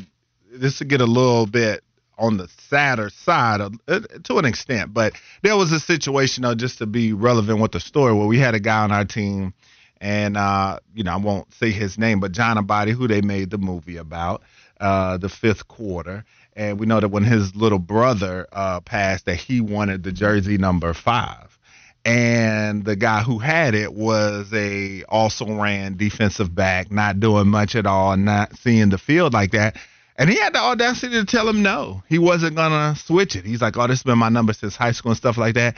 this 0.51 0.79
to 0.79 0.87
get 0.87 1.03
a 1.03 1.05
little 1.05 1.45
bit 1.45 1.85
on 2.17 2.39
the 2.39 2.49
sadder 2.71 3.11
side 3.11 3.61
of, 3.61 3.75
uh, 3.87 4.01
to 4.23 4.39
an 4.39 4.47
extent, 4.47 4.95
but 4.95 5.13
there 5.43 5.59
was 5.59 5.73
a 5.73 5.81
situation, 5.81 6.45
though, 6.45 6.55
just 6.55 6.79
to 6.79 6.87
be 6.87 7.13
relevant 7.13 7.61
with 7.61 7.73
the 7.73 7.81
story, 7.81 8.15
where 8.15 8.27
we 8.27 8.39
had 8.39 8.55
a 8.55 8.61
guy 8.61 8.83
on 8.83 8.93
our 8.93 9.05
team, 9.05 9.53
and 10.01 10.39
uh, 10.39 10.79
you 10.95 11.05
know, 11.05 11.13
I 11.13 11.17
won't 11.17 11.53
say 11.53 11.71
his 11.71 11.99
name, 11.99 12.19
but 12.19 12.33
Jon 12.33 12.57
Abbate, 12.57 12.93
who 12.93 13.07
they 13.09 13.21
made 13.21 13.51
the 13.51 13.59
movie 13.59 13.99
about, 13.99 14.41
uh, 14.81 15.17
the 15.19 15.29
fifth 15.29 15.69
quarter, 15.69 16.25
and 16.55 16.79
we 16.79 16.87
know 16.87 17.01
that 17.01 17.09
when 17.09 17.25
his 17.25 17.55
little 17.55 17.79
brother 17.79 18.47
uh, 18.53 18.81
passed, 18.81 19.27
that 19.27 19.37
he 19.37 19.61
wanted 19.61 20.03
the 20.03 20.13
jersey 20.13 20.59
number 20.59 20.93
five 20.95 21.59
and 22.05 22.85
the 22.85 22.97
guy 22.97 23.23
who 23.23 23.39
had 23.39 23.75
it 23.75 23.95
was 23.95 24.53
a 24.53 25.05
also 25.05 25.47
ran 25.55 25.97
defensive 25.97 26.55
back, 26.55 26.93
not 26.93 27.19
doing 27.19 27.49
much 27.49 27.75
at 27.75 27.87
all, 27.87 28.17
not 28.17 28.57
seeing 28.59 28.91
the 28.91 28.99
field 28.99 29.33
like 29.33 29.53
that. 29.53 29.77
And 30.17 30.31
he 30.31 30.39
had 30.39 30.53
the 30.53 30.61
audacity 30.61 31.15
to 31.15 31.25
tell 31.25 31.49
him 31.49 31.63
no, 31.63 32.03
he 32.09 32.19
wasn't 32.19 32.57
gonna 32.57 32.95
switch 32.97 33.35
it. 33.37 33.45
He's 33.45 33.63
like, 33.63 33.77
"Oh, 33.77 33.87
this 33.87 33.99
has 33.99 34.03
been 34.05 34.19
my 34.19 34.29
number 34.29 34.53
since 34.53 34.77
high 34.77 34.93
school 34.93 35.13
and 35.13 35.17
stuff 35.17 35.39
like 35.39 35.55
that." 35.55 35.77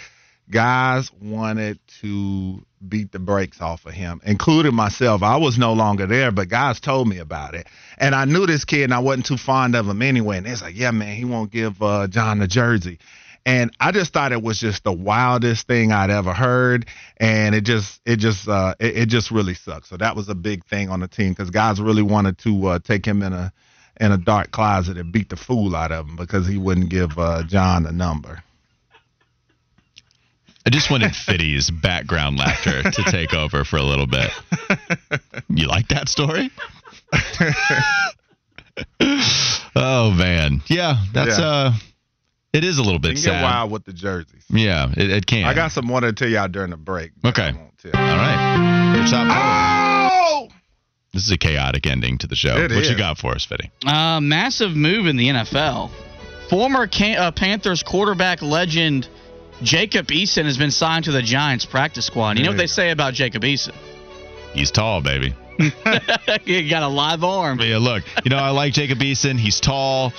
Guys 0.51 1.11
wanted 1.21 1.79
to 2.01 2.65
beat 2.89 3.11
the 3.11 3.19
brakes 3.19 3.61
off 3.61 3.85
of 3.85 3.93
him, 3.93 4.21
including 4.25 4.75
myself. 4.75 5.23
I 5.23 5.37
was 5.37 5.59
no 5.59 5.73
longer 5.73 6.07
there, 6.07 6.31
but 6.31 6.49
guys 6.49 6.79
told 6.79 7.09
me 7.09 7.19
about 7.19 7.55
it, 7.55 7.67
and 7.99 8.15
I 8.15 8.27
knew 8.27 8.47
this 8.47 8.65
kid, 8.65 8.85
and 8.85 8.95
I 8.95 9.01
wasn't 9.01 9.27
too 9.27 9.39
fond 9.39 9.75
of 9.75 9.89
him 9.89 10.03
anyway. 10.03 10.39
And 10.39 10.47
it's 10.47 10.63
like, 10.63 10.77
"Yeah, 10.77 10.93
man, 10.93 11.17
he 11.17 11.25
won't 11.25 11.51
give 11.51 11.83
uh, 11.83 12.07
John 12.07 12.39
the 12.39 12.47
jersey." 12.47 12.99
and 13.47 13.71
I 13.79 13.93
just 13.93 14.13
thought 14.13 14.33
it 14.33 14.43
was 14.43 14.59
just 14.59 14.83
the 14.83 14.93
wildest 14.93 15.69
thing 15.69 15.93
I'd 15.93 16.11
ever 16.11 16.35
heard, 16.35 16.87
and 17.17 17.55
it 17.55 17.61
just 17.61 18.01
it 18.05 18.17
just 18.17 18.49
uh, 18.49 18.75
it, 18.81 18.99
it 18.99 19.07
just 19.07 19.31
really 19.31 19.55
sucked. 19.55 19.87
So 19.87 19.97
that 19.97 20.17
was 20.17 20.29
a 20.29 20.35
big 20.35 20.65
thing 20.67 20.91
on 20.91 20.99
the 20.99 21.09
team 21.09 21.31
because 21.31 21.51
guys 21.51 21.81
really 21.81 22.03
wanted 22.03 22.39
to 22.39 22.67
uh, 22.67 22.79
take 22.81 23.07
him 23.07 23.23
in 23.23 23.33
a 23.33 23.53
in 24.01 24.11
a 24.11 24.19
dark 24.19 24.51
closet 24.51 24.99
and 24.99 25.13
beat 25.13 25.29
the 25.29 25.37
fool 25.37 25.77
out 25.77 25.93
of 25.93 26.07
him 26.09 26.17
because 26.17 26.47
he 26.47 26.59
wouldn't 26.59 26.91
give 26.91 27.17
uh, 27.19 27.45
John 27.45 27.87
a 27.87 27.93
number. 27.93 28.43
I 30.67 30.71
just 30.71 30.91
wanted 30.91 31.15
Fitty's 31.15 31.71
background 31.71 32.39
laughter 32.39 32.83
to 32.83 33.03
take 33.05 33.33
over 33.35 33.65
for 33.65 33.77
a 33.77 33.83
little 33.85 34.07
bit. 34.09 34.31
You 35.49 35.69
like 35.69 35.89
that 35.89 36.09
story? 36.09 36.51
oh 39.77 40.11
man, 40.17 40.63
yeah, 40.69 41.05
that's 41.13 41.39
Yeah. 41.39 41.45
uh, 41.47 41.73
it 42.53 42.65
is 42.65 42.79
a 42.79 42.83
little 42.83 42.97
It 42.97 43.03
bit 43.03 43.09
can 43.15 43.23
sad. 43.23 43.31
get 43.33 43.43
wild 43.43 43.71
with 43.71 43.85
the 43.85 43.93
jerseys. 43.93 44.45
Yeah, 44.51 44.91
it, 44.97 45.11
it 45.11 45.27
can. 45.27 45.45
I 45.47 45.55
got 45.55 45.73
some 45.73 45.87
more 45.87 46.01
to 46.01 46.13
tell 46.13 46.29
y'all 46.29 46.49
during 46.49 46.71
the 46.71 46.77
break. 46.77 47.13
Okay. 47.25 47.49
I 47.49 47.53
won't 47.53 47.79
tell. 47.79 47.93
All 47.95 48.17
right. 48.17 48.95
Your 48.97 49.07
top. 49.07 49.29
Oh! 49.31 50.49
This 51.13 51.25
is 51.27 51.31
a 51.33 51.39
chaotic 51.39 51.87
ending 51.87 52.19
to 52.19 52.27
the 52.27 52.37
show. 52.37 52.57
It 52.57 52.71
what 52.73 52.89
you 52.91 52.97
got 52.97 53.19
for 53.19 53.33
us, 53.35 53.45
Fitty? 53.45 53.71
Uh, 53.87 54.21
massive 54.21 54.75
move 54.77 55.07
in 55.07 55.17
the 55.17 55.29
NFL. 55.29 55.91
Former 56.51 56.87
Can- 56.87 57.17
uh, 57.19 57.31
Panthers 57.31 57.83
quarterback 57.83 58.43
legend 58.43 59.09
Jacob 59.63 60.07
Eason 60.09 60.45
has 60.45 60.59
been 60.59 60.71
signed 60.71 61.05
to 61.07 61.13
the 61.13 61.23
Giants 61.23 61.65
practice 61.65 62.07
squad. 62.07 62.39
You 62.39 62.45
know 62.45 62.51
what 62.51 62.59
they 62.59 62.67
say 62.67 62.91
about 62.91 63.15
Jacob 63.15 63.43
Eason? 63.43 63.75
He's 64.53 64.71
tall, 64.71 65.01
baby. 65.01 65.35
he 66.45 66.69
got 66.69 66.83
a 66.83 66.89
live 66.89 67.25
arm. 67.25 67.59
But 67.59 67.67
yeah, 67.67 67.79
look, 67.79 68.05
you 68.25 68.31
know, 68.31 68.37
I 68.37 68.51
like 68.51 68.75
Jacob 68.75 68.99
Eason. 68.99 69.39
He's 69.39 69.61
tall. 69.61 70.13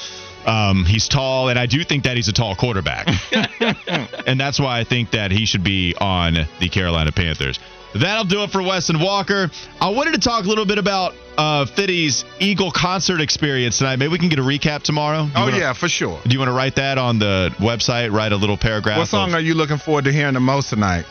Um, 0.46 0.86
he's 0.86 1.08
tall, 1.08 1.50
and 1.50 1.60
I 1.60 1.66
do 1.66 1.84
think 1.84 2.06
that 2.06 2.16
he's 2.16 2.30
a 2.30 2.34
tall 2.34 2.56
quarterback. 2.56 3.08
and 4.28 4.40
that's 4.40 4.60
why 4.60 4.80
I 4.80 4.86
think 4.86 5.12
that 5.12 5.30
he 5.30 5.46
should 5.46 5.64
be 5.64 5.94
on 6.00 6.48
the 6.60 6.70
Carolina 6.70 7.12
Panthers. 7.12 7.60
That'll 7.96 8.26
do 8.26 8.44
it 8.44 8.52
for 8.52 8.62
Wes 8.62 8.90
and 8.90 9.02
Walker. 9.02 9.50
I 9.82 9.90
wanted 9.90 10.14
to 10.14 10.20
talk 10.20 10.46
a 10.46 10.48
little 10.48 10.66
bit 10.66 10.78
about 10.78 11.16
uh, 11.38 11.66
Fitty's 11.66 12.26
Eagle 12.40 12.72
concert 12.72 13.22
experience 13.22 13.78
tonight. 13.80 13.96
Maybe 13.98 14.12
we 14.12 14.20
can 14.20 14.30
get 14.30 14.40
a 14.40 14.44
recap 14.44 14.84
tomorrow. 14.84 15.24
You 15.24 15.32
Oh 15.36 15.46
wanna- 15.46 15.58
yeah, 15.58 15.74
for 15.74 15.88
sure. 15.90 16.20
Do 16.24 16.30
you 16.34 16.40
want 16.40 16.50
to 16.50 16.54
write 16.54 16.76
that 16.76 16.98
on 16.98 17.18
the 17.18 17.54
website? 17.58 18.12
Write 18.12 18.34
a 18.34 18.36
little 18.38 18.58
paragraph. 18.58 18.98
What 19.00 19.08
song 19.08 19.30
of- 19.30 19.36
are 19.36 19.40
you 19.42 19.54
looking 19.56 19.78
forward 19.78 20.06
to 20.06 20.12
hearing 20.12 20.34
the 20.34 20.40
most 20.40 20.70
tonight? 20.70 21.06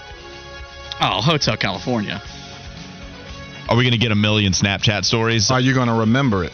Oh, 1.00 1.20
Hotel 1.22 1.56
California. 1.56 2.22
Are 3.68 3.76
we 3.76 3.82
going 3.82 3.92
to 3.92 3.98
get 3.98 4.12
a 4.12 4.16
million 4.16 4.52
Snapchat 4.52 5.04
stories? 5.04 5.50
Are 5.50 5.60
you 5.60 5.74
going 5.74 5.88
to 5.88 5.94
remember 5.94 6.44
it? 6.44 6.52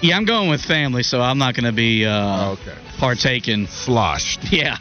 Yeah, 0.00 0.16
I'm 0.16 0.24
going 0.26 0.48
with 0.50 0.62
family, 0.62 1.02
so 1.02 1.20
I'm 1.20 1.38
not 1.38 1.54
going 1.54 1.64
to 1.64 1.72
be 1.72 2.04
uh, 2.06 2.50
Okay. 2.50 2.74
partaking. 2.98 3.66
Sloshed. 3.66 4.52
Yeah. 4.52 4.76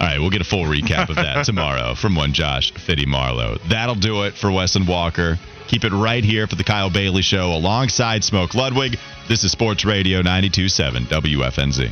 All 0.00 0.06
right, 0.06 0.18
we'll 0.18 0.30
get 0.30 0.40
a 0.40 0.44
full 0.44 0.64
recap 0.64 1.08
of 1.08 1.16
that 1.16 1.44
tomorrow 1.44 1.94
from 1.94 2.14
one 2.14 2.32
Josh 2.32 2.72
Fitty 2.72 3.06
Marlowe. 3.06 3.58
That'll 3.68 3.94
do 3.94 4.24
it 4.24 4.34
for 4.34 4.50
Wes 4.50 4.76
and 4.76 4.86
Walker. 4.86 5.38
Keep 5.68 5.84
it 5.84 5.92
right 5.92 6.22
here 6.24 6.46
for 6.46 6.54
the 6.54 6.64
Kyle 6.64 6.90
Bailey 6.90 7.22
Show 7.22 7.52
alongside 7.52 8.22
Smoke 8.22 8.54
Ludwig. 8.54 8.98
This 9.28 9.42
is 9.44 9.50
Sports 9.50 9.84
Radio 9.84 10.18
927 10.18 11.04
WFNZ. 11.04 11.90